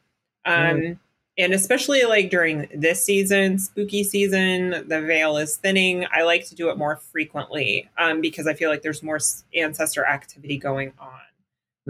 Um, 0.44 0.54
mm-hmm. 0.54 0.92
And 1.38 1.54
especially 1.54 2.02
like 2.04 2.28
during 2.30 2.68
this 2.74 3.02
season, 3.02 3.58
spooky 3.58 4.04
season, 4.04 4.84
the 4.88 5.00
veil 5.00 5.36
is 5.36 5.56
thinning. 5.56 6.06
I 6.12 6.22
like 6.22 6.46
to 6.48 6.54
do 6.54 6.68
it 6.68 6.76
more 6.76 6.96
frequently 6.96 7.88
um, 7.96 8.20
because 8.20 8.46
I 8.46 8.54
feel 8.54 8.68
like 8.68 8.82
there's 8.82 9.02
more 9.02 9.20
ancestor 9.54 10.04
activity 10.04 10.58
going 10.58 10.92
on. 10.98 11.20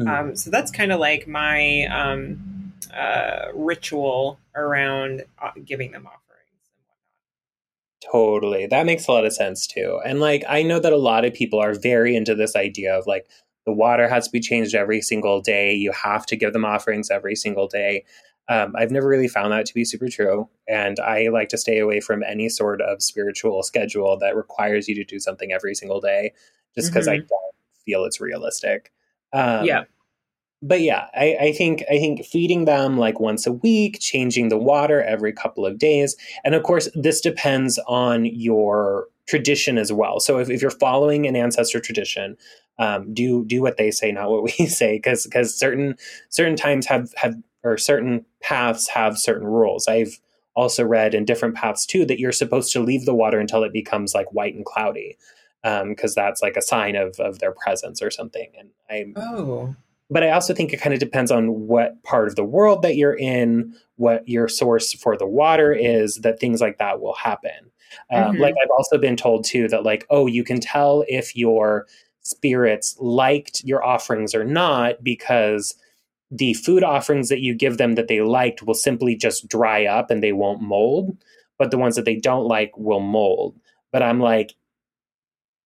Mm-hmm. 0.01 0.09
Um, 0.09 0.37
so 0.37 0.51
that's 0.51 0.71
kind 0.71 0.93
of 0.93 1.01
like 1.01 1.29
my 1.29 1.85
um, 1.87 2.73
uh, 2.95 3.47
ritual 3.55 4.41
around 4.55 5.25
uh, 5.41 5.51
giving 5.65 5.93
them 5.93 6.07
off. 6.07 6.15
Totally. 8.11 8.67
That 8.67 8.87
makes 8.87 9.07
a 9.07 9.13
lot 9.13 9.27
of 9.27 9.33
sense 9.33 9.67
too. 9.67 10.01
And 10.05 10.21
like, 10.21 10.43
I 10.49 10.63
know 10.63 10.81
that 10.81 10.93
a 10.93 10.97
lot 10.97 11.25
of 11.25 11.35
people 11.35 11.61
are 11.61 11.75
very 11.75 12.17
into 12.17 12.35
this 12.35 12.57
idea 12.57 12.97
of 12.97 13.07
like, 13.07 13.29
the 13.67 13.73
water 13.73 14.09
has 14.09 14.25
to 14.25 14.33
be 14.33 14.41
changed 14.41 14.75
every 14.75 15.03
single 15.03 15.41
day. 15.41 15.75
You 15.75 15.93
have 15.93 16.25
to 16.27 16.37
give 16.37 16.53
them 16.53 16.65
offerings 16.65 17.11
every 17.11 17.37
single 17.37 17.69
day. 17.69 18.05
Um, 18.49 18.75
I've 18.75 18.91
never 18.91 19.07
really 19.07 19.29
found 19.29 19.53
that 19.53 19.67
to 19.67 19.75
be 19.75 19.85
super 19.85 20.09
true. 20.09 20.49
And 20.67 20.99
I 20.99 21.29
like 21.29 21.51
to 21.51 21.59
stay 21.59 21.79
away 21.79 22.01
from 22.01 22.23
any 22.23 22.49
sort 22.49 22.81
of 22.81 23.03
spiritual 23.03 23.63
schedule 23.63 24.19
that 24.19 24.35
requires 24.35 24.89
you 24.89 24.95
to 24.95 25.05
do 25.05 25.21
something 25.21 25.53
every 25.53 25.75
single 25.75 26.01
day 26.01 26.33
just 26.75 26.91
because 26.91 27.07
mm-hmm. 27.07 27.23
I 27.23 27.27
don't 27.29 27.55
feel 27.85 28.05
it's 28.05 28.21
realistic. 28.21 28.91
Um, 29.33 29.65
yeah 29.65 29.85
but 30.63 30.83
yeah, 30.83 31.07
I, 31.15 31.37
I, 31.41 31.53
think 31.53 31.83
I 31.91 31.99
think 31.99 32.25
feeding 32.25 32.67
them 32.67 32.99
like 32.99 33.19
once 33.19 33.47
a 33.47 33.53
week, 33.53 33.99
changing 33.99 34.49
the 34.51 34.59
water 34.59 35.03
every 35.03 35.33
couple 35.33 35.65
of 35.65 35.79
days, 35.79 36.17
and 36.45 36.55
of 36.55 36.63
course 36.63 36.89
this 36.95 37.21
depends 37.21 37.79
on 37.87 38.27
your 38.27 39.07
tradition 39.27 39.79
as 39.79 39.93
well. 39.93 40.21
So 40.21 40.39
if, 40.39 40.51
if 40.51 40.61
you're 40.61 40.71
following 40.71 41.27
an 41.27 41.37
ancestor 41.37 41.81
tradition, 41.81 42.37
um, 42.79 43.13
do 43.15 43.45
do 43.47 43.63
what 43.63 43.79
they 43.79 43.91
say, 43.91 44.13
not 44.13 44.31
what 44.31 44.43
we 44.59 44.67
say, 44.67 44.97
because 44.97 45.25
because 45.25 45.59
certain 45.59 45.97
certain 46.29 46.57
times 46.57 46.87
have 46.87 47.13
have 47.17 47.37
or 47.63 47.79
certain 47.79 48.25
paths 48.43 48.89
have 48.89 49.19
certain 49.19 49.47
rules. 49.47 49.89
I've 49.89 50.19
also 50.57 50.85
read 50.85 51.15
in 51.15 51.25
different 51.25 51.55
paths 51.55 51.87
too 51.87 52.05
that 52.05 52.19
you're 52.19 52.33
supposed 52.33 52.73
to 52.73 52.81
leave 52.81 53.07
the 53.07 53.15
water 53.15 53.39
until 53.39 53.63
it 53.63 53.73
becomes 53.73 54.15
like 54.15 54.33
white 54.33 54.55
and 54.55 54.65
cloudy, 54.67 55.17
because 55.63 56.17
um, 56.17 56.23
that's 56.23 56.43
like 56.43 56.57
a 56.57 56.63
sign 56.63 56.97
of 56.97 57.19
of 57.21 57.39
their 57.39 57.53
presence 57.53 58.03
or 58.03 58.11
something. 58.11 58.51
And 58.59 58.71
I 58.89 59.13
oh 59.17 59.75
but 60.11 60.25
I 60.25 60.31
also 60.31 60.53
think 60.53 60.73
it 60.73 60.81
kind 60.81 60.93
of 60.93 60.99
depends 60.99 61.31
on 61.31 61.69
what 61.69 62.03
part 62.03 62.27
of 62.27 62.35
the 62.35 62.45
world 62.45 62.83
that 62.83 62.97
you're 62.97 63.17
in, 63.17 63.75
what 63.95 64.29
your 64.29 64.49
source 64.49 64.93
for 64.93 65.17
the 65.17 65.27
water 65.27 65.73
is, 65.73 66.17
that 66.17 66.41
things 66.41 66.61
like 66.61 66.79
that 66.79 67.01
will 67.01 67.15
happen. 67.15 67.71
Um, 68.13 68.33
mm-hmm. 68.33 68.43
Like 68.43 68.55
I've 68.61 68.71
also 68.77 68.99
been 68.99 69.17
told 69.17 69.45
too 69.45 69.69
that, 69.69 69.85
like, 69.85 70.07
oh, 70.11 70.27
you 70.27 70.43
can 70.43 70.59
tell 70.59 71.05
if 71.09 71.37
your 71.37 71.87
spirits 72.23 72.97
liked 72.99 73.63
your 73.65 73.85
offerings 73.85 74.35
or 74.35 74.45
not 74.45 75.03
because 75.03 75.77
the 76.31 76.55
food 76.55 76.83
offerings 76.83 77.29
that 77.29 77.41
you 77.41 77.55
give 77.55 77.79
them 77.79 77.95
that 77.95 78.09
they 78.09 78.21
liked 78.21 78.63
will 78.65 78.75
simply 78.75 79.15
just 79.15 79.49
dry 79.49 79.87
up 79.87 80.11
and 80.11 80.23
they 80.23 80.33
won't 80.33 80.61
mold, 80.61 81.17
but 81.57 81.71
the 81.71 81.79
ones 81.79 81.95
that 81.95 82.05
they 82.05 82.17
don't 82.17 82.47
like 82.47 82.73
will 82.77 83.01
mold. 83.01 83.57
But 83.93 84.03
I'm 84.03 84.21
like, 84.21 84.55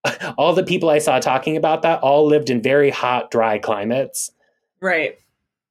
all 0.38 0.52
the 0.52 0.64
people 0.64 0.90
I 0.90 0.98
saw 0.98 1.18
talking 1.18 1.56
about 1.56 1.82
that 1.82 2.00
all 2.00 2.26
lived 2.26 2.50
in 2.50 2.62
very 2.62 2.90
hot, 2.90 3.30
dry 3.30 3.58
climates. 3.58 4.30
Right. 4.80 5.18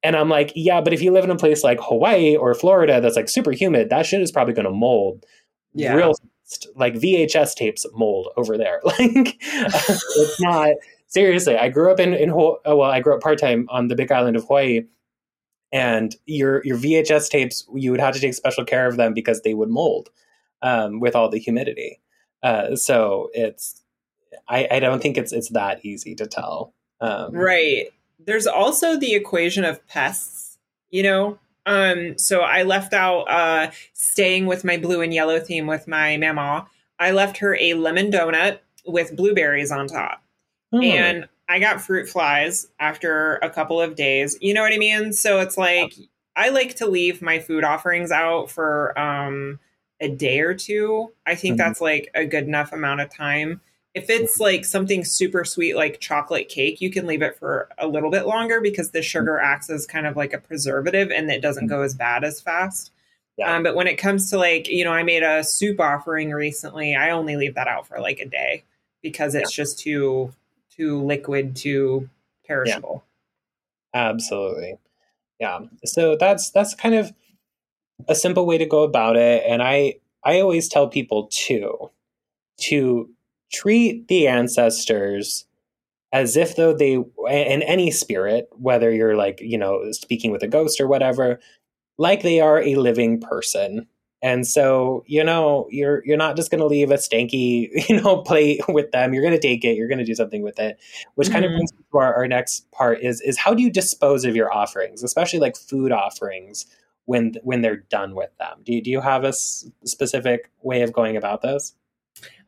And 0.04 0.16
I'm 0.16 0.30
like, 0.30 0.52
yeah, 0.56 0.82
but 0.82 0.94
if 0.94 1.02
you 1.02 1.12
live 1.12 1.24
in 1.24 1.32
a 1.32 1.38
place 1.38 1.64
like 1.64 1.80
Hawaii 1.82 2.36
or 2.36 2.54
Florida 2.54 3.00
that's 3.00 3.16
like 3.16 3.30
super 3.30 3.52
humid, 3.52 3.90
that 3.90 4.06
shit 4.06 4.22
is 4.22 4.32
probably 4.32 4.54
going 4.54 4.66
to 4.66 4.72
mold 4.72 5.26
yeah. 5.74 5.94
real 5.94 6.14
fast. 6.14 6.68
Like 6.76 6.96
VHS 6.96 7.56
tapes 7.56 7.86
mold 7.94 8.30
over 8.38 8.58
there. 8.58 8.82
Like, 8.86 9.00
it's 9.42 10.42
not 10.42 10.76
seriously. 11.08 11.56
I 11.56 11.70
grew 11.70 11.92
up 11.92 12.00
in 12.00 12.14
in 12.14 12.34
well, 12.34 12.82
I 12.82 13.00
grew 13.00 13.16
up 13.16 13.22
part 13.22 13.40
time 13.40 13.68
on 13.70 13.88
the 13.88 13.96
Big 13.96 14.12
Island 14.12 14.36
of 14.36 14.44
Hawaii, 14.44 14.82
and 15.72 16.16
your 16.26 16.62
your 16.66 16.78
VHS 16.78 17.30
tapes 17.30 17.66
you 17.74 17.92
would 17.92 18.02
have 18.02 18.14
to 18.16 18.20
take 18.20 18.34
special 18.34 18.66
care 18.66 18.88
of 18.88 18.98
them 18.98 19.14
because 19.14 19.42
they 19.42 19.54
would 19.54 19.70
mold 19.70 20.10
um, 20.62 21.00
with 21.00 21.16
all 21.16 21.30
the 21.30 21.40
humidity. 21.40 22.02
Uh, 22.44 22.76
so 22.76 23.30
it's 23.34 23.83
I, 24.48 24.68
I 24.72 24.80
don't 24.80 25.02
think 25.02 25.18
it's 25.18 25.32
it's 25.32 25.50
that 25.50 25.84
easy 25.86 26.16
to 26.16 26.28
tell. 26.28 26.74
Um, 27.02 27.34
right. 27.34 27.88
There's 28.20 28.48
also 28.48 28.98
the 28.98 29.14
equation 29.16 29.66
of 29.66 29.86
pests, 29.88 30.58
you 30.90 31.04
know. 31.04 31.40
Um, 31.66 32.18
so 32.18 32.42
I 32.42 32.64
left 32.64 32.94
out 32.94 33.24
uh, 33.24 33.72
staying 33.94 34.46
with 34.46 34.64
my 34.64 34.78
blue 34.78 35.02
and 35.02 35.14
yellow 35.14 35.40
theme 35.40 35.68
with 35.68 35.88
my 35.88 36.18
mama. 36.18 36.68
I 37.00 37.12
left 37.12 37.38
her 37.38 37.56
a 37.56 37.74
lemon 37.74 38.12
donut 38.12 38.60
with 38.86 39.16
blueberries 39.16 39.72
on 39.72 39.88
top. 39.88 40.24
Mm. 40.74 40.84
And 40.84 41.30
I 41.50 41.60
got 41.60 41.82
fruit 41.82 42.08
flies 42.08 42.68
after 42.80 43.36
a 43.38 43.50
couple 43.50 43.82
of 43.82 43.96
days. 43.96 44.38
You 44.42 44.54
know 44.54 44.62
what 44.62 44.74
I 44.74 44.78
mean? 44.78 45.14
So 45.14 45.40
it's 45.40 45.58
like 45.58 45.94
I 46.36 46.50
like 46.50 46.76
to 46.76 46.88
leave 46.88 47.22
my 47.22 47.40
food 47.40 47.64
offerings 47.64 48.12
out 48.12 48.50
for 48.50 48.98
um, 48.98 49.60
a 50.00 50.10
day 50.10 50.40
or 50.40 50.54
two. 50.54 51.12
I 51.26 51.36
think 51.36 51.54
mm-hmm. 51.54 51.68
that's 51.68 51.82
like 51.82 52.10
a 52.16 52.26
good 52.26 52.46
enough 52.46 52.72
amount 52.74 53.02
of 53.02 53.10
time. 53.10 53.62
If 53.94 54.10
it's 54.10 54.40
like 54.40 54.66
something 54.66 55.06
super 55.06 55.46
sweet 55.46 55.76
like 55.76 56.00
chocolate 56.00 56.50
cake, 56.50 56.82
you 56.82 56.90
can 56.90 57.06
leave 57.06 57.22
it 57.22 57.38
for 57.38 57.70
a 57.78 57.88
little 57.88 58.10
bit 58.10 58.26
longer 58.26 58.60
because 58.60 58.90
the 58.90 59.04
sugar 59.04 59.40
acts 59.40 59.70
as 59.70 59.86
kind 59.86 60.08
of 60.08 60.16
like 60.16 60.34
a 60.34 60.40
preservative 60.40 61.12
and 61.12 61.30
it 61.30 61.42
doesn't 61.42 61.68
go 61.68 61.82
as 61.82 61.94
bad 61.94 62.24
as 62.24 62.42
fast. 62.42 62.92
Yeah. 63.38 63.56
Um, 63.56 63.64
but 63.64 63.76
when 63.76 63.88
it 63.88 63.98
comes 63.98 64.30
to 64.30 64.38
like, 64.38 64.68
you 64.68 64.84
know, 64.84 64.92
I 64.92 65.04
made 65.04 65.24
a 65.24 65.44
soup 65.44 65.80
offering 65.80 66.32
recently. 66.32 66.96
I 66.96 67.12
only 67.12 67.36
leave 67.36 67.56
that 67.56 67.68
out 67.68 67.88
for 67.88 68.00
like 68.00 68.20
a 68.20 68.28
day 68.28 68.64
because 69.02 69.36
it's 69.36 69.56
yeah. 69.56 69.64
just 69.64 69.80
too 69.80 70.34
too 70.76 71.02
liquid, 71.02 71.56
too 71.56 72.10
perishable. 72.46 73.04
Yeah. 73.94 74.10
Absolutely. 74.10 74.78
Yeah. 75.40 75.60
So 75.86 76.16
that's 76.16 76.50
that's 76.52 76.74
kind 76.74 76.96
of 76.96 77.14
a 78.08 78.16
simple 78.16 78.46
way 78.46 78.58
to 78.58 78.66
go 78.66 78.84
about 78.84 79.18
it. 79.18 79.44
And 79.48 79.62
I 79.62 79.96
I 80.24 80.40
always 80.40 80.68
tell 80.68 80.88
people 80.88 81.28
too 81.32 81.92
to 82.62 83.10
treat 83.54 84.08
the 84.08 84.28
ancestors 84.28 85.46
as 86.12 86.38
if 86.38 86.56
though 86.56 86.74
they 86.74 86.94
in 86.94 87.62
any 87.64 87.92
spirit 87.92 88.48
whether 88.52 88.92
you're 88.92 89.16
like 89.16 89.40
you 89.42 89.58
know 89.58 89.92
speaking 89.92 90.32
with 90.32 90.44
a 90.44 90.48
ghost 90.48 90.80
or 90.80 90.88
whatever 90.88 91.40
like 91.98 92.22
they 92.22 92.40
are 92.40 92.62
a 92.62 92.76
living 92.76 93.20
person. 93.20 93.88
And 94.22 94.48
so 94.48 95.04
you 95.06 95.24
know 95.24 95.68
you're 95.70 96.02
you're 96.06 96.18
not 96.18 96.38
just 96.38 96.50
going 96.50 96.62
to 96.62 96.68
leave 96.68 96.92
a 96.92 96.96
stanky 96.96 97.70
you 97.90 98.02
know 98.02 98.22
plate 98.22 98.62
with 98.70 98.92
them. 98.92 99.14
You're 99.14 99.24
going 99.24 99.34
to 99.34 99.40
take 99.40 99.66
it. 99.66 99.76
You're 99.76 99.90
going 99.90 100.00
to 100.00 100.06
do 100.06 100.16
something 100.16 100.44
with 100.44 100.60
it. 100.60 100.80
Which 101.16 101.28
mm-hmm. 101.28 101.34
kind 101.34 101.46
of 101.46 101.52
brings 101.52 101.72
to 101.72 101.98
our, 101.98 102.16
our 102.16 102.28
next 102.28 102.70
part 102.72 103.02
is 103.02 103.20
is 103.22 103.38
how 103.38 103.54
do 103.54 103.62
you 103.62 103.70
dispose 103.70 104.24
of 104.24 104.36
your 104.36 104.54
offerings 104.54 105.04
especially 105.04 105.40
like 105.40 105.58
food 105.58 105.92
offerings 105.92 106.66
when 107.06 107.36
when 107.44 107.62
they're 107.62 107.84
done 107.90 108.16
with 108.16 108.36
them? 108.38 108.60
Do 108.64 108.74
you, 108.74 108.82
do 108.82 108.90
you 108.90 109.02
have 109.02 109.26
a 109.26 109.30
s- 109.30 109.70
specific 109.84 110.50
way 110.62 110.84
of 110.84 110.94
going 110.94 111.18
about 111.18 111.42
this 111.42 111.74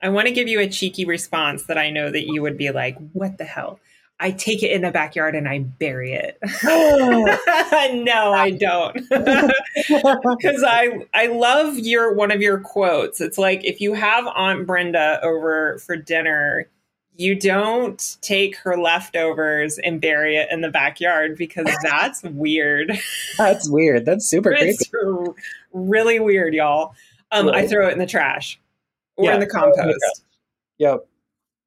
I 0.02 0.10
want 0.10 0.28
to 0.28 0.34
give 0.34 0.48
you 0.48 0.60
a 0.60 0.68
cheeky 0.68 1.06
response 1.06 1.64
that 1.66 1.78
I 1.78 1.90
know 1.90 2.12
that 2.12 2.28
you 2.28 2.42
would 2.42 2.58
be 2.58 2.72
like, 2.72 2.98
what 3.14 3.38
the 3.38 3.46
hell? 3.46 3.80
I 4.20 4.32
take 4.32 4.64
it 4.64 4.72
in 4.72 4.82
the 4.82 4.92
backyard 4.92 5.36
and 5.36 5.48
I 5.48 5.60
bury 5.60 6.14
it. 6.14 6.38
no, 6.64 8.32
I 8.34 8.52
don't. 8.52 8.96
Cuz 10.42 10.64
I 10.66 11.06
I 11.14 11.28
love 11.28 11.78
your 11.78 12.14
one 12.14 12.32
of 12.32 12.42
your 12.42 12.60
quotes. 12.60 13.20
It's 13.20 13.38
like 13.38 13.66
if 13.66 13.82
you 13.82 13.94
have 13.94 14.26
Aunt 14.28 14.66
Brenda 14.66 15.20
over 15.22 15.80
for 15.80 15.98
dinner, 15.98 16.70
you 17.18 17.36
don't 17.36 18.18
take 18.22 18.56
her 18.58 18.78
leftovers 18.78 19.78
and 19.80 20.00
bury 20.00 20.38
it 20.38 20.50
in 20.52 20.62
the 20.62 20.70
backyard 20.70 21.38
because 21.38 21.68
that's 21.84 22.24
weird. 22.24 22.98
That's 23.38 23.70
weird. 23.70 24.06
That's 24.06 24.26
super 24.26 24.52
it's 24.52 24.90
really 25.74 26.20
weird, 26.20 26.54
y'all. 26.54 26.94
Um, 27.32 27.50
I 27.50 27.68
throw 27.68 27.90
it 27.90 27.94
in 27.94 28.00
the 28.00 28.06
trash 28.06 28.60
or 29.18 29.26
yeah. 29.26 29.34
in 29.36 29.40
the 29.40 29.48
compost. 29.48 30.24
Yep. 30.78 31.08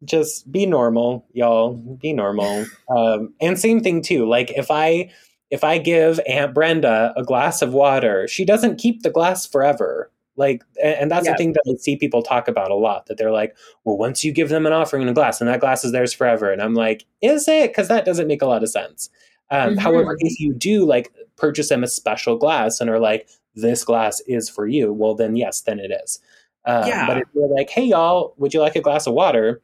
Just 0.04 0.50
be 0.50 0.66
normal, 0.66 1.26
y'all. 1.32 1.74
Be 1.74 2.12
normal. 2.12 2.66
um, 2.96 3.34
and 3.40 3.58
same 3.58 3.80
thing 3.80 4.02
too. 4.02 4.28
Like 4.28 4.50
if 4.56 4.70
I 4.70 5.10
if 5.50 5.64
I 5.64 5.78
give 5.78 6.20
Aunt 6.28 6.54
Brenda 6.54 7.12
a 7.16 7.24
glass 7.24 7.62
of 7.62 7.72
water, 7.72 8.28
she 8.28 8.44
doesn't 8.44 8.78
keep 8.78 9.02
the 9.02 9.10
glass 9.10 9.46
forever. 9.46 10.10
Like, 10.36 10.62
and 10.82 11.10
that's 11.10 11.26
yeah. 11.26 11.32
the 11.32 11.38
thing 11.38 11.52
that 11.54 11.62
I 11.68 11.74
see 11.80 11.96
people 11.96 12.22
talk 12.22 12.46
about 12.46 12.70
a 12.70 12.76
lot 12.76 13.06
that 13.06 13.18
they're 13.18 13.32
like, 13.32 13.56
well, 13.84 13.98
once 13.98 14.22
you 14.22 14.30
give 14.30 14.50
them 14.50 14.66
an 14.66 14.72
offering 14.72 15.02
in 15.02 15.08
a 15.08 15.12
glass 15.12 15.40
and 15.40 15.48
that 15.48 15.58
glass 15.58 15.84
is 15.84 15.90
theirs 15.90 16.12
forever. 16.12 16.52
And 16.52 16.62
I'm 16.62 16.74
like, 16.74 17.04
is 17.20 17.48
it? 17.48 17.70
Because 17.70 17.88
that 17.88 18.04
doesn't 18.04 18.28
make 18.28 18.40
a 18.40 18.46
lot 18.46 18.62
of 18.62 18.68
sense. 18.68 19.10
Um, 19.50 19.70
mm-hmm. 19.70 19.78
However, 19.78 20.16
if 20.20 20.38
you 20.38 20.54
do 20.54 20.84
like 20.84 21.12
purchase 21.36 21.70
them 21.70 21.82
a 21.82 21.88
special 21.88 22.36
glass 22.36 22.80
and 22.80 22.88
are 22.88 23.00
like, 23.00 23.28
this 23.56 23.82
glass 23.82 24.20
is 24.28 24.48
for 24.48 24.68
you, 24.68 24.92
well, 24.92 25.16
then 25.16 25.34
yes, 25.34 25.62
then 25.62 25.80
it 25.80 25.90
is. 26.04 26.20
Um, 26.64 26.86
yeah. 26.86 27.06
But 27.06 27.18
if 27.18 27.28
you're 27.34 27.48
like, 27.48 27.70
hey, 27.70 27.84
y'all, 27.84 28.34
would 28.36 28.52
you 28.52 28.60
like 28.60 28.76
a 28.76 28.80
glass 28.80 29.06
of 29.06 29.14
water? 29.14 29.62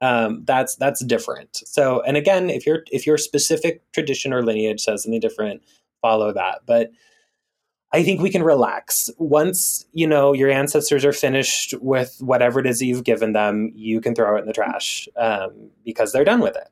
Um, 0.00 0.44
that's 0.44 0.76
that's 0.76 1.04
different. 1.04 1.56
So, 1.66 2.00
and 2.02 2.16
again, 2.16 2.48
if 2.48 2.66
your 2.66 2.84
if 2.90 3.06
your 3.06 3.18
specific 3.18 3.82
tradition 3.92 4.32
or 4.32 4.42
lineage 4.42 4.80
says 4.80 5.02
something 5.02 5.20
different, 5.20 5.62
follow 6.00 6.32
that. 6.32 6.60
But 6.66 6.90
I 7.92 8.02
think 8.02 8.20
we 8.20 8.30
can 8.30 8.42
relax. 8.42 9.10
Once, 9.18 9.84
you 9.92 10.06
know, 10.06 10.32
your 10.32 10.48
ancestors 10.48 11.04
are 11.04 11.12
finished 11.12 11.74
with 11.80 12.16
whatever 12.20 12.60
it 12.60 12.66
is 12.66 12.80
you've 12.80 13.04
given 13.04 13.32
them, 13.32 13.72
you 13.74 14.00
can 14.00 14.14
throw 14.14 14.36
it 14.36 14.40
in 14.40 14.46
the 14.46 14.52
trash 14.52 15.08
um, 15.16 15.70
because 15.84 16.12
they're 16.12 16.24
done 16.24 16.40
with 16.40 16.56
it. 16.56 16.68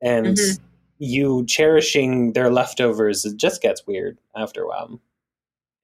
And 0.00 0.36
mm-hmm. 0.36 0.64
you 0.98 1.44
cherishing 1.46 2.32
their 2.32 2.50
leftovers, 2.50 3.24
it 3.24 3.36
just 3.36 3.60
gets 3.60 3.86
weird 3.86 4.18
after 4.34 4.62
a 4.62 4.68
while. 4.68 5.00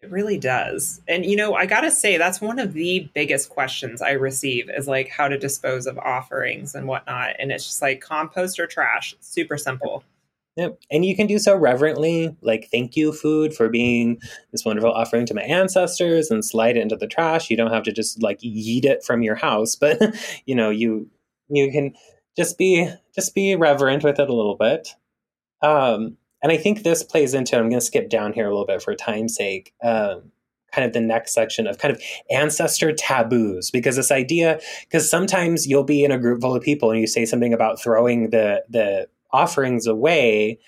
It 0.00 0.10
really 0.12 0.38
does. 0.38 1.00
And, 1.08 1.26
you 1.26 1.36
know, 1.36 1.54
I 1.54 1.66
got 1.66 1.80
to 1.80 1.90
say, 1.90 2.18
that's 2.18 2.40
one 2.40 2.60
of 2.60 2.72
the 2.72 3.10
biggest 3.14 3.48
questions 3.48 4.00
I 4.00 4.12
receive 4.12 4.70
is 4.70 4.86
like 4.86 5.08
how 5.08 5.26
to 5.26 5.36
dispose 5.36 5.86
of 5.86 5.98
offerings 5.98 6.74
and 6.76 6.86
whatnot. 6.86 7.34
And 7.38 7.50
it's 7.50 7.64
just 7.64 7.82
like 7.82 8.00
compost 8.00 8.60
or 8.60 8.66
trash. 8.68 9.16
super 9.20 9.58
simple. 9.58 10.04
Yep. 10.58 10.80
And 10.90 11.04
you 11.04 11.14
can 11.14 11.28
do 11.28 11.38
so 11.38 11.56
reverently, 11.56 12.36
like 12.42 12.68
thank 12.72 12.96
you 12.96 13.12
food 13.12 13.54
for 13.54 13.68
being 13.68 14.20
this 14.50 14.64
wonderful 14.64 14.90
offering 14.90 15.24
to 15.26 15.34
my 15.34 15.42
ancestors 15.42 16.32
and 16.32 16.44
slide 16.44 16.76
it 16.76 16.80
into 16.80 16.96
the 16.96 17.06
trash. 17.06 17.48
You 17.48 17.56
don't 17.56 17.72
have 17.72 17.84
to 17.84 17.92
just 17.92 18.20
like 18.24 18.40
yeet 18.40 18.84
it 18.84 19.04
from 19.04 19.22
your 19.22 19.36
house, 19.36 19.76
but 19.76 20.00
you 20.46 20.56
know, 20.56 20.68
you 20.68 21.08
you 21.48 21.70
can 21.70 21.94
just 22.36 22.58
be 22.58 22.90
just 23.14 23.36
be 23.36 23.54
reverent 23.54 24.02
with 24.02 24.18
it 24.18 24.28
a 24.28 24.34
little 24.34 24.56
bit. 24.56 24.88
Um 25.62 26.17
and 26.42 26.52
I 26.52 26.56
think 26.56 26.82
this 26.82 27.02
plays 27.02 27.34
into 27.34 27.56
I'm 27.56 27.68
going 27.68 27.80
to 27.80 27.86
skip 27.86 28.08
down 28.08 28.32
here 28.32 28.46
a 28.46 28.50
little 28.50 28.66
bit 28.66 28.82
for 28.82 28.94
time's 28.94 29.34
sake. 29.34 29.72
Um, 29.82 30.32
kind 30.72 30.86
of 30.86 30.92
the 30.92 31.00
next 31.00 31.32
section 31.32 31.66
of 31.66 31.78
kind 31.78 31.94
of 31.94 32.02
ancestor 32.30 32.92
taboos 32.92 33.70
because 33.70 33.96
this 33.96 34.10
idea 34.10 34.60
because 34.82 35.10
sometimes 35.10 35.66
you'll 35.66 35.82
be 35.82 36.04
in 36.04 36.12
a 36.12 36.18
group 36.18 36.42
full 36.42 36.54
of 36.54 36.62
people 36.62 36.90
and 36.90 37.00
you 37.00 37.06
say 37.06 37.24
something 37.24 37.54
about 37.54 37.80
throwing 37.80 38.30
the 38.30 38.62
the 38.68 39.08
offerings 39.30 39.86
away, 39.86 40.58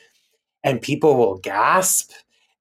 and 0.65 0.83
people 0.83 1.17
will 1.17 1.39
gasp 1.39 2.13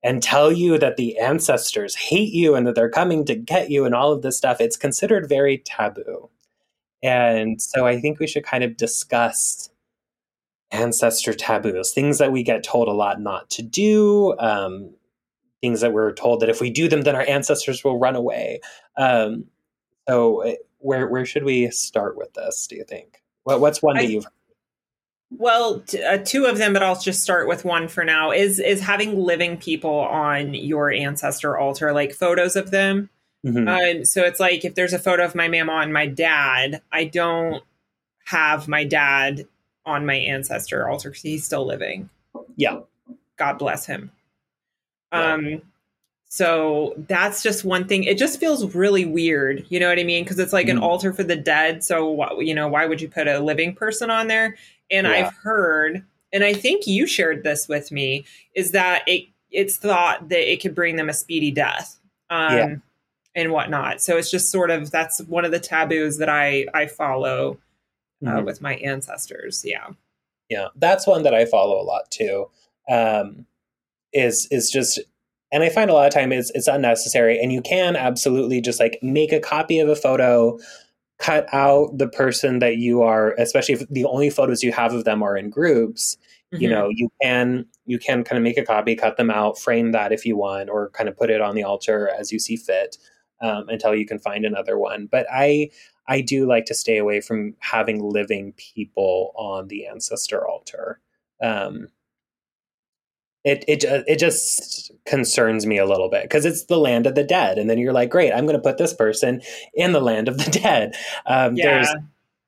and 0.04 0.24
tell 0.24 0.52
you 0.52 0.78
that 0.78 0.96
the 0.96 1.18
ancestors 1.18 1.96
hate 1.96 2.32
you 2.32 2.56
and 2.56 2.66
that 2.66 2.76
they're 2.76 2.90
coming 2.90 3.26
to 3.26 3.36
get 3.36 3.70
you 3.70 3.86
and 3.86 3.94
all 3.94 4.14
of 4.14 4.22
this 4.22 4.38
stuff. 4.38 4.62
It's 4.62 4.78
considered 4.78 5.28
very 5.28 5.58
taboo. 5.58 6.30
And 7.04 7.62
so 7.62 7.86
I 7.86 8.00
think 8.00 8.20
we 8.20 8.28
should 8.28 8.46
kind 8.46 8.64
of 8.64 8.78
discuss 8.78 9.70
ancestor 10.72 11.34
taboos, 11.34 11.92
things 11.94 12.18
that 12.20 12.32
we 12.32 12.44
get 12.44 12.64
told 12.64 12.88
a 12.88 12.94
lot 12.94 13.20
not 13.20 13.50
to 13.52 13.62
do, 13.62 14.38
um, 14.40 14.92
things 15.62 15.82
that 15.82 15.94
we're 15.94 16.14
told 16.14 16.42
that 16.42 16.50
if 16.50 16.62
we 16.62 16.70
do 16.70 16.88
them, 16.88 17.02
then 17.02 17.16
our 17.16 17.28
ancestors 17.28 17.84
will 17.84 18.00
run 18.00 18.16
away. 18.16 18.62
Um, 18.98 19.46
so, 20.08 20.42
eh, 20.42 20.56
where 20.80 21.08
where 21.08 21.26
should 21.26 21.44
we 21.44 21.70
start 21.72 22.18
with 22.18 22.34
this? 22.34 22.68
Do 22.68 22.76
you 22.76 22.84
think? 22.84 23.22
What, 23.44 23.60
what's 23.60 23.82
one 23.82 23.98
I, 23.98 24.04
that 24.04 24.12
you've 24.12 24.26
well, 25.32 25.82
t- 25.82 26.04
uh, 26.04 26.18
two 26.18 26.46
of 26.46 26.58
them, 26.58 26.74
but 26.74 26.82
I'll 26.82 27.00
just 27.00 27.22
start 27.22 27.48
with 27.48 27.64
one 27.64 27.88
for 27.88 28.04
now. 28.04 28.32
Is 28.32 28.60
is 28.60 28.82
having 28.82 29.20
living 29.20 29.58
people 29.58 30.00
on 30.00 30.54
your 30.54 30.92
ancestor 30.92 31.58
altar, 31.58 31.94
like 31.94 32.14
photos 32.14 32.56
of 32.56 32.72
them. 32.72 33.10
Mm-hmm. 33.46 33.68
Uh, 33.68 34.06
so 34.06 34.24
it's 34.24 34.40
like 34.40 34.66
if 34.66 34.76
there's 34.76 34.94
a 34.94 35.00
photo 35.00 35.24
of 35.24 35.36
my 35.36 35.48
mama 35.48 35.74
and 35.74 35.94
my 35.94 36.08
dad, 36.08 36.82
I 36.92 37.06
don't 37.06 37.64
have 38.26 38.68
my 38.68 38.84
dad 38.84 39.46
on 39.86 40.06
my 40.06 40.16
ancestor 40.16 40.88
altar 40.88 41.10
because 41.10 41.24
he's 41.24 41.46
still 41.46 41.66
living. 41.66 42.10
Yeah, 42.56 42.80
God 43.38 43.58
bless 43.58 43.86
him. 43.86 44.12
Yeah. 45.12 45.34
Um, 45.34 45.62
so 46.32 46.94
that's 47.08 47.42
just 47.42 47.66
one 47.66 47.88
thing. 47.88 48.04
It 48.04 48.20
just 48.20 48.40
feels 48.40 48.76
really 48.76 49.06
weird. 49.06 49.66
You 49.70 49.80
know 49.80 49.90
what 49.90 49.98
I 49.98 50.04
mean? 50.04 50.24
Because 50.24 50.38
it's 50.38 50.54
like 50.54 50.68
mm. 50.68 50.72
an 50.72 50.78
altar 50.78 51.12
for 51.12 51.24
the 51.24 51.36
dead. 51.36 51.84
So, 51.84 52.40
you 52.40 52.54
know, 52.54 52.68
why 52.68 52.86
would 52.86 53.02
you 53.02 53.10
put 53.10 53.28
a 53.28 53.40
living 53.40 53.74
person 53.74 54.12
on 54.12 54.28
there? 54.28 54.56
And 54.92 55.08
yeah. 55.08 55.14
I've 55.14 55.34
heard, 55.34 56.06
and 56.32 56.44
I 56.44 56.54
think 56.54 56.86
you 56.86 57.08
shared 57.08 57.44
this 57.44 57.68
with 57.68 57.92
me, 57.92 58.26
is 58.54 58.72
that 58.72 59.04
it 59.08 59.26
it's 59.52 59.78
thought 59.78 60.30
that 60.30 60.52
it 60.52 60.62
could 60.62 60.76
bring 60.76 60.96
them 60.96 61.10
a 61.10 61.14
speedy 61.14 61.50
death. 61.50 62.00
Um, 62.30 62.56
yeah. 62.56 62.76
and 63.34 63.52
whatnot. 63.52 64.02
So 64.02 64.16
it's 64.16 64.30
just 64.30 64.52
sort 64.52 64.70
of 64.70 64.92
that's 64.92 65.20
one 65.22 65.46
of 65.46 65.52
the 65.52 65.60
taboos 65.60 66.18
that 66.18 66.30
I 66.30 66.68
I 66.76 66.86
follow 66.86 67.58
uh, 68.26 68.30
mm-hmm. 68.30 68.46
with 68.46 68.62
my 68.62 68.76
ancestors. 68.76 69.64
Yeah, 69.66 69.90
yeah, 70.50 70.68
that's 70.76 71.08
one 71.08 71.24
that 71.24 71.34
I 71.34 71.46
follow 71.46 71.80
a 71.80 71.84
lot 71.84 72.10
too. 72.12 72.50
Um, 72.90 73.46
is 74.14 74.48
is 74.52 74.72
just 74.72 75.00
and 75.52 75.64
I 75.64 75.70
find 75.70 75.90
a 75.90 75.94
lot 75.94 76.08
of 76.08 76.14
time 76.14 76.32
it's 76.32 76.52
it's 76.54 76.68
unnecessary, 76.68 77.40
and 77.40 77.52
you 77.52 77.62
can 77.62 77.96
absolutely 77.96 78.62
just 78.62 78.80
like 78.80 79.00
make 79.02 79.32
a 79.32 79.40
copy 79.40 79.80
of 79.80 79.90
a 79.90 79.96
photo, 79.96 80.60
cut 81.18 81.48
out 81.54 81.98
the 81.98 82.08
person 82.08 82.60
that 82.60 82.78
you 82.78 83.02
are, 83.02 83.34
especially 83.38 83.76
if 83.76 83.88
the 83.90 84.06
only 84.06 84.30
photos 84.30 84.64
you 84.64 84.72
have 84.72 84.94
of 84.94 85.06
them 85.06 85.24
are 85.24 85.38
in 85.38 85.50
groups. 85.50 86.18
Mm-hmm. 86.54 86.64
You 86.64 86.70
know, 86.70 86.90
you 86.94 87.10
can 87.22 87.66
you 87.86 88.00
can 88.00 88.24
kind 88.24 88.38
of 88.38 88.44
make 88.44 88.58
a 88.58 88.66
copy, 88.66 88.96
cut 88.96 89.18
them 89.18 89.32
out, 89.32 89.58
frame 89.58 89.92
that 89.92 90.12
if 90.12 90.26
you 90.26 90.38
want, 90.38 90.70
or 90.70 90.90
kind 90.92 91.10
of 91.10 91.18
put 91.18 91.30
it 91.30 91.42
on 91.42 91.56
the 91.56 91.64
altar 91.64 92.10
as 92.18 92.32
you 92.32 92.40
see 92.40 92.56
fit 92.56 92.98
um, 93.42 93.70
until 93.70 93.96
you 93.96 94.06
can 94.06 94.20
find 94.20 94.46
another 94.46 94.78
one. 94.78 95.08
But 95.12 95.26
I 95.32 95.70
I 96.10 96.22
do 96.22 96.48
like 96.48 96.66
to 96.66 96.74
stay 96.74 96.98
away 96.98 97.22
from 97.22 97.56
having 97.60 98.02
living 98.02 98.54
people 98.58 99.32
on 99.36 99.68
the 99.68 99.86
ancestor 99.86 100.46
altar. 100.46 101.00
Um, 101.42 101.90
it 103.46 103.64
it 103.68 103.86
it 103.86 104.20
just 104.20 104.92
concerns 105.06 105.66
me 105.66 105.78
a 105.78 105.86
little 105.86 106.10
bit 106.10 106.24
because 106.24 106.46
it's 106.46 106.66
the 106.66 106.78
land 106.78 107.06
of 107.06 107.16
the 107.16 107.24
dead, 107.24 107.58
and 107.58 107.70
then 107.70 107.78
you're 107.78 107.94
like, 107.94 108.10
great, 108.10 108.34
I'm 108.34 108.46
going 108.46 108.58
to 108.58 108.62
put 108.62 108.78
this 108.78 108.94
person 108.94 109.42
in 109.74 109.94
the 109.94 110.02
land 110.02 110.28
of 110.28 110.38
the 110.38 110.52
dead. 110.52 110.96
Um, 111.26 111.56
yeah. 111.56 111.66
There's 111.66 111.96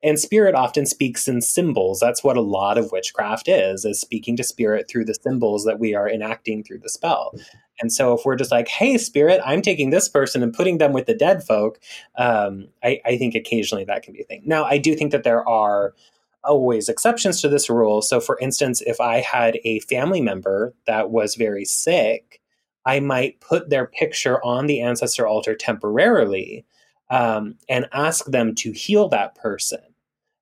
and 0.03 0.19
spirit 0.19 0.55
often 0.55 0.85
speaks 0.85 1.27
in 1.27 1.41
symbols. 1.41 1.99
That's 1.99 2.23
what 2.23 2.37
a 2.37 2.41
lot 2.41 2.77
of 2.77 2.91
witchcraft 2.91 3.47
is: 3.47 3.85
is 3.85 3.99
speaking 3.99 4.35
to 4.37 4.43
spirit 4.43 4.87
through 4.89 5.05
the 5.05 5.13
symbols 5.13 5.65
that 5.65 5.79
we 5.79 5.93
are 5.93 6.09
enacting 6.09 6.63
through 6.63 6.79
the 6.79 6.89
spell. 6.89 7.33
And 7.79 7.91
so, 7.91 8.13
if 8.13 8.25
we're 8.25 8.35
just 8.35 8.51
like, 8.51 8.67
"Hey, 8.67 8.97
spirit, 8.97 9.41
I'm 9.45 9.61
taking 9.61 9.89
this 9.89 10.09
person 10.09 10.43
and 10.43 10.53
putting 10.53 10.77
them 10.77 10.93
with 10.93 11.05
the 11.05 11.13
dead 11.15 11.43
folk," 11.43 11.79
um, 12.17 12.67
I, 12.83 13.01
I 13.05 13.17
think 13.17 13.35
occasionally 13.35 13.85
that 13.85 14.03
can 14.03 14.13
be 14.13 14.21
a 14.21 14.25
thing. 14.25 14.43
Now, 14.45 14.63
I 14.65 14.77
do 14.77 14.95
think 14.95 15.11
that 15.11 15.23
there 15.23 15.47
are 15.47 15.93
always 16.43 16.89
exceptions 16.89 17.41
to 17.41 17.49
this 17.49 17.69
rule. 17.69 18.01
So, 18.01 18.19
for 18.19 18.37
instance, 18.39 18.81
if 18.81 18.99
I 18.99 19.21
had 19.21 19.59
a 19.63 19.79
family 19.81 20.21
member 20.21 20.73
that 20.87 21.11
was 21.11 21.35
very 21.35 21.65
sick, 21.65 22.41
I 22.85 22.99
might 22.99 23.39
put 23.41 23.69
their 23.69 23.85
picture 23.85 24.43
on 24.43 24.65
the 24.65 24.81
ancestor 24.81 25.27
altar 25.27 25.55
temporarily 25.55 26.65
um, 27.09 27.55
and 27.69 27.87
ask 27.93 28.25
them 28.25 28.55
to 28.55 28.71
heal 28.71 29.07
that 29.09 29.35
person 29.35 29.81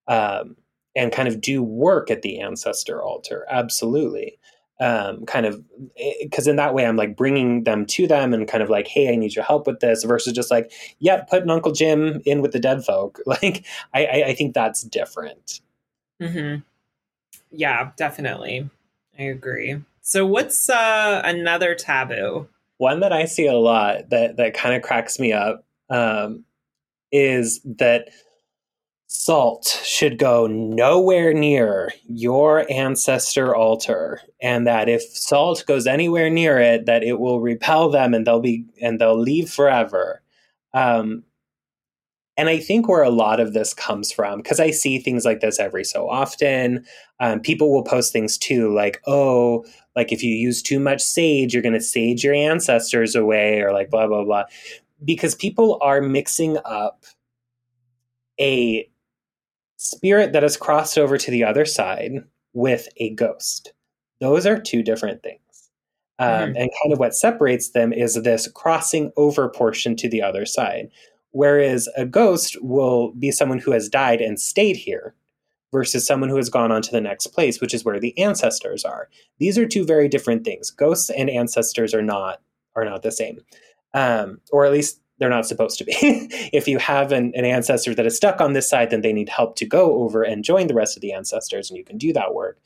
um, 0.09 0.57
and 0.95 1.13
kind 1.13 1.29
of 1.29 1.39
do 1.39 1.63
work 1.63 2.11
at 2.11 2.23
the 2.23 2.39
ancestor 2.41 3.01
altar. 3.01 3.45
Absolutely. 3.49 4.37
Um, 4.81 5.25
kind 5.25 5.45
of 5.45 5.61
because 6.21 6.47
in 6.47 6.55
that 6.55 6.73
way 6.73 6.85
I'm 6.85 6.95
like 6.95 7.15
bringing 7.15 7.63
them 7.65 7.85
to 7.87 8.07
them 8.07 8.33
and 8.33 8.47
kind 8.47 8.63
of 8.63 8.69
like, 8.69 8.87
hey, 8.87 9.11
I 9.11 9.15
need 9.15 9.35
your 9.35 9.43
help 9.43 9.67
with 9.67 9.81
this, 9.81 10.03
versus 10.03 10.33
just 10.33 10.51
like, 10.51 10.71
yeah, 10.99 11.21
putting 11.23 11.49
Uncle 11.49 11.73
Jim 11.73 12.21
in 12.25 12.41
with 12.41 12.51
the 12.51 12.59
dead 12.59 12.83
folk. 12.83 13.19
Like, 13.25 13.65
I, 13.93 14.05
I, 14.05 14.23
I 14.27 14.33
think 14.33 14.53
that's 14.53 14.81
different. 14.83 15.61
Mm-hmm. 16.21 16.61
Yeah, 17.51 17.91
definitely. 17.95 18.69
I 19.17 19.23
agree. 19.23 19.81
So 20.01 20.25
what's 20.25 20.69
uh, 20.69 21.21
another 21.23 21.75
taboo? 21.75 22.47
One 22.77 23.01
that 23.01 23.13
I 23.13 23.25
see 23.25 23.45
a 23.45 23.57
lot 23.57 24.09
that 24.09 24.37
that 24.37 24.53
kind 24.53 24.73
of 24.73 24.81
cracks 24.81 25.19
me 25.19 25.33
up 25.33 25.65
um, 25.89 26.45
is 27.11 27.59
that 27.65 28.09
salt 29.11 29.81
should 29.83 30.19
go 30.19 30.45
nowhere 30.45 31.33
near 31.33 31.91
your 32.07 32.71
ancestor 32.71 33.55
altar 33.55 34.21
and 34.39 34.67
that 34.67 34.87
if 34.87 35.01
salt 35.01 35.63
goes 35.67 35.87
anywhere 35.87 36.29
near 36.29 36.59
it 36.59 36.85
that 36.85 37.03
it 37.03 37.19
will 37.19 37.41
repel 37.41 37.89
them 37.89 38.13
and 38.13 38.27
they'll 38.27 38.39
be 38.39 38.63
and 38.83 39.01
they'll 39.01 39.19
leave 39.19 39.49
forever 39.49 40.21
um, 40.75 41.23
and 42.37 42.49
I 42.49 42.59
think 42.59 42.87
where 42.87 43.01
a 43.03 43.09
lot 43.09 43.41
of 43.41 43.51
this 43.53 43.73
comes 43.73 44.13
from, 44.13 44.37
because 44.37 44.61
I 44.61 44.71
see 44.71 44.97
things 44.97 45.25
like 45.25 45.41
this 45.41 45.59
every 45.59 45.83
so 45.83 46.09
often, 46.09 46.85
um, 47.19 47.41
people 47.41 47.69
will 47.69 47.83
post 47.83 48.13
things 48.13 48.37
too, 48.37 48.73
like, 48.73 49.01
oh, 49.07 49.65
like 49.97 50.13
if 50.13 50.23
you 50.23 50.33
use 50.33 50.61
too 50.61 50.79
much 50.79 51.01
sage, 51.01 51.53
you're 51.53 51.61
going 51.63 51.73
to 51.73 51.81
sage 51.81 52.23
your 52.23 52.33
ancestors 52.33 53.13
away, 53.13 53.59
or 53.59 53.73
like 53.73 53.89
blah, 53.89 54.07
blah, 54.07 54.23
blah. 54.23 54.45
Because 55.03 55.35
people 55.35 55.79
are 55.81 55.99
mixing 55.99 56.57
up 56.63 57.03
a 58.39 58.89
spirit 59.79 60.33
that 60.33 60.43
has 60.43 60.57
crossed 60.57 60.97
over 60.97 61.17
to 61.17 61.31
the 61.31 61.43
other 61.43 61.65
side 61.65 62.23
with 62.53 62.89
a 62.97 63.11
ghost. 63.11 63.73
Those 64.19 64.45
are 64.45 64.59
two 64.59 64.83
different 64.83 65.23
things. 65.23 65.39
Um, 66.19 66.27
mm-hmm. 66.27 66.57
And 66.57 66.71
kind 66.83 66.91
of 66.91 66.99
what 66.99 67.15
separates 67.15 67.69
them 67.69 67.93
is 67.93 68.15
this 68.15 68.49
crossing 68.53 69.11
over 69.15 69.47
portion 69.47 69.95
to 69.95 70.09
the 70.09 70.21
other 70.21 70.45
side. 70.45 70.89
Whereas 71.31 71.87
a 71.95 72.05
ghost 72.05 72.61
will 72.61 73.13
be 73.13 73.31
someone 73.31 73.59
who 73.59 73.71
has 73.71 73.87
died 73.87 74.19
and 74.19 74.39
stayed 74.39 74.75
here 74.75 75.15
versus 75.71 76.05
someone 76.05 76.29
who 76.29 76.35
has 76.35 76.49
gone 76.49 76.73
on 76.73 76.81
to 76.81 76.91
the 76.91 76.99
next 76.99 77.27
place, 77.27 77.61
which 77.61 77.73
is 77.73 77.85
where 77.85 78.01
the 78.01 78.17
ancestors 78.17 78.83
are. 78.83 79.07
These 79.37 79.57
are 79.57 79.67
two 79.67 79.85
very 79.85 80.09
different 80.09 80.43
things. 80.43 80.71
Ghosts 80.71 81.09
and 81.09 81.29
ancestors 81.29 81.93
are 81.93 82.01
not 82.01 82.41
are 82.75 82.83
not 82.83 83.01
the 83.01 83.11
same, 83.11 83.39
um, 83.93 84.41
or 84.51 84.65
at 84.65 84.71
least 84.71 84.99
they're 85.19 85.29
not 85.29 85.45
supposed 85.45 85.77
to 85.77 85.85
be. 85.85 85.93
if 86.53 86.67
you 86.67 86.77
have 86.79 87.11
an, 87.11 87.33
an, 87.35 87.45
ancestor 87.45 87.93
that 87.93 88.05
is 88.05 88.15
stuck 88.15 88.41
on 88.41 88.53
this 88.53 88.69
side, 88.69 88.89
then 88.89 89.01
they 89.01 89.13
need 89.13 89.29
help 89.29 89.55
to 89.57 89.65
go 89.65 90.01
over 90.01 90.23
and 90.23 90.43
join 90.43 90.67
the 90.67 90.73
rest 90.73 90.97
of 90.97 91.01
the 91.01 91.13
ancestors, 91.13 91.69
and 91.69 91.77
you 91.77 91.83
can 91.83 91.97
do 91.97 92.13
that 92.13 92.33
work. 92.33 92.57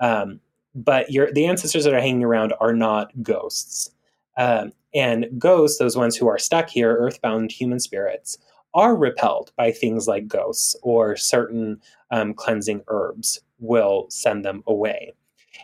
Um, 0.00 0.40
but 0.74 1.10
your 1.10 1.32
the 1.32 1.46
ancestors 1.46 1.84
that 1.84 1.94
are 1.94 2.00
hanging 2.00 2.24
around 2.24 2.54
are 2.60 2.72
not 2.72 3.10
ghosts. 3.22 3.90
Um, 4.36 4.72
and 4.94 5.26
ghosts, 5.38 5.78
those 5.78 5.96
ones 5.96 6.16
who 6.16 6.28
are 6.28 6.38
stuck 6.38 6.68
here, 6.68 6.96
earthbound 6.96 7.52
human 7.52 7.80
spirits, 7.80 8.38
are 8.74 8.96
repelled 8.96 9.52
by 9.56 9.72
things 9.72 10.06
like 10.06 10.28
ghosts 10.28 10.76
or 10.82 11.16
certain 11.16 11.80
um, 12.10 12.34
cleansing 12.34 12.82
herbs 12.88 13.40
will 13.58 14.06
send 14.10 14.44
them 14.44 14.62
away. 14.66 15.12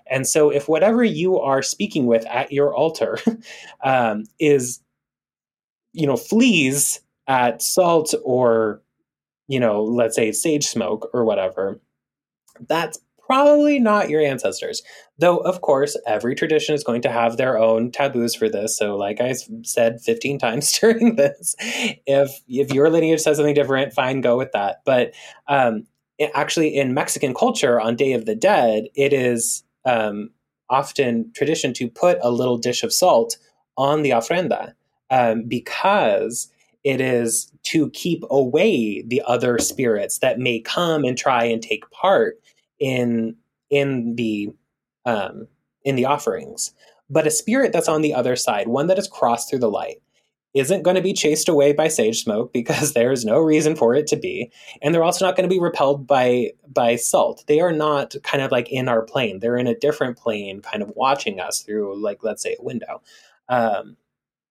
And 0.09 0.27
so, 0.27 0.51
if 0.51 0.69
whatever 0.69 1.05
you 1.05 1.39
are 1.39 1.63
speaking 1.63 2.07
with 2.07 2.27
at 2.27 2.53
your 2.53 2.75
altar 2.75 3.19
um, 3.85 4.25
is, 4.39 4.81
you 5.97 6.07
know, 6.07 6.17
flees 6.17 7.01
at 7.27 7.63
salt 7.63 8.15
or, 8.23 8.83
you 9.49 9.59
know, 9.59 9.83
let's 9.83 10.15
say 10.15 10.31
sage 10.31 10.67
smoke 10.67 11.09
or 11.15 11.25
whatever, 11.25 11.81
that's 12.69 12.99
probably 13.19 13.81
not 13.81 14.11
your 14.11 14.21
ancestors. 14.21 14.83
Though, 15.19 15.39
of 15.39 15.63
course, 15.63 15.97
every 16.07 16.35
tradition 16.35 16.75
is 16.75 16.85
going 16.85 17.01
to 17.03 17.11
have 17.11 17.37
their 17.37 17.59
own 17.59 17.91
taboos 17.91 18.35
for 18.35 18.49
this. 18.49 18.77
So, 18.77 18.95
like 18.95 19.21
I 19.21 19.35
said 19.63 20.01
15 20.03 20.39
times 20.47 20.71
during 20.79 21.17
this, 21.17 21.57
if 22.07 22.43
if 22.47 22.73
your 22.73 22.91
lineage 22.91 23.21
says 23.21 23.39
something 23.39 23.55
different, 23.55 23.95
fine, 23.95 24.21
go 24.21 24.37
with 24.37 24.53
that. 24.53 24.83
But 24.85 25.15
um, 25.49 25.87
it, 26.19 26.31
actually, 26.35 26.77
in 26.77 26.93
Mexican 26.93 27.35
culture, 27.35 27.81
on 27.81 27.97
Day 27.97 28.13
of 28.13 28.27
the 28.27 28.37
Dead, 28.37 28.85
it 28.95 29.15
is 29.15 29.65
um, 29.87 30.31
often 30.69 31.33
tradition 31.35 31.73
to 31.75 31.89
put 31.89 32.19
a 32.21 32.31
little 32.31 32.59
dish 32.59 32.83
of 32.83 32.93
salt 32.93 33.39
on 33.79 34.03
the 34.03 34.11
ofrenda 34.11 34.75
um, 35.11 35.45
because 35.47 36.51
it 36.85 37.01
is 37.01 37.51
to 37.65 37.91
keep 37.91 38.23
away 38.31 39.03
the 39.03 39.23
other 39.27 39.59
spirits 39.59 40.19
that 40.19 40.39
may 40.39 40.61
come 40.61 41.05
and 41.05 41.19
try 41.19 41.45
and 41.45 41.61
take 41.61 41.91
part 41.91 42.41
in 42.79 43.35
in 43.71 44.15
the 44.17 44.51
um, 45.05 45.49
in 45.85 45.97
the 45.97 46.05
offerings. 46.05 46.73
But 47.11 47.27
a 47.27 47.31
spirit 47.31 47.73
that's 47.73 47.89
on 47.89 48.03
the 48.03 48.15
other 48.15 48.37
side, 48.37 48.69
one 48.69 48.89
that 48.89 48.99
has 48.99 49.09
crossed 49.09 49.49
through 49.49 49.61
the 49.61 49.71
light, 49.71 50.03
isn't 50.55 50.83
going 50.83 50.97
to 50.97 51.03
be 51.03 51.13
chased 51.13 51.49
away 51.49 51.73
by 51.73 51.89
sage 51.89 52.23
smoke 52.23 52.53
because 52.53 52.93
there's 52.93 53.25
no 53.25 53.39
reason 53.39 53.75
for 53.75 53.95
it 53.95 54.07
to 54.09 54.17
be, 54.17 54.51
and 54.81 54.95
they're 54.95 55.05
also 55.05 55.25
not 55.25 55.37
going 55.37 55.49
to 55.49 55.55
be 55.55 55.61
repelled 55.61 56.07
by 56.07 56.53
by 56.73 56.97
salt. 56.97 57.45
They 57.47 57.61
are 57.61 57.73
not 57.73 58.15
kind 58.23 58.43
of 58.43 58.53
like 58.53 58.71
in 58.71 58.89
our 58.89 59.03
plane; 59.03 59.41
they're 59.41 59.57
in 59.57 59.67
a 59.67 59.79
different 59.79 60.17
plane, 60.19 60.63
kind 60.63 60.83
of 60.83 60.93
watching 60.95 61.41
us 61.41 61.63
through, 61.63 62.01
like 62.01 62.23
let's 62.23 62.43
say, 62.43 62.57
a 62.59 62.63
window. 62.63 63.03
Um, 63.49 63.97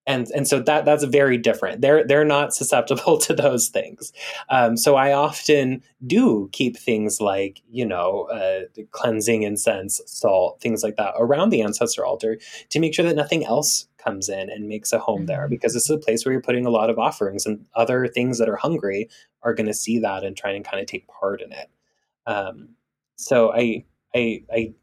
and 0.07 0.27
and 0.35 0.47
so 0.47 0.59
that 0.59 0.85
that's 0.85 1.03
very 1.03 1.37
different. 1.37 1.81
They're 1.81 2.05
they're 2.05 2.25
not 2.25 2.53
susceptible 2.53 3.17
to 3.19 3.33
those 3.33 3.69
things. 3.69 4.13
Um, 4.49 4.77
so 4.77 4.95
I 4.95 5.13
often 5.13 5.81
do 6.05 6.49
keep 6.51 6.77
things 6.77 7.19
like 7.19 7.61
you 7.69 7.85
know 7.85 8.27
uh, 8.31 8.83
cleansing 8.91 9.43
incense, 9.43 10.01
salt, 10.05 10.61
things 10.61 10.83
like 10.83 10.97
that 10.97 11.13
around 11.17 11.49
the 11.49 11.61
ancestor 11.61 12.05
altar 12.05 12.37
to 12.69 12.79
make 12.79 12.93
sure 12.93 13.05
that 13.05 13.15
nothing 13.15 13.45
else 13.45 13.87
comes 13.97 14.29
in 14.29 14.49
and 14.51 14.67
makes 14.67 14.93
a 14.93 14.99
home 14.99 15.25
there 15.25 15.41
mm-hmm. 15.41 15.49
because 15.49 15.73
this 15.73 15.89
is 15.89 15.95
a 15.95 15.97
place 15.97 16.23
where 16.23 16.31
you're 16.31 16.41
putting 16.41 16.65
a 16.65 16.69
lot 16.69 16.91
of 16.91 16.99
offerings 16.99 17.45
and 17.45 17.65
other 17.73 18.07
things 18.07 18.37
that 18.37 18.49
are 18.49 18.57
hungry 18.57 19.09
are 19.41 19.55
going 19.55 19.65
to 19.65 19.73
see 19.73 19.97
that 19.99 20.23
and 20.23 20.37
try 20.37 20.51
and 20.51 20.63
kind 20.63 20.79
of 20.79 20.85
take 20.85 21.07
part 21.07 21.41
in 21.41 21.51
it. 21.51 21.69
Um, 22.27 22.69
so 23.15 23.51
I 23.51 23.85
I 24.13 24.43
I 24.53 24.73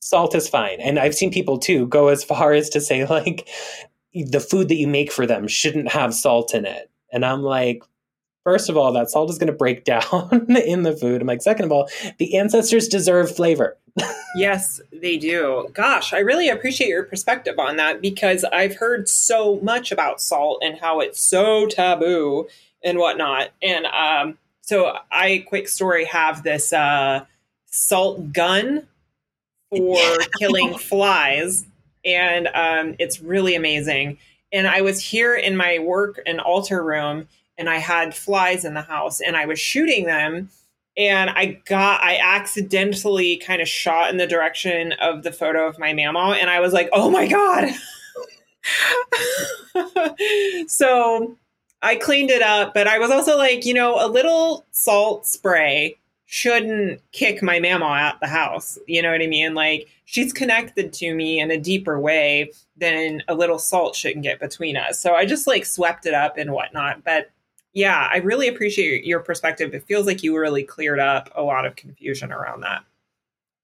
salt 0.00 0.34
is 0.34 0.48
fine. 0.48 0.80
And 0.80 0.98
I've 0.98 1.14
seen 1.14 1.30
people 1.30 1.58
too 1.58 1.86
go 1.86 2.08
as 2.08 2.24
far 2.24 2.52
as 2.52 2.68
to 2.70 2.80
say 2.80 3.04
like 3.08 3.48
the 4.24 4.40
food 4.40 4.68
that 4.68 4.76
you 4.76 4.88
make 4.88 5.12
for 5.12 5.26
them 5.26 5.48
shouldn't 5.48 5.92
have 5.92 6.14
salt 6.14 6.54
in 6.54 6.64
it. 6.64 6.90
And 7.12 7.24
I'm 7.24 7.42
like, 7.42 7.82
first 8.44 8.68
of 8.68 8.76
all, 8.76 8.92
that 8.92 9.10
salt 9.10 9.30
is 9.30 9.38
going 9.38 9.48
to 9.48 9.52
break 9.52 9.84
down 9.84 10.46
in 10.50 10.82
the 10.82 10.96
food. 10.96 11.20
I'm 11.20 11.26
like, 11.26 11.42
second 11.42 11.66
of 11.66 11.72
all, 11.72 11.88
the 12.18 12.36
ancestors 12.36 12.88
deserve 12.88 13.34
flavor. 13.34 13.76
yes, 14.36 14.80
they 14.92 15.16
do. 15.16 15.68
Gosh, 15.72 16.12
I 16.12 16.18
really 16.18 16.48
appreciate 16.48 16.88
your 16.88 17.04
perspective 17.04 17.58
on 17.58 17.76
that 17.76 18.00
because 18.00 18.44
I've 18.44 18.76
heard 18.76 19.08
so 19.08 19.58
much 19.60 19.92
about 19.92 20.20
salt 20.20 20.62
and 20.62 20.78
how 20.78 21.00
it's 21.00 21.20
so 21.20 21.66
taboo 21.66 22.48
and 22.82 22.98
whatnot. 22.98 23.50
And 23.62 23.86
um, 23.86 24.38
so 24.60 24.96
I, 25.10 25.44
quick 25.46 25.68
story, 25.68 26.04
have 26.04 26.42
this 26.42 26.72
uh, 26.72 27.24
salt 27.66 28.32
gun 28.32 28.86
for 29.70 29.98
killing 30.38 30.74
flies 30.74 31.64
and 32.08 32.48
um, 32.54 32.96
it's 32.98 33.20
really 33.20 33.54
amazing. 33.54 34.18
And 34.52 34.66
I 34.66 34.80
was 34.80 35.00
here 35.00 35.34
in 35.34 35.56
my 35.56 35.78
work 35.78 36.20
and 36.26 36.40
altar 36.40 36.82
room, 36.82 37.28
and 37.56 37.68
I 37.68 37.76
had 37.76 38.14
flies 38.14 38.64
in 38.64 38.74
the 38.74 38.82
house, 38.82 39.20
and 39.20 39.36
I 39.36 39.46
was 39.46 39.60
shooting 39.60 40.06
them, 40.06 40.48
and 40.96 41.30
I 41.30 41.60
got 41.66 42.02
I 42.02 42.18
accidentally 42.18 43.36
kind 43.36 43.60
of 43.60 43.68
shot 43.68 44.10
in 44.10 44.16
the 44.16 44.26
direction 44.26 44.92
of 44.92 45.22
the 45.22 45.32
photo 45.32 45.68
of 45.68 45.78
my 45.78 45.92
mama, 45.92 46.36
and 46.40 46.48
I 46.50 46.60
was 46.60 46.72
like, 46.72 46.88
oh 46.92 47.10
my 47.10 47.26
god. 47.26 47.74
so 50.68 51.36
I 51.82 51.96
cleaned 51.96 52.30
it 52.30 52.42
up, 52.42 52.74
but 52.74 52.88
I 52.88 52.98
was 52.98 53.10
also 53.10 53.36
like, 53.36 53.64
you 53.64 53.74
know, 53.74 54.04
a 54.04 54.08
little 54.08 54.66
salt 54.72 55.26
spray 55.26 55.96
shouldn't 56.30 57.00
kick 57.12 57.42
my 57.42 57.58
mama 57.58 57.86
out 57.86 58.20
the 58.20 58.26
house. 58.26 58.78
You 58.86 59.00
know 59.00 59.10
what 59.10 59.22
I 59.22 59.26
mean? 59.26 59.54
Like 59.54 59.88
she's 60.04 60.30
connected 60.30 60.92
to 60.92 61.14
me 61.14 61.40
in 61.40 61.50
a 61.50 61.56
deeper 61.56 61.98
way 61.98 62.52
than 62.76 63.22
a 63.28 63.34
little 63.34 63.58
salt 63.58 63.96
shouldn't 63.96 64.24
get 64.24 64.38
between 64.38 64.76
us. 64.76 65.00
So 65.00 65.14
I 65.14 65.24
just 65.24 65.46
like 65.46 65.64
swept 65.64 66.04
it 66.04 66.12
up 66.12 66.36
and 66.36 66.52
whatnot. 66.52 67.02
But 67.02 67.30
yeah, 67.72 68.10
I 68.12 68.18
really 68.18 68.46
appreciate 68.46 69.06
your 69.06 69.20
perspective. 69.20 69.72
It 69.72 69.84
feels 69.84 70.06
like 70.06 70.22
you 70.22 70.36
really 70.36 70.64
cleared 70.64 71.00
up 71.00 71.30
a 71.34 71.42
lot 71.42 71.64
of 71.64 71.76
confusion 71.76 72.30
around 72.30 72.60
that. 72.60 72.84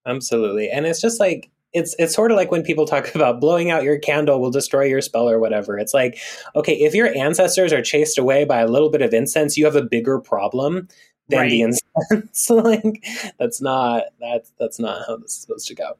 Absolutely. 0.07 0.71
And 0.71 0.87
it's 0.87 1.03
just 1.03 1.21
like 1.21 1.51
it's 1.75 1.95
it's 1.99 2.15
sort 2.15 2.31
of 2.31 2.39
like 2.39 2.51
when 2.51 2.63
people 2.63 2.87
talk 2.87 3.15
about 3.15 3.43
blowing 3.43 3.71
out 3.71 3.83
your 3.83 3.99
candle 3.99 4.41
will 4.41 4.51
destroy 4.51 4.85
your 4.85 5.03
spell 5.03 5.29
or 5.29 5.39
whatever. 5.39 5.79
It's 5.79 5.93
like, 5.93 6.19
okay, 6.57 6.73
if 6.73 6.95
your 6.95 7.15
ancestors 7.15 7.75
are 7.75 7.83
chased 7.83 8.17
away 8.17 8.47
by 8.47 8.61
a 8.61 8.69
little 8.69 8.89
bit 8.89 9.03
of 9.03 9.13
incense, 9.13 9.59
you 9.59 9.67
have 9.67 9.77
a 9.77 9.83
bigger 9.83 10.19
problem 10.19 10.89
than 11.29 11.41
right. 11.41 11.51
the 11.51 12.29
like 12.51 13.05
that's 13.39 13.61
not 13.61 14.05
that's 14.21 14.53
that's 14.59 14.79
not 14.79 15.05
how 15.07 15.17
this 15.17 15.33
is 15.33 15.41
supposed 15.41 15.69
to 15.69 15.75
go. 15.75 15.97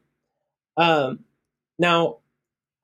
Um, 0.77 1.21
now, 1.79 2.19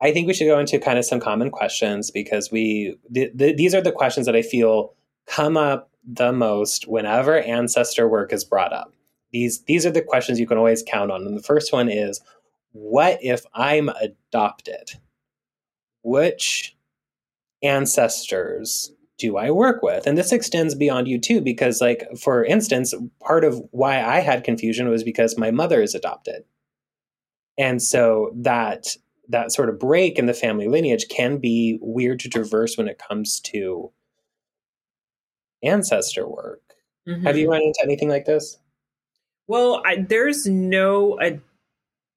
I 0.01 0.11
think 0.11 0.27
we 0.27 0.33
should 0.33 0.47
go 0.47 0.59
into 0.59 0.79
kind 0.79 0.97
of 0.97 1.05
some 1.05 1.19
common 1.19 1.51
questions 1.51 2.09
because 2.09 2.51
we 2.51 2.97
th- 3.13 3.37
th- 3.37 3.57
these 3.57 3.75
are 3.75 3.81
the 3.81 3.91
questions 3.91 4.25
that 4.25 4.35
I 4.35 4.41
feel 4.41 4.93
come 5.27 5.57
up 5.57 5.91
the 6.03 6.31
most 6.31 6.87
whenever 6.87 7.39
ancestor 7.39 8.09
work 8.09 8.33
is 8.33 8.43
brought 8.43 8.73
up. 8.73 8.93
These 9.31 9.63
these 9.63 9.85
are 9.85 9.91
the 9.91 10.01
questions 10.01 10.39
you 10.39 10.47
can 10.47 10.57
always 10.57 10.83
count 10.83 11.11
on. 11.11 11.25
And 11.25 11.37
the 11.37 11.43
first 11.43 11.71
one 11.71 11.89
is, 11.89 12.21
what 12.71 13.19
if 13.21 13.45
I'm 13.53 13.89
adopted? 13.89 14.91
Which 16.03 16.75
ancestors 17.61 18.91
do 19.21 19.37
I 19.37 19.51
work 19.51 19.83
with? 19.83 20.07
And 20.07 20.17
this 20.17 20.31
extends 20.31 20.75
beyond 20.75 21.07
you 21.07 21.19
too, 21.19 21.39
because, 21.39 21.79
like, 21.79 22.05
for 22.19 22.43
instance, 22.43 22.93
part 23.19 23.45
of 23.45 23.61
why 23.71 24.03
I 24.03 24.19
had 24.19 24.43
confusion 24.43 24.89
was 24.89 25.03
because 25.03 25.37
my 25.37 25.51
mother 25.51 25.81
is 25.81 25.95
adopted. 25.95 26.43
And 27.57 27.81
so 27.81 28.31
that 28.35 28.97
that 29.29 29.51
sort 29.51 29.69
of 29.69 29.79
break 29.79 30.17
in 30.17 30.25
the 30.25 30.33
family 30.33 30.67
lineage 30.67 31.07
can 31.07 31.37
be 31.37 31.77
weird 31.81 32.19
to 32.21 32.29
traverse 32.29 32.77
when 32.77 32.87
it 32.89 32.99
comes 32.99 33.39
to 33.39 33.91
ancestor 35.63 36.27
work. 36.27 36.61
Mm-hmm. 37.07 37.25
Have 37.25 37.37
you 37.37 37.49
run 37.49 37.61
into 37.61 37.79
anything 37.83 38.09
like 38.09 38.25
this? 38.25 38.57
Well, 39.47 39.81
I, 39.85 40.05
there's 40.07 40.47
no 40.47 41.17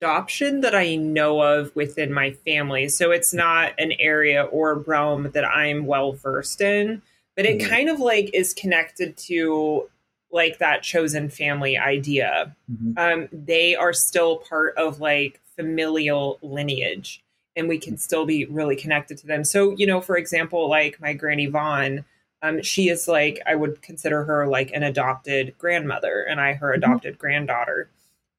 adoption 0.04 0.60
that 0.60 0.74
I 0.74 0.96
know 0.96 1.40
of 1.40 1.74
within 1.74 2.12
my 2.12 2.32
family. 2.32 2.88
So 2.90 3.10
it's 3.10 3.32
not 3.32 3.72
an 3.78 3.92
area 3.98 4.44
or 4.44 4.80
realm 4.80 5.30
that 5.32 5.46
I'm 5.46 5.86
well 5.86 6.12
versed 6.12 6.60
in, 6.60 7.00
but 7.36 7.46
it 7.46 7.58
mm-hmm. 7.58 7.70
kind 7.70 7.88
of 7.88 8.00
like 8.00 8.30
is 8.34 8.52
connected 8.52 9.16
to 9.28 9.88
like 10.30 10.58
that 10.58 10.82
chosen 10.82 11.30
family 11.30 11.78
idea. 11.78 12.54
Mm-hmm. 12.70 12.98
Um, 12.98 13.28
they 13.32 13.74
are 13.74 13.94
still 13.94 14.38
part 14.38 14.76
of 14.76 15.00
like 15.00 15.40
familial 15.56 16.38
lineage 16.42 17.24
and 17.56 17.66
we 17.66 17.78
can 17.78 17.96
still 17.96 18.26
be 18.26 18.44
really 18.44 18.76
connected 18.76 19.16
to 19.18 19.26
them. 19.26 19.42
So, 19.42 19.70
you 19.70 19.86
know, 19.86 20.02
for 20.02 20.18
example, 20.18 20.68
like 20.68 21.00
my 21.00 21.14
granny 21.14 21.46
Vaughn, 21.46 22.04
um, 22.42 22.60
she 22.62 22.90
is 22.90 23.08
like, 23.08 23.40
I 23.46 23.54
would 23.54 23.80
consider 23.80 24.24
her 24.24 24.46
like 24.46 24.70
an 24.74 24.82
adopted 24.82 25.54
grandmother 25.56 26.26
and 26.28 26.42
I 26.42 26.52
her 26.52 26.72
mm-hmm. 26.72 26.84
adopted 26.84 27.14
mm-hmm. 27.14 27.20
granddaughter. 27.20 27.88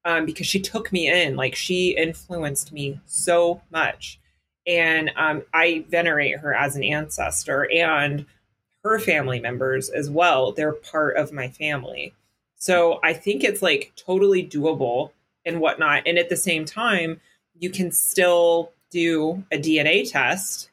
Um, 0.06 0.24
because 0.24 0.46
she 0.46 0.60
took 0.60 0.92
me 0.92 1.10
in. 1.10 1.36
Like 1.36 1.54
she 1.54 1.90
influenced 1.90 2.72
me 2.72 3.00
so 3.04 3.60
much. 3.70 4.18
And 4.66 5.10
um, 5.16 5.42
I 5.52 5.84
venerate 5.90 6.38
her 6.38 6.54
as 6.54 6.76
an 6.76 6.84
ancestor 6.84 7.70
and 7.70 8.24
her 8.84 8.98
family 9.00 9.40
members 9.40 9.90
as 9.90 10.08
well. 10.08 10.52
They're 10.52 10.72
part 10.72 11.16
of 11.16 11.32
my 11.32 11.48
family. 11.48 12.14
So 12.54 13.00
I 13.02 13.12
think 13.12 13.44
it's 13.44 13.62
like 13.62 13.92
totally 13.96 14.46
doable 14.46 15.10
and 15.44 15.60
whatnot. 15.60 16.04
And 16.06 16.18
at 16.18 16.28
the 16.28 16.36
same 16.36 16.64
time, 16.64 17.20
you 17.58 17.68
can 17.70 17.90
still 17.90 18.72
do 18.90 19.44
a 19.50 19.58
DNA 19.58 20.10
test 20.10 20.70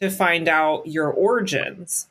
to 0.00 0.10
find 0.10 0.46
out 0.46 0.86
your 0.86 1.10
origins. 1.10 2.08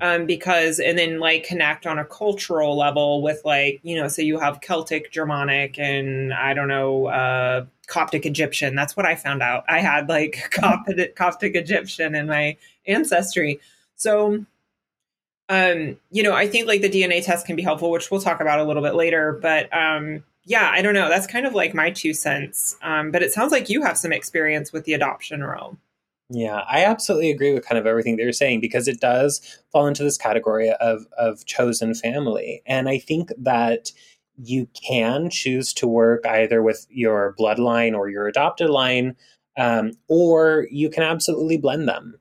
Um, 0.00 0.26
because 0.26 0.80
and 0.80 0.98
then 0.98 1.20
like 1.20 1.44
connect 1.44 1.86
on 1.86 1.98
a 1.98 2.04
cultural 2.04 2.76
level 2.76 3.22
with 3.22 3.40
like 3.44 3.80
you 3.82 3.96
know 3.96 4.08
so 4.08 4.20
you 4.20 4.38
have 4.38 4.60
celtic 4.60 5.12
germanic 5.12 5.78
and 5.78 6.34
i 6.34 6.52
don't 6.52 6.68
know 6.68 7.06
uh, 7.06 7.64
coptic 7.86 8.26
egyptian. 8.26 8.74
That's 8.74 8.96
what 8.96 9.06
i 9.06 9.14
found 9.14 9.42
out. 9.42 9.64
I 9.68 9.80
had 9.80 10.08
like 10.08 10.48
coptic, 10.50 11.14
coptic 11.14 11.54
egyptian 11.54 12.14
in 12.14 12.26
my 12.26 12.56
ancestry. 12.86 13.60
So 13.96 14.44
um 15.48 15.96
you 16.10 16.22
know 16.22 16.32
i 16.32 16.46
think 16.46 16.68
like 16.68 16.82
the 16.82 16.88
dna 16.88 17.22
test 17.22 17.46
can 17.46 17.56
be 17.56 17.62
helpful 17.62 17.90
which 17.90 18.10
we'll 18.10 18.20
talk 18.20 18.40
about 18.40 18.60
a 18.60 18.64
little 18.64 18.82
bit 18.82 18.94
later 18.94 19.40
but 19.42 19.68
um 19.76 20.22
yeah 20.44 20.70
i 20.72 20.80
don't 20.80 20.94
know. 20.94 21.08
That's 21.08 21.26
kind 21.26 21.46
of 21.46 21.52
like 21.52 21.74
my 21.74 21.90
two 21.90 22.14
cents. 22.14 22.76
Um 22.82 23.10
but 23.10 23.22
it 23.22 23.32
sounds 23.32 23.52
like 23.52 23.68
you 23.68 23.82
have 23.82 23.98
some 23.98 24.12
experience 24.12 24.72
with 24.72 24.84
the 24.84 24.94
adoption 24.94 25.44
realm 25.44 25.78
yeah, 26.34 26.62
I 26.66 26.84
absolutely 26.84 27.30
agree 27.30 27.52
with 27.52 27.66
kind 27.66 27.78
of 27.78 27.86
everything 27.86 28.16
that 28.16 28.22
you're 28.22 28.32
saying 28.32 28.60
because 28.60 28.88
it 28.88 29.00
does 29.00 29.60
fall 29.70 29.86
into 29.86 30.02
this 30.02 30.16
category 30.16 30.70
of 30.72 31.06
of 31.18 31.44
chosen 31.44 31.94
family. 31.94 32.62
And 32.64 32.88
I 32.88 32.98
think 32.98 33.30
that 33.36 33.92
you 34.36 34.66
can 34.88 35.28
choose 35.28 35.74
to 35.74 35.86
work 35.86 36.26
either 36.26 36.62
with 36.62 36.86
your 36.88 37.34
bloodline 37.38 37.94
or 37.94 38.08
your 38.08 38.26
adopted 38.26 38.70
line, 38.70 39.14
um, 39.58 39.92
or 40.08 40.66
you 40.70 40.88
can 40.88 41.02
absolutely 41.02 41.58
blend 41.58 41.86
them. 41.86 42.18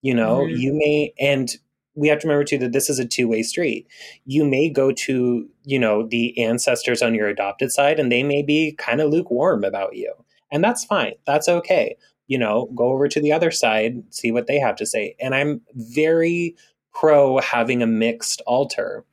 You 0.00 0.14
know, 0.14 0.40
mm-hmm. 0.40 0.56
you 0.56 0.72
may, 0.74 1.14
and 1.20 1.48
we 1.94 2.08
have 2.08 2.18
to 2.18 2.26
remember 2.26 2.44
too 2.44 2.58
that 2.58 2.72
this 2.72 2.90
is 2.90 2.98
a 2.98 3.06
two 3.06 3.28
way 3.28 3.44
street. 3.44 3.86
You 4.24 4.44
may 4.44 4.70
go 4.70 4.90
to, 4.90 5.48
you 5.62 5.78
know, 5.78 6.04
the 6.04 6.36
ancestors 6.42 7.00
on 7.00 7.14
your 7.14 7.28
adopted 7.28 7.70
side 7.70 8.00
and 8.00 8.10
they 8.10 8.24
may 8.24 8.42
be 8.42 8.72
kind 8.72 9.00
of 9.00 9.10
lukewarm 9.10 9.62
about 9.62 9.94
you. 9.94 10.12
And 10.50 10.64
that's 10.64 10.84
fine. 10.84 11.12
That's 11.26 11.48
okay 11.48 11.96
you 12.26 12.38
know, 12.38 12.70
go 12.74 12.92
over 12.92 13.08
to 13.08 13.20
the 13.20 13.32
other 13.32 13.50
side, 13.50 14.02
see 14.10 14.32
what 14.32 14.46
they 14.46 14.58
have 14.58 14.76
to 14.76 14.86
say. 14.86 15.14
And 15.20 15.34
I'm 15.34 15.60
very 15.74 16.56
pro 16.94 17.38
having 17.38 17.82
a 17.82 17.86
mixed 17.86 18.42
altar. 18.46 19.04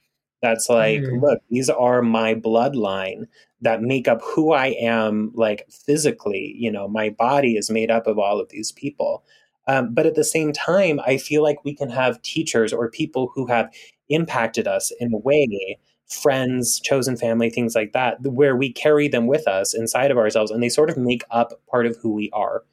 That's 0.41 0.69
like, 0.69 1.01
mm. 1.01 1.21
look, 1.21 1.39
these 1.49 1.69
are 1.69 2.01
my 2.01 2.33
bloodline 2.33 3.27
that 3.61 3.81
make 3.81 4.07
up 4.07 4.21
who 4.23 4.53
I 4.53 4.67
am, 4.67 5.31
like 5.35 5.65
physically. 5.69 6.55
You 6.57 6.71
know, 6.71 6.87
my 6.87 7.09
body 7.09 7.57
is 7.57 7.69
made 7.69 7.91
up 7.91 8.07
of 8.07 8.17
all 8.17 8.39
of 8.39 8.49
these 8.49 8.71
people. 8.71 9.23
Um, 9.67 9.93
but 9.93 10.05
at 10.05 10.15
the 10.15 10.23
same 10.23 10.53
time, 10.53 10.99
I 11.05 11.17
feel 11.17 11.43
like 11.43 11.63
we 11.63 11.75
can 11.75 11.89
have 11.89 12.21
teachers 12.21 12.73
or 12.73 12.89
people 12.89 13.31
who 13.35 13.45
have 13.47 13.71
impacted 14.07 14.67
us 14.67 14.91
in 14.99 15.13
a 15.13 15.17
way, 15.17 15.77
friends, 16.07 16.79
chosen 16.79 17.15
family, 17.17 17.49
things 17.49 17.75
like 17.75 17.91
that, 17.91 18.17
where 18.21 18.55
we 18.55 18.71
carry 18.71 19.07
them 19.07 19.27
with 19.27 19.47
us 19.47 19.75
inside 19.75 20.09
of 20.09 20.17
ourselves 20.17 20.49
and 20.49 20.63
they 20.63 20.69
sort 20.69 20.89
of 20.89 20.97
make 20.97 21.23
up 21.29 21.61
part 21.69 21.85
of 21.85 21.97
who 21.97 22.11
we 22.11 22.29
are. 22.31 22.63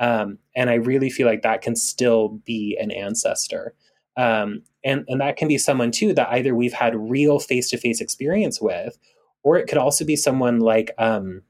Um, 0.00 0.38
and 0.56 0.70
I 0.70 0.74
really 0.74 1.10
feel 1.10 1.26
like 1.26 1.42
that 1.42 1.62
can 1.62 1.76
still 1.76 2.40
be 2.44 2.76
an 2.80 2.90
ancestor. 2.90 3.74
Um, 4.16 4.62
and, 4.84 5.04
and 5.08 5.20
that 5.20 5.36
can 5.36 5.48
be 5.48 5.58
someone 5.58 5.90
too 5.90 6.12
that 6.14 6.28
either 6.30 6.54
we've 6.54 6.72
had 6.72 6.94
real 6.96 7.38
face 7.38 7.70
to 7.70 7.78
face 7.78 8.00
experience 8.00 8.60
with, 8.60 8.98
or 9.42 9.56
it 9.56 9.66
could 9.66 9.78
also 9.78 10.04
be 10.04 10.16
someone 10.16 10.60
like, 10.60 10.92
um, 10.98 11.42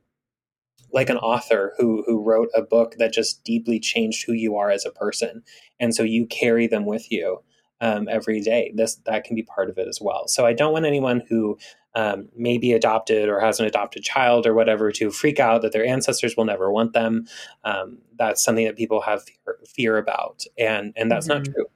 like 0.92 1.11
an 1.11 1.18
author 1.18 1.74
who 1.76 2.05
who 2.07 2.22
wrote 2.22 2.49
a 2.55 2.62
book 2.62 2.95
that 2.99 3.12
just 3.12 3.42
deeply 3.42 3.80
changed 3.80 4.24
who 4.24 4.32
you 4.32 4.57
are 4.57 4.70
as 4.70 4.86
a 4.86 4.92
person, 4.92 5.42
and 5.80 5.92
so 5.92 6.05
you 6.05 6.24
carry 6.24 6.68
them 6.68 6.86
with 6.86 7.11
you 7.11 7.42
um, 7.80 8.07
every 8.09 8.40
day. 8.40 8.72
This 8.76 8.95
that 9.07 9.24
can 9.24 9.34
be 9.34 9.42
part 9.42 9.68
of 9.68 9.76
it 9.76 9.88
as 9.88 9.99
well. 10.01 10.28
So 10.28 10.47
I 10.47 10.53
don't 10.53 10.72
want 10.72 10.86
anyone 10.86 11.22
who 11.28 11.59
um, 11.95 12.28
may 12.36 12.59
be 12.59 12.72
adopted 12.72 13.28
or 13.28 13.40
has 13.40 13.61
an 13.61 13.66
adopted 13.66 14.03
child 14.03 14.47
or 14.47 14.55
whatever 14.55 14.90
to 14.92 15.11
freak 15.11 15.38
out 15.38 15.62
that 15.62 15.72
their 15.72 15.86
ancestors 15.86 16.36
will 16.36 16.45
never 16.45 16.70
want 16.70 16.92
them. 16.92 17.26
Um, 17.64 17.99
that's 18.16 18.42
something 18.42 18.64
that 18.64 18.76
people 18.76 19.01
have 19.03 19.22
fear, 19.22 19.59
fear 19.66 19.99
about, 19.99 20.45
and 20.59 20.92
and 20.97 21.11
that's 21.11 21.28
mm-hmm. 21.28 21.45
not 21.45 21.55
true. 21.55 21.66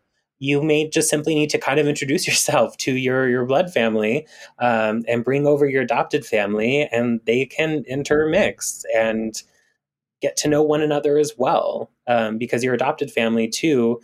You 0.40 0.62
may 0.62 0.88
just 0.88 1.10
simply 1.10 1.34
need 1.34 1.50
to 1.50 1.58
kind 1.58 1.80
of 1.80 1.86
introduce 1.86 2.26
yourself 2.28 2.76
to 2.78 2.92
your 2.92 3.28
your 3.28 3.46
blood 3.46 3.72
family 3.72 4.26
um, 4.58 5.04
and 5.06 5.24
bring 5.24 5.46
over 5.46 5.66
your 5.66 5.82
adopted 5.82 6.26
family, 6.26 6.88
and 6.90 7.20
they 7.24 7.46
can 7.46 7.84
intermix 7.86 8.84
and 8.94 9.40
get 10.20 10.36
to 10.36 10.48
know 10.48 10.62
one 10.62 10.80
another 10.80 11.16
as 11.16 11.34
well, 11.38 11.92
um, 12.08 12.38
because 12.38 12.64
your 12.64 12.74
adopted 12.74 13.10
family 13.10 13.46
too 13.46 14.00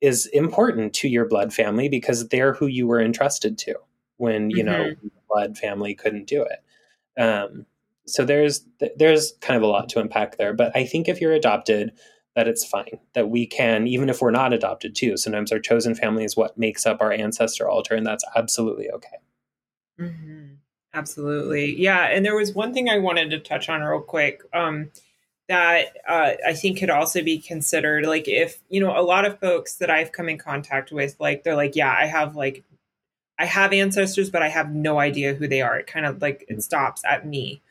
is 0.00 0.24
important 0.28 0.94
to 0.94 1.08
your 1.08 1.26
blood 1.26 1.52
family 1.52 1.86
because 1.86 2.28
they're 2.28 2.54
who 2.54 2.66
you 2.66 2.86
were 2.86 3.00
entrusted 3.02 3.58
to 3.58 3.74
when 4.20 4.50
you 4.50 4.64
mm-hmm. 4.64 4.66
know 4.66 4.94
blood 5.28 5.56
family 5.56 5.94
couldn't 5.94 6.26
do 6.26 6.42
it. 6.42 7.20
Um, 7.20 7.66
so 8.06 8.24
there's 8.24 8.64
there's 8.96 9.32
kind 9.40 9.56
of 9.56 9.62
a 9.62 9.66
lot 9.66 9.88
to 9.90 10.00
unpack 10.00 10.36
there, 10.36 10.52
but 10.52 10.76
I 10.76 10.84
think 10.84 11.08
if 11.08 11.20
you're 11.20 11.32
adopted, 11.32 11.92
that 12.36 12.46
it's 12.46 12.64
fine 12.64 12.98
that 13.14 13.30
we 13.30 13.46
can 13.46 13.86
even 13.86 14.08
if 14.08 14.20
we're 14.20 14.30
not 14.30 14.52
adopted 14.52 14.94
too. 14.94 15.16
Sometimes 15.16 15.52
our 15.52 15.58
chosen 15.58 15.94
family 15.94 16.24
is 16.24 16.36
what 16.36 16.58
makes 16.58 16.86
up 16.86 17.00
our 17.00 17.12
ancestor 17.12 17.68
altar, 17.68 17.94
and 17.94 18.06
that's 18.06 18.24
absolutely 18.36 18.90
okay. 18.90 19.18
Mm-hmm. 19.98 20.54
Absolutely, 20.92 21.80
yeah. 21.80 22.08
And 22.08 22.24
there 22.24 22.36
was 22.36 22.52
one 22.52 22.74
thing 22.74 22.88
I 22.88 22.98
wanted 22.98 23.30
to 23.30 23.38
touch 23.38 23.68
on 23.68 23.80
real 23.80 24.00
quick. 24.00 24.42
Um, 24.52 24.90
that 25.48 25.96
uh, 26.08 26.32
I 26.46 26.54
think 26.54 26.78
could 26.78 26.90
also 26.90 27.22
be 27.22 27.38
considered. 27.38 28.06
Like, 28.06 28.28
if, 28.28 28.60
you 28.68 28.80
know, 28.80 28.96
a 28.96 29.02
lot 29.02 29.24
of 29.24 29.40
folks 29.40 29.74
that 29.76 29.90
I've 29.90 30.12
come 30.12 30.28
in 30.28 30.38
contact 30.38 30.92
with, 30.92 31.16
like, 31.18 31.42
they're 31.42 31.56
like, 31.56 31.74
yeah, 31.74 31.92
I 31.92 32.06
have 32.06 32.36
like, 32.36 32.62
I 33.40 33.46
have 33.46 33.72
ancestors, 33.72 34.28
but 34.28 34.42
I 34.42 34.48
have 34.48 34.74
no 34.74 35.00
idea 35.00 35.32
who 35.32 35.48
they 35.48 35.62
are. 35.62 35.78
It 35.78 35.86
kind 35.86 36.04
of 36.04 36.20
like, 36.20 36.44
it 36.46 36.58
mm. 36.58 36.62
stops 36.62 37.02
at 37.08 37.26
me. 37.26 37.62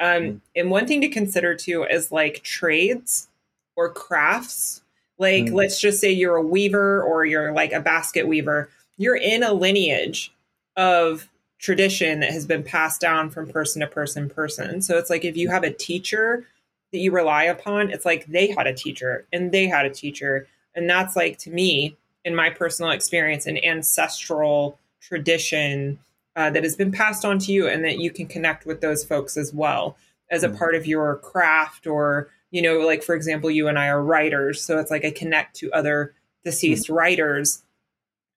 Um, 0.00 0.22
mm 0.22 0.40
And 0.56 0.70
one 0.70 0.88
thing 0.88 1.00
to 1.02 1.08
consider 1.08 1.54
too 1.54 1.84
is 1.84 2.10
like 2.10 2.42
trades 2.42 3.28
or 3.76 3.88
crafts. 3.88 4.82
Like, 5.18 5.44
mm 5.44 5.52
let's 5.52 5.80
just 5.80 6.00
say 6.00 6.10
you're 6.10 6.36
a 6.36 6.42
weaver 6.42 7.00
or 7.00 7.24
you're 7.24 7.52
like 7.52 7.72
a 7.72 7.80
basket 7.80 8.26
weaver. 8.26 8.68
You're 8.98 9.16
in 9.16 9.44
a 9.44 9.52
lineage 9.52 10.32
of 10.76 11.28
tradition 11.60 12.18
that 12.18 12.32
has 12.32 12.44
been 12.44 12.64
passed 12.64 13.00
down 13.00 13.30
from 13.30 13.46
person 13.46 13.80
to 13.80 13.86
person 13.86 14.28
person. 14.28 14.82
So 14.82 14.98
it's 14.98 15.08
like 15.08 15.24
if 15.24 15.36
you 15.36 15.48
have 15.50 15.62
a 15.62 15.72
teacher 15.72 16.44
that 16.90 16.98
you 16.98 17.12
rely 17.12 17.44
upon, 17.44 17.92
it's 17.92 18.04
like 18.04 18.26
they 18.26 18.48
had 18.50 18.66
a 18.66 18.74
teacher 18.74 19.24
and 19.32 19.52
they 19.52 19.68
had 19.68 19.86
a 19.86 19.90
teacher. 19.90 20.48
And 20.74 20.90
that's 20.90 21.14
like, 21.14 21.38
to 21.38 21.50
me, 21.50 21.96
in 22.24 22.34
my 22.34 22.50
personal 22.50 22.90
experience, 22.90 23.46
an 23.46 23.62
ancestral 23.64 24.80
tradition 25.02 25.98
uh, 26.36 26.50
that 26.50 26.62
has 26.62 26.76
been 26.76 26.92
passed 26.92 27.24
on 27.24 27.38
to 27.40 27.52
you 27.52 27.68
and 27.68 27.84
that 27.84 27.98
you 27.98 28.10
can 28.10 28.26
connect 28.26 28.64
with 28.64 28.80
those 28.80 29.04
folks 29.04 29.36
as 29.36 29.52
well 29.52 29.96
as 30.30 30.42
a 30.42 30.48
mm-hmm. 30.48 30.56
part 30.56 30.74
of 30.74 30.86
your 30.86 31.18
craft 31.18 31.86
or 31.86 32.30
you 32.50 32.62
know 32.62 32.78
like 32.78 33.02
for 33.02 33.14
example 33.14 33.50
you 33.50 33.68
and 33.68 33.78
i 33.78 33.88
are 33.88 34.02
writers 34.02 34.62
so 34.62 34.78
it's 34.78 34.90
like 34.90 35.04
i 35.04 35.10
connect 35.10 35.56
to 35.56 35.70
other 35.72 36.14
deceased 36.44 36.86
mm-hmm. 36.86 36.94
writers 36.94 37.62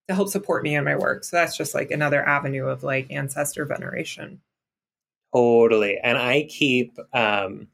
to 0.09 0.13
help 0.13 0.28
support 0.28 0.63
me 0.63 0.76
in 0.76 0.84
my 0.84 0.95
work 0.95 1.24
so 1.24 1.38
that's 1.38 1.55
just 1.55 1.74
like 1.74 1.91
another 1.91 2.28
avenue 2.28 2.66
of 2.66 2.84
like 2.84 3.09
ancestor 3.09 3.63
veneration 3.63 4.41
totally 5.34 5.97
and 6.03 6.18
i 6.18 6.43
keep 6.49 6.97
um 7.13 7.68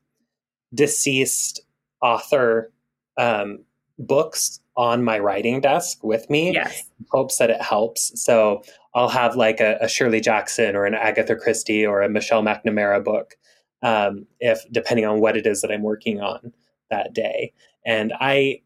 deceased 0.74 1.62
author 2.02 2.72
um, 3.18 3.60
books 4.08 4.60
on 4.76 5.04
my 5.04 5.20
writing 5.20 5.62
desk 5.62 6.04
with 6.04 6.30
me. 6.30 6.54
Yes. 6.54 6.84
hopes 7.12 7.38
that 7.38 7.50
it 7.50 7.62
helps. 7.62 8.12
So 8.22 8.64
i'll 8.94 9.10
have 9.10 9.36
like 9.36 9.60
a, 9.60 9.78
a, 9.82 9.88
shirley 9.88 10.20
jackson 10.20 10.76
or 10.76 10.86
an 10.86 10.94
agatha 10.94 11.36
christie 11.36 11.86
or 11.86 12.02
a 12.02 12.10
michelle 12.10 12.44
mcnamara 12.44 13.04
book 13.04 13.36
um, 13.84 14.26
if 14.40 14.64
depending 14.72 15.06
on 15.06 15.20
what 15.20 15.38
it 15.38 15.48
is 15.48 15.62
that 15.62 15.72
i'm 15.72 15.82
working 15.82 16.22
on 16.22 16.52
that 16.90 17.14
day. 17.14 17.54
And 17.86 18.14
i 18.20 18.62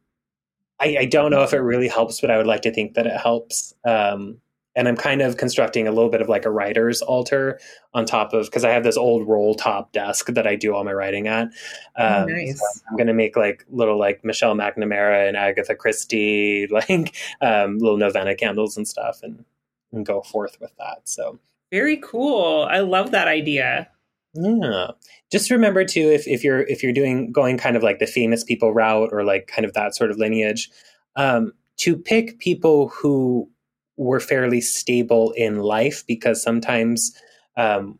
I, 0.78 0.98
I 1.02 1.06
don't 1.06 1.32
know 1.32 1.44
if 1.44 1.54
it 1.54 1.60
really 1.60 1.88
helps 1.88 2.20
but 2.20 2.32
i 2.32 2.38
would 2.38 2.48
like 2.48 2.62
to 2.64 2.74
think 2.74 2.96
that 2.96 3.08
it 3.08 3.20
helps. 3.20 3.74
Um, 3.86 4.40
and 4.76 4.88
I'm 4.88 4.98
kind 4.98 5.22
of 5.22 5.38
constructing 5.38 5.88
a 5.88 5.92
little 5.92 6.10
bit 6.10 6.22
of 6.22 6.28
like 6.28 6.46
a 6.46 6.52
writer's 6.52 7.02
altar 7.02 7.60
on 7.94 8.06
top 8.06 8.34
of 8.34 8.46
because 8.46 8.64
I 8.64 8.72
have 8.72 8.84
this 8.84 8.98
old 8.98 9.28
roll 9.28 9.56
top 9.56 9.92
desk 9.94 10.28
that 10.28 10.46
I 10.46 10.56
do 10.56 10.76
all 10.76 10.84
my 10.84 10.94
writing 10.94 11.28
at. 11.28 11.50
Oh, 11.98 12.24
um, 12.24 12.30
nice. 12.30 12.60
So 12.60 12.66
I'm 12.90 12.98
going 12.98 13.08
to 13.08 13.14
make 13.14 13.38
like 13.38 13.66
little 13.70 13.98
like 13.98 14.24
Michelle 14.24 14.56
McNamara 14.56 15.28
and 15.28 15.38
Agatha 15.38 15.76
Christie 15.76 16.68
like 16.72 17.16
um, 17.42 17.78
little 17.80 17.98
novena 17.98 18.36
candles 18.36 18.76
and 18.78 18.88
stuff, 18.88 19.22
and 19.24 19.46
and 19.92 20.06
go 20.06 20.22
forth 20.22 20.58
with 20.60 20.76
that. 20.78 21.02
So 21.06 21.40
very 21.72 21.98
cool. 21.98 22.68
I 22.70 22.80
love 22.80 23.12
that 23.12 23.28
idea. 23.28 23.90
Yeah. 24.34 24.92
Just 25.32 25.50
remember 25.50 25.86
too 25.86 26.12
if 26.12 26.28
if 26.28 26.44
you're 26.44 26.64
if 26.64 26.84
you're 26.84 26.92
doing 26.92 27.32
going 27.32 27.58
kind 27.58 27.78
of 27.78 27.84
like 27.84 28.00
the 28.00 28.08
famous 28.08 28.44
people 28.44 28.74
route 28.74 29.10
or 29.14 29.24
like 29.24 29.48
kind 29.48 29.66
of 29.66 29.74
that 29.74 29.96
sort 29.96 30.12
of 30.12 30.18
lineage, 30.18 30.70
um, 31.16 31.54
to 31.78 31.96
pick 31.96 32.40
people 32.40 32.90
who 32.90 33.50
were 33.98 34.20
fairly 34.20 34.62
stable 34.62 35.32
in 35.32 35.60
life 35.60 36.04
because 36.08 36.42
sometimes 36.42 37.14
um, 37.58 38.00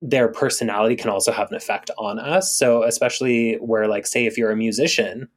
their 0.00 0.28
personality 0.28 0.96
can 0.96 1.10
also 1.10 1.32
have 1.32 1.50
an 1.50 1.56
effect 1.56 1.90
on 1.98 2.18
us. 2.18 2.56
So, 2.56 2.84
especially 2.84 3.54
where, 3.56 3.88
like, 3.88 4.06
say, 4.06 4.26
if 4.26 4.38
you're 4.38 4.52
a 4.52 4.56
musician 4.56 5.28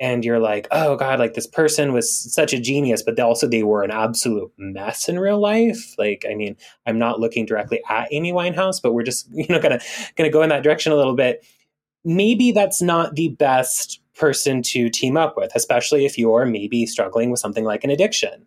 and 0.00 0.24
you're 0.24 0.40
like, 0.40 0.66
oh 0.70 0.96
God, 0.96 1.18
like 1.18 1.34
this 1.34 1.46
person 1.46 1.92
was 1.92 2.32
such 2.32 2.52
a 2.52 2.60
genius, 2.60 3.02
but 3.02 3.18
also 3.20 3.46
they 3.46 3.62
were 3.62 3.82
an 3.82 3.90
absolute 3.90 4.50
mess 4.58 5.08
in 5.08 5.18
real 5.18 5.38
life. 5.38 5.94
Like, 5.98 6.24
I 6.28 6.34
mean, 6.34 6.56
I'm 6.86 6.98
not 6.98 7.20
looking 7.20 7.46
directly 7.46 7.80
at 7.88 8.08
Amy 8.10 8.32
Winehouse, 8.32 8.82
but 8.82 8.92
we're 8.92 9.04
just, 9.04 9.28
you 9.32 9.46
know, 9.48 9.60
gonna 9.60 9.80
gonna 10.16 10.30
go 10.30 10.42
in 10.42 10.48
that 10.48 10.62
direction 10.62 10.92
a 10.92 10.96
little 10.96 11.14
bit. 11.14 11.46
Maybe 12.04 12.52
that's 12.52 12.82
not 12.82 13.14
the 13.14 13.28
best 13.28 14.00
person 14.14 14.62
to 14.62 14.90
team 14.90 15.16
up 15.16 15.36
with, 15.36 15.52
especially 15.54 16.04
if 16.04 16.18
you're 16.18 16.44
maybe 16.44 16.86
struggling 16.86 17.30
with 17.30 17.40
something 17.40 17.64
like 17.64 17.84
an 17.84 17.90
addiction. 17.90 18.46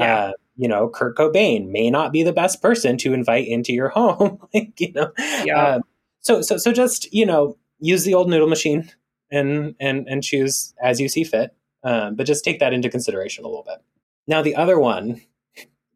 Yeah. 0.00 0.16
Uh, 0.16 0.32
you 0.56 0.68
know, 0.68 0.88
Kurt 0.88 1.16
Cobain 1.16 1.70
may 1.70 1.90
not 1.90 2.12
be 2.12 2.22
the 2.22 2.32
best 2.32 2.60
person 2.60 2.98
to 2.98 3.14
invite 3.14 3.48
into 3.48 3.72
your 3.72 3.88
home. 3.96 4.38
like, 4.52 4.78
you 4.78 4.92
know, 4.92 5.12
yeah. 5.44 5.58
Uh, 5.58 5.80
so 6.20 6.42
so 6.42 6.56
so 6.58 6.72
just 6.72 7.12
you 7.12 7.24
know, 7.24 7.56
use 7.78 8.04
the 8.04 8.14
old 8.14 8.28
noodle 8.28 8.48
machine 8.48 8.90
and 9.30 9.74
and 9.80 10.06
and 10.08 10.22
choose 10.22 10.74
as 10.82 11.00
you 11.00 11.08
see 11.08 11.24
fit. 11.24 11.54
Um, 11.82 12.14
but 12.14 12.26
just 12.26 12.44
take 12.44 12.60
that 12.60 12.74
into 12.74 12.90
consideration 12.90 13.44
a 13.44 13.48
little 13.48 13.64
bit. 13.64 13.78
Now 14.26 14.42
the 14.42 14.54
other 14.54 14.78
one, 14.78 15.22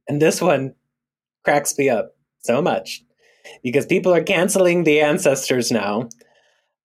and 0.09 0.20
this 0.20 0.40
one 0.40 0.74
cracks 1.44 1.76
me 1.76 1.90
up 1.90 2.16
so 2.40 2.62
much 2.62 3.05
because 3.62 3.84
people 3.84 4.14
are 4.14 4.22
canceling 4.22 4.84
the 4.84 5.00
ancestors 5.00 5.70
now. 5.70 6.09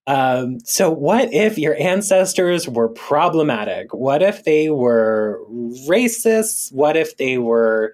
Um, 0.10 0.60
so, 0.62 0.90
what 0.90 1.32
if 1.36 1.60
your 1.60 1.76
ancestors 1.80 2.68
were 2.68 2.90
problematic? 2.90 3.94
What 3.94 4.24
if 4.24 4.44
they 4.44 4.72
were 4.72 5.40
racist? 5.88 6.74
What 6.74 6.98
if 6.98 7.18
they 7.18 7.38
were 7.38 7.94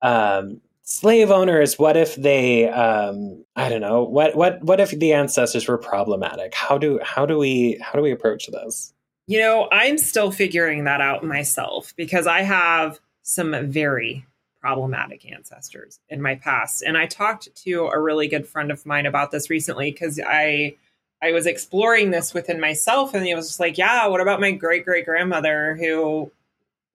um, 0.00 0.60
slave 0.84 1.32
owners? 1.32 1.76
What 1.76 1.96
if 1.96 2.14
they, 2.14 2.68
um, 2.68 3.44
I 3.56 3.68
don't 3.68 3.80
know, 3.80 4.04
what 4.04 4.36
what 4.36 4.62
what 4.62 4.78
if 4.78 4.92
the 4.92 5.12
ancestors 5.12 5.66
were 5.66 5.76
problematic? 5.76 6.54
How 6.54 6.78
do 6.78 7.00
how 7.02 7.26
do 7.26 7.36
we 7.36 7.80
how 7.82 7.98
do 7.98 8.02
we 8.02 8.12
approach 8.12 8.46
this? 8.46 8.94
You 9.26 9.40
know, 9.40 9.68
I'm 9.72 9.98
still 9.98 10.30
figuring 10.30 10.84
that 10.84 11.00
out 11.00 11.24
myself 11.24 11.94
because 11.96 12.28
I 12.28 12.42
have 12.42 13.00
some 13.22 13.56
very 13.72 14.24
problematic 14.60 15.28
ancestors 15.28 15.98
in 16.08 16.22
my 16.22 16.36
past, 16.36 16.84
and 16.86 16.96
I 16.96 17.06
talked 17.06 17.52
to 17.64 17.88
a 17.88 18.00
really 18.00 18.28
good 18.28 18.46
friend 18.46 18.70
of 18.70 18.86
mine 18.86 19.04
about 19.04 19.32
this 19.32 19.50
recently 19.50 19.90
because 19.90 20.20
I 20.24 20.76
I 21.24 21.32
was 21.32 21.46
exploring 21.46 22.10
this 22.10 22.34
within 22.34 22.60
myself, 22.60 23.14
and 23.14 23.26
it 23.26 23.34
was 23.34 23.48
just 23.48 23.60
like, 23.60 23.78
yeah, 23.78 24.06
what 24.06 24.20
about 24.20 24.40
my 24.40 24.52
great 24.52 24.84
great 24.84 25.06
grandmother 25.06 25.76
who 25.76 26.30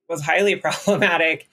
was 0.07 0.21
highly 0.21 0.55
problematic? 0.57 1.49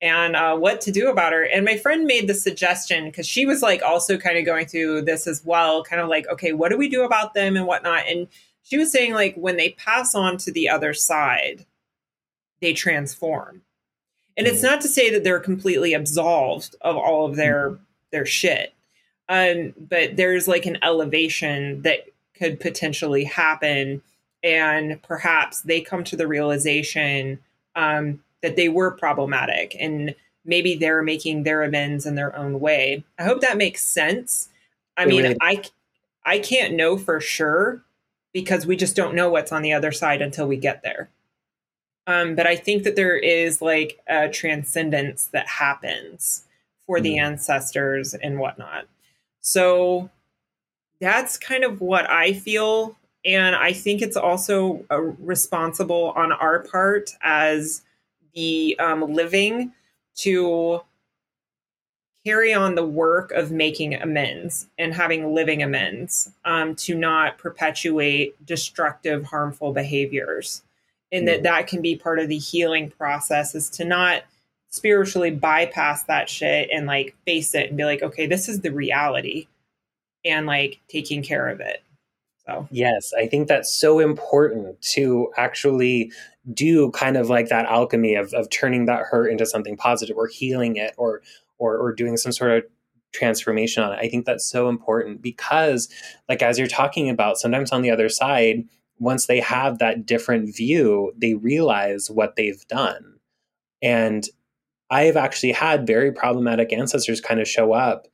and 0.00 0.36
uh, 0.36 0.56
what 0.56 0.80
to 0.82 0.92
do 0.92 1.10
about 1.10 1.32
her. 1.32 1.42
And 1.42 1.64
my 1.64 1.76
friend 1.76 2.04
made 2.04 2.28
the 2.28 2.34
suggestion 2.34 3.06
because 3.06 3.26
she 3.26 3.46
was 3.46 3.62
like 3.62 3.82
also 3.82 4.16
kind 4.16 4.38
of 4.38 4.44
going 4.44 4.66
through 4.66 5.02
this 5.02 5.26
as 5.26 5.44
well, 5.44 5.82
kind 5.82 6.00
of 6.00 6.08
like, 6.08 6.28
okay, 6.28 6.52
what 6.52 6.70
do 6.70 6.78
we 6.78 6.88
do 6.88 7.02
about 7.02 7.34
them 7.34 7.56
and 7.56 7.66
whatnot? 7.66 8.06
And 8.06 8.28
she 8.62 8.76
was 8.76 8.92
saying 8.92 9.14
like 9.14 9.34
when 9.34 9.56
they 9.56 9.70
pass 9.70 10.14
on 10.14 10.36
to 10.38 10.52
the 10.52 10.68
other 10.68 10.94
side, 10.94 11.66
they 12.60 12.72
transform. 12.72 13.62
And 14.36 14.46
mm-hmm. 14.46 14.54
it's 14.54 14.62
not 14.62 14.80
to 14.82 14.88
say 14.88 15.10
that 15.10 15.24
they're 15.24 15.40
completely 15.40 15.94
absolved 15.94 16.76
of 16.80 16.96
all 16.96 17.26
of 17.26 17.36
their 17.36 17.70
mm-hmm. 17.70 17.82
their 18.12 18.26
shit. 18.26 18.74
Um, 19.28 19.74
but 19.76 20.16
there's 20.16 20.48
like 20.48 20.64
an 20.64 20.78
elevation 20.82 21.82
that 21.82 22.06
could 22.38 22.60
potentially 22.60 23.24
happen 23.24 24.02
and 24.42 25.02
perhaps 25.02 25.62
they 25.62 25.80
come 25.80 26.04
to 26.04 26.16
the 26.16 26.28
realization 26.28 27.38
um, 27.74 28.22
that 28.42 28.56
they 28.56 28.68
were 28.68 28.90
problematic 28.92 29.76
and 29.78 30.14
maybe 30.44 30.74
they're 30.74 31.02
making 31.02 31.42
their 31.42 31.62
amends 31.62 32.06
in 32.06 32.14
their 32.14 32.34
own 32.36 32.60
way. 32.60 33.04
I 33.18 33.24
hope 33.24 33.40
that 33.40 33.56
makes 33.56 33.82
sense. 33.82 34.48
I 34.96 35.06
mean, 35.06 35.36
I 35.40 35.62
I 36.24 36.38
can't 36.40 36.74
know 36.74 36.96
for 36.96 37.20
sure 37.20 37.82
because 38.32 38.66
we 38.66 38.76
just 38.76 38.96
don't 38.96 39.14
know 39.14 39.30
what's 39.30 39.52
on 39.52 39.62
the 39.62 39.72
other 39.72 39.92
side 39.92 40.20
until 40.22 40.46
we 40.46 40.56
get 40.56 40.82
there. 40.82 41.08
Um, 42.06 42.34
but 42.34 42.46
I 42.46 42.56
think 42.56 42.84
that 42.84 42.96
there 42.96 43.16
is 43.16 43.60
like 43.60 44.00
a 44.08 44.28
transcendence 44.28 45.26
that 45.26 45.46
happens 45.46 46.44
for 46.86 46.98
mm. 46.98 47.02
the 47.02 47.18
ancestors 47.18 48.14
and 48.14 48.38
whatnot. 48.38 48.86
So 49.40 50.10
that's 51.00 51.38
kind 51.38 51.64
of 51.64 51.80
what 51.80 52.08
I 52.10 52.32
feel. 52.32 52.96
And 53.24 53.54
I 53.54 53.72
think 53.72 54.02
it's 54.02 54.16
also 54.16 54.84
uh, 54.90 55.00
responsible 55.00 56.12
on 56.16 56.32
our 56.32 56.60
part 56.60 57.10
as 57.20 57.82
the 58.34 58.76
um, 58.78 59.12
living 59.12 59.72
to 60.16 60.82
carry 62.24 62.52
on 62.52 62.74
the 62.74 62.84
work 62.84 63.32
of 63.32 63.50
making 63.50 63.94
amends 63.94 64.68
and 64.78 64.92
having 64.92 65.34
living 65.34 65.62
amends 65.62 66.30
um, 66.44 66.74
to 66.74 66.94
not 66.94 67.38
perpetuate 67.38 68.34
destructive 68.44 69.24
harmful 69.24 69.72
behaviors 69.72 70.62
and 71.10 71.26
that 71.26 71.42
that 71.42 71.66
can 71.66 71.80
be 71.80 71.96
part 71.96 72.18
of 72.18 72.28
the 72.28 72.38
healing 72.38 72.90
process 72.90 73.54
is 73.54 73.70
to 73.70 73.84
not 73.84 74.24
spiritually 74.68 75.30
bypass 75.30 76.02
that 76.04 76.28
shit 76.28 76.68
and 76.70 76.86
like 76.86 77.16
face 77.24 77.54
it 77.54 77.68
and 77.68 77.76
be 77.76 77.84
like 77.84 78.02
okay 78.02 78.26
this 78.26 78.48
is 78.48 78.60
the 78.60 78.72
reality 78.72 79.46
and 80.24 80.46
like 80.46 80.80
taking 80.88 81.22
care 81.22 81.48
of 81.48 81.60
it 81.60 81.82
so 82.46 82.66
yes 82.70 83.12
i 83.18 83.26
think 83.26 83.48
that's 83.48 83.72
so 83.72 83.98
important 83.98 84.80
to 84.80 85.30
actually 85.36 86.10
do 86.52 86.90
kind 86.92 87.16
of 87.16 87.28
like 87.28 87.48
that 87.48 87.66
alchemy 87.66 88.14
of, 88.14 88.32
of 88.32 88.48
turning 88.50 88.86
that 88.86 89.02
hurt 89.02 89.28
into 89.28 89.44
something 89.44 89.76
positive 89.76 90.16
or 90.16 90.26
healing 90.26 90.76
it 90.76 90.94
or, 90.96 91.20
or 91.58 91.76
or 91.76 91.92
doing 91.92 92.16
some 92.16 92.32
sort 92.32 92.50
of 92.50 92.64
transformation 93.12 93.82
on 93.82 93.92
it. 93.92 93.98
I 94.00 94.08
think 94.08 94.26
that's 94.26 94.44
so 94.44 94.68
important 94.68 95.22
because 95.22 95.88
like 96.28 96.42
as 96.42 96.58
you're 96.58 96.68
talking 96.68 97.08
about, 97.08 97.38
sometimes 97.38 97.72
on 97.72 97.82
the 97.82 97.90
other 97.90 98.08
side, 98.08 98.64
once 98.98 99.26
they 99.26 99.40
have 99.40 99.78
that 99.78 100.06
different 100.06 100.54
view, 100.54 101.12
they 101.16 101.34
realize 101.34 102.10
what 102.10 102.36
they've 102.36 102.66
done. 102.68 103.18
And 103.80 104.24
I've 104.90 105.16
actually 105.16 105.52
had 105.52 105.86
very 105.86 106.12
problematic 106.12 106.72
ancestors 106.72 107.20
kind 107.20 107.40
of 107.40 107.48
show 107.48 107.72
up 107.72 108.08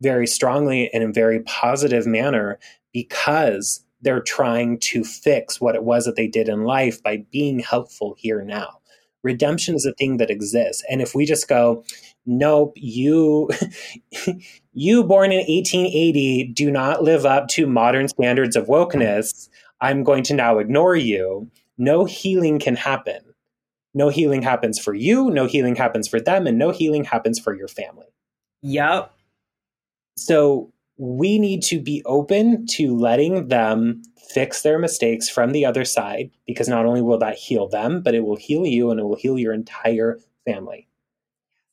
very 0.00 0.26
strongly 0.26 0.90
in 0.92 1.02
a 1.02 1.12
very 1.12 1.40
positive 1.40 2.06
manner 2.06 2.58
because 2.92 3.84
they're 4.00 4.20
trying 4.20 4.78
to 4.78 5.04
fix 5.04 5.60
what 5.60 5.74
it 5.74 5.82
was 5.82 6.04
that 6.04 6.16
they 6.16 6.28
did 6.28 6.48
in 6.48 6.64
life 6.64 7.02
by 7.02 7.24
being 7.30 7.58
helpful 7.58 8.14
here 8.16 8.42
now. 8.44 8.78
Redemption 9.24 9.74
is 9.74 9.84
a 9.84 9.92
thing 9.94 10.18
that 10.18 10.30
exists. 10.30 10.84
And 10.88 11.02
if 11.02 11.14
we 11.14 11.26
just 11.26 11.48
go, 11.48 11.84
nope, 12.24 12.72
you 12.76 13.50
you 14.72 15.02
born 15.02 15.32
in 15.32 15.38
1880 15.38 16.52
do 16.54 16.70
not 16.70 17.02
live 17.02 17.26
up 17.26 17.48
to 17.48 17.66
modern 17.66 18.06
standards 18.08 18.54
of 18.54 18.66
wokeness, 18.66 19.48
I'm 19.80 20.04
going 20.04 20.22
to 20.24 20.34
now 20.34 20.58
ignore 20.58 20.96
you. 20.96 21.50
No 21.76 22.04
healing 22.04 22.58
can 22.58 22.76
happen. 22.76 23.20
No 23.94 24.10
healing 24.10 24.42
happens 24.42 24.78
for 24.78 24.94
you, 24.94 25.30
no 25.30 25.46
healing 25.46 25.74
happens 25.74 26.06
for 26.06 26.20
them, 26.20 26.46
and 26.46 26.58
no 26.58 26.70
healing 26.70 27.04
happens 27.04 27.40
for 27.40 27.56
your 27.56 27.68
family. 27.68 28.06
Yep. 28.62 29.12
So 30.18 30.72
we 30.96 31.38
need 31.38 31.62
to 31.64 31.80
be 31.80 32.02
open 32.04 32.66
to 32.66 32.96
letting 32.96 33.48
them 33.48 34.02
fix 34.30 34.62
their 34.62 34.78
mistakes 34.78 35.28
from 35.28 35.52
the 35.52 35.64
other 35.64 35.84
side 35.84 36.30
because 36.46 36.68
not 36.68 36.84
only 36.86 37.00
will 37.00 37.18
that 37.18 37.36
heal 37.36 37.68
them, 37.68 38.02
but 38.02 38.14
it 38.14 38.20
will 38.20 38.36
heal 38.36 38.66
you 38.66 38.90
and 38.90 39.00
it 39.00 39.04
will 39.04 39.16
heal 39.16 39.38
your 39.38 39.54
entire 39.54 40.18
family. 40.44 40.88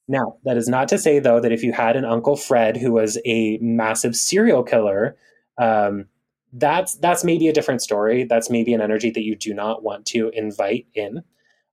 Now, 0.07 0.37
that 0.43 0.57
is 0.57 0.67
not 0.67 0.87
to 0.89 0.99
say, 0.99 1.19
though, 1.19 1.39
that 1.39 1.51
if 1.51 1.63
you 1.63 1.73
had 1.73 1.95
an 1.95 2.05
Uncle 2.05 2.35
Fred 2.35 2.77
who 2.77 2.91
was 2.91 3.17
a 3.25 3.57
massive 3.59 4.15
serial 4.15 4.63
killer, 4.63 5.17
um, 5.57 6.05
that's 6.53 6.95
that's 6.95 7.23
maybe 7.23 7.47
a 7.47 7.53
different 7.53 7.81
story. 7.81 8.23
That's 8.23 8.49
maybe 8.49 8.73
an 8.73 8.81
energy 8.81 9.09
that 9.09 9.23
you 9.23 9.35
do 9.35 9.53
not 9.53 9.83
want 9.83 10.05
to 10.07 10.29
invite 10.29 10.85
in. 10.93 11.23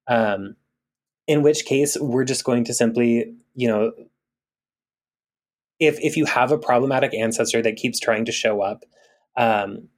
Um, 0.08 0.56
in 1.26 1.42
which 1.42 1.66
case, 1.66 1.96
we're 2.00 2.24
just 2.24 2.44
going 2.44 2.64
to 2.64 2.74
simply, 2.74 3.34
you 3.54 3.68
know, 3.68 3.92
if 5.78 5.98
if 6.00 6.16
you 6.16 6.24
have 6.24 6.52
a 6.52 6.58
problematic 6.58 7.14
ancestor 7.14 7.62
that 7.62 7.76
keeps 7.76 7.98
trying 7.98 8.24
to 8.24 8.32
show 8.32 8.60
up 8.60 8.84
um, 9.36 9.88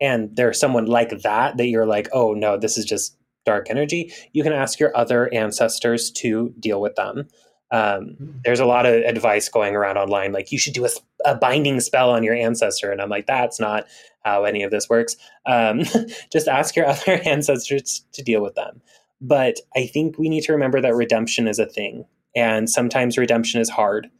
and 0.00 0.34
there's 0.36 0.60
someone 0.60 0.86
like 0.86 1.10
that 1.22 1.56
that 1.56 1.66
you're 1.66 1.86
like 1.86 2.08
oh 2.12 2.32
no 2.32 2.56
this 2.56 2.76
is 2.76 2.84
just 2.84 3.16
dark 3.44 3.68
energy 3.70 4.12
you 4.32 4.42
can 4.42 4.52
ask 4.52 4.78
your 4.78 4.96
other 4.96 5.32
ancestors 5.32 6.10
to 6.10 6.52
deal 6.58 6.80
with 6.80 6.94
them. 6.96 7.28
Um, 7.72 8.14
hmm. 8.18 8.30
there's 8.44 8.60
a 8.60 8.66
lot 8.66 8.86
of 8.86 8.94
advice 8.94 9.48
going 9.48 9.74
around 9.74 9.96
online 9.96 10.32
like 10.32 10.52
you 10.52 10.58
should 10.58 10.72
do 10.72 10.86
a, 10.86 10.88
a, 11.24 11.34
binding 11.34 11.80
spell 11.80 12.10
on 12.10 12.22
your 12.22 12.36
ancestor 12.36 12.92
and 12.92 13.02
i'm 13.02 13.08
like 13.08 13.26
that's 13.26 13.58
not 13.58 13.86
how 14.22 14.44
any 14.44 14.62
of 14.62 14.70
this 14.70 14.88
works. 14.88 15.16
Um, 15.46 15.82
just 16.32 16.46
ask 16.46 16.76
your 16.76 16.86
other 16.88 17.20
ancestors 17.24 18.04
to 18.12 18.22
deal 18.22 18.40
with 18.40 18.54
them. 18.54 18.82
But 19.20 19.56
i 19.74 19.86
think 19.86 20.16
we 20.16 20.28
need 20.28 20.44
to 20.44 20.52
remember 20.52 20.80
that 20.80 20.94
redemption 20.94 21.48
is 21.48 21.58
a 21.58 21.66
thing 21.66 22.04
and 22.36 22.70
sometimes 22.70 23.18
redemption 23.18 23.60
is 23.60 23.70
hard 23.70 24.10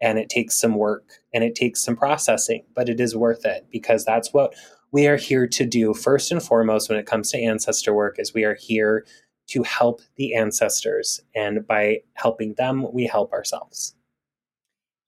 and 0.00 0.18
it 0.18 0.28
takes 0.28 0.58
some 0.58 0.74
work 0.74 1.04
and 1.32 1.44
it 1.44 1.54
takes 1.54 1.82
some 1.82 1.96
processing, 1.96 2.64
but 2.74 2.88
it 2.88 3.00
is 3.00 3.16
worth 3.16 3.44
it 3.44 3.66
because 3.70 4.04
that's 4.04 4.32
what 4.32 4.54
we 4.92 5.06
are 5.06 5.16
here 5.16 5.46
to 5.46 5.66
do 5.66 5.92
first 5.94 6.30
and 6.30 6.42
foremost 6.42 6.88
when 6.88 6.98
it 6.98 7.06
comes 7.06 7.30
to 7.30 7.38
ancestor 7.38 7.92
work 7.92 8.18
is 8.18 8.32
we 8.32 8.44
are 8.44 8.54
here 8.54 9.04
to 9.48 9.62
help 9.62 10.00
the 10.16 10.34
ancestors 10.34 11.20
and 11.34 11.66
by 11.66 11.98
helping 12.14 12.54
them 12.54 12.86
we 12.92 13.06
help 13.06 13.32
ourselves. 13.32 13.94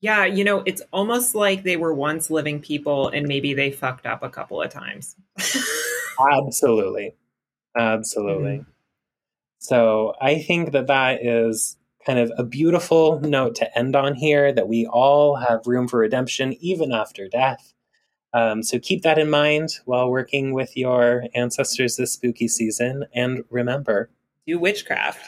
Yeah, 0.00 0.24
you 0.24 0.44
know, 0.44 0.62
it's 0.66 0.82
almost 0.92 1.34
like 1.34 1.62
they 1.62 1.76
were 1.76 1.94
once 1.94 2.30
living 2.30 2.60
people 2.60 3.08
and 3.08 3.26
maybe 3.26 3.54
they 3.54 3.70
fucked 3.70 4.06
up 4.06 4.22
a 4.22 4.28
couple 4.28 4.60
of 4.60 4.70
times. 4.70 5.16
Absolutely. 6.20 7.14
Absolutely. 7.78 8.58
Mm-hmm. 8.58 8.70
So 9.58 10.14
I 10.20 10.38
think 10.38 10.72
that 10.72 10.88
that 10.88 11.24
is 11.24 11.76
kind 12.06 12.18
of 12.20 12.30
a 12.38 12.44
beautiful 12.44 13.20
note 13.20 13.56
to 13.56 13.78
end 13.78 13.96
on 13.96 14.14
here 14.14 14.52
that 14.52 14.68
we 14.68 14.86
all 14.86 15.36
have 15.36 15.66
room 15.66 15.88
for 15.88 15.98
redemption 15.98 16.54
even 16.60 16.92
after 16.92 17.28
death. 17.28 17.74
Um, 18.32 18.62
so 18.62 18.78
keep 18.78 19.02
that 19.02 19.18
in 19.18 19.28
mind 19.28 19.70
while 19.86 20.10
working 20.10 20.52
with 20.52 20.76
your 20.76 21.24
ancestors 21.34 21.96
this 21.96 22.12
spooky 22.12 22.48
season. 22.48 23.06
And 23.12 23.42
remember 23.50 24.10
do 24.46 24.58
witchcraft. 24.58 25.26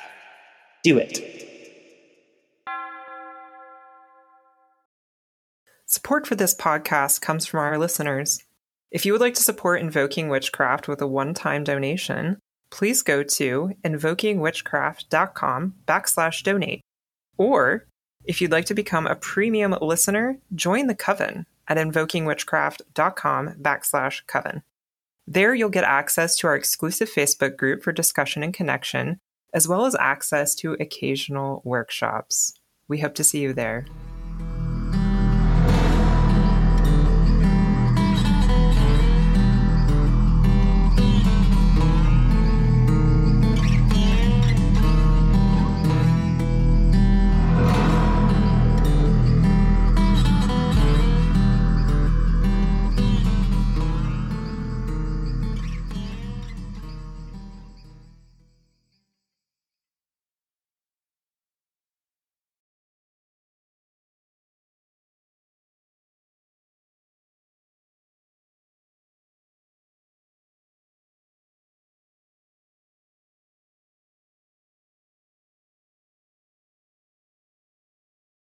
Do 0.85 0.99
it. 0.99 1.45
Support 5.87 6.27
for 6.27 6.35
this 6.35 6.55
podcast 6.55 7.21
comes 7.21 7.47
from 7.47 7.61
our 7.61 7.79
listeners. 7.79 8.45
If 8.91 9.05
you 9.05 9.13
would 9.13 9.21
like 9.21 9.35
to 9.35 9.43
support 9.43 9.81
Invoking 9.81 10.29
Witchcraft 10.29 10.87
with 10.87 11.01
a 11.01 11.07
one 11.07 11.35
time 11.35 11.65
donation, 11.65 12.39
please 12.71 13.03
go 13.03 13.23
to 13.23 13.73
invokingwitchcraft.com 13.85 15.75
backslash 15.87 16.43
donate. 16.43 16.81
Or 17.37 17.87
if 18.25 18.41
you'd 18.41 18.53
like 18.53 18.67
to 18.67 18.75
become 18.75 19.07
a 19.07 19.17
premium 19.17 19.77
listener, 19.81 20.39
join 20.55 20.87
the 20.87 20.95
coven 20.95 21.47
at 21.69 21.77
invokingwitchcraft.com 21.77 23.55
backslash 23.61 24.27
coven. 24.27 24.63
There 25.27 25.55
you'll 25.55 25.69
get 25.69 25.85
access 25.85 26.37
to 26.37 26.47
our 26.47 26.57
exclusive 26.57 27.11
Facebook 27.11 27.57
group 27.57 27.83
for 27.83 27.93
discussion 27.93 28.43
and 28.43 28.55
connection, 28.55 29.21
as 29.53 29.69
well 29.69 29.85
as 29.85 29.95
access 29.99 30.55
to 30.57 30.73
occasional 30.75 31.61
workshops. 31.65 32.55
We 32.89 33.01
hope 33.01 33.15
to 33.17 33.25
see 33.25 33.41
you 33.41 33.53
there. 33.53 33.85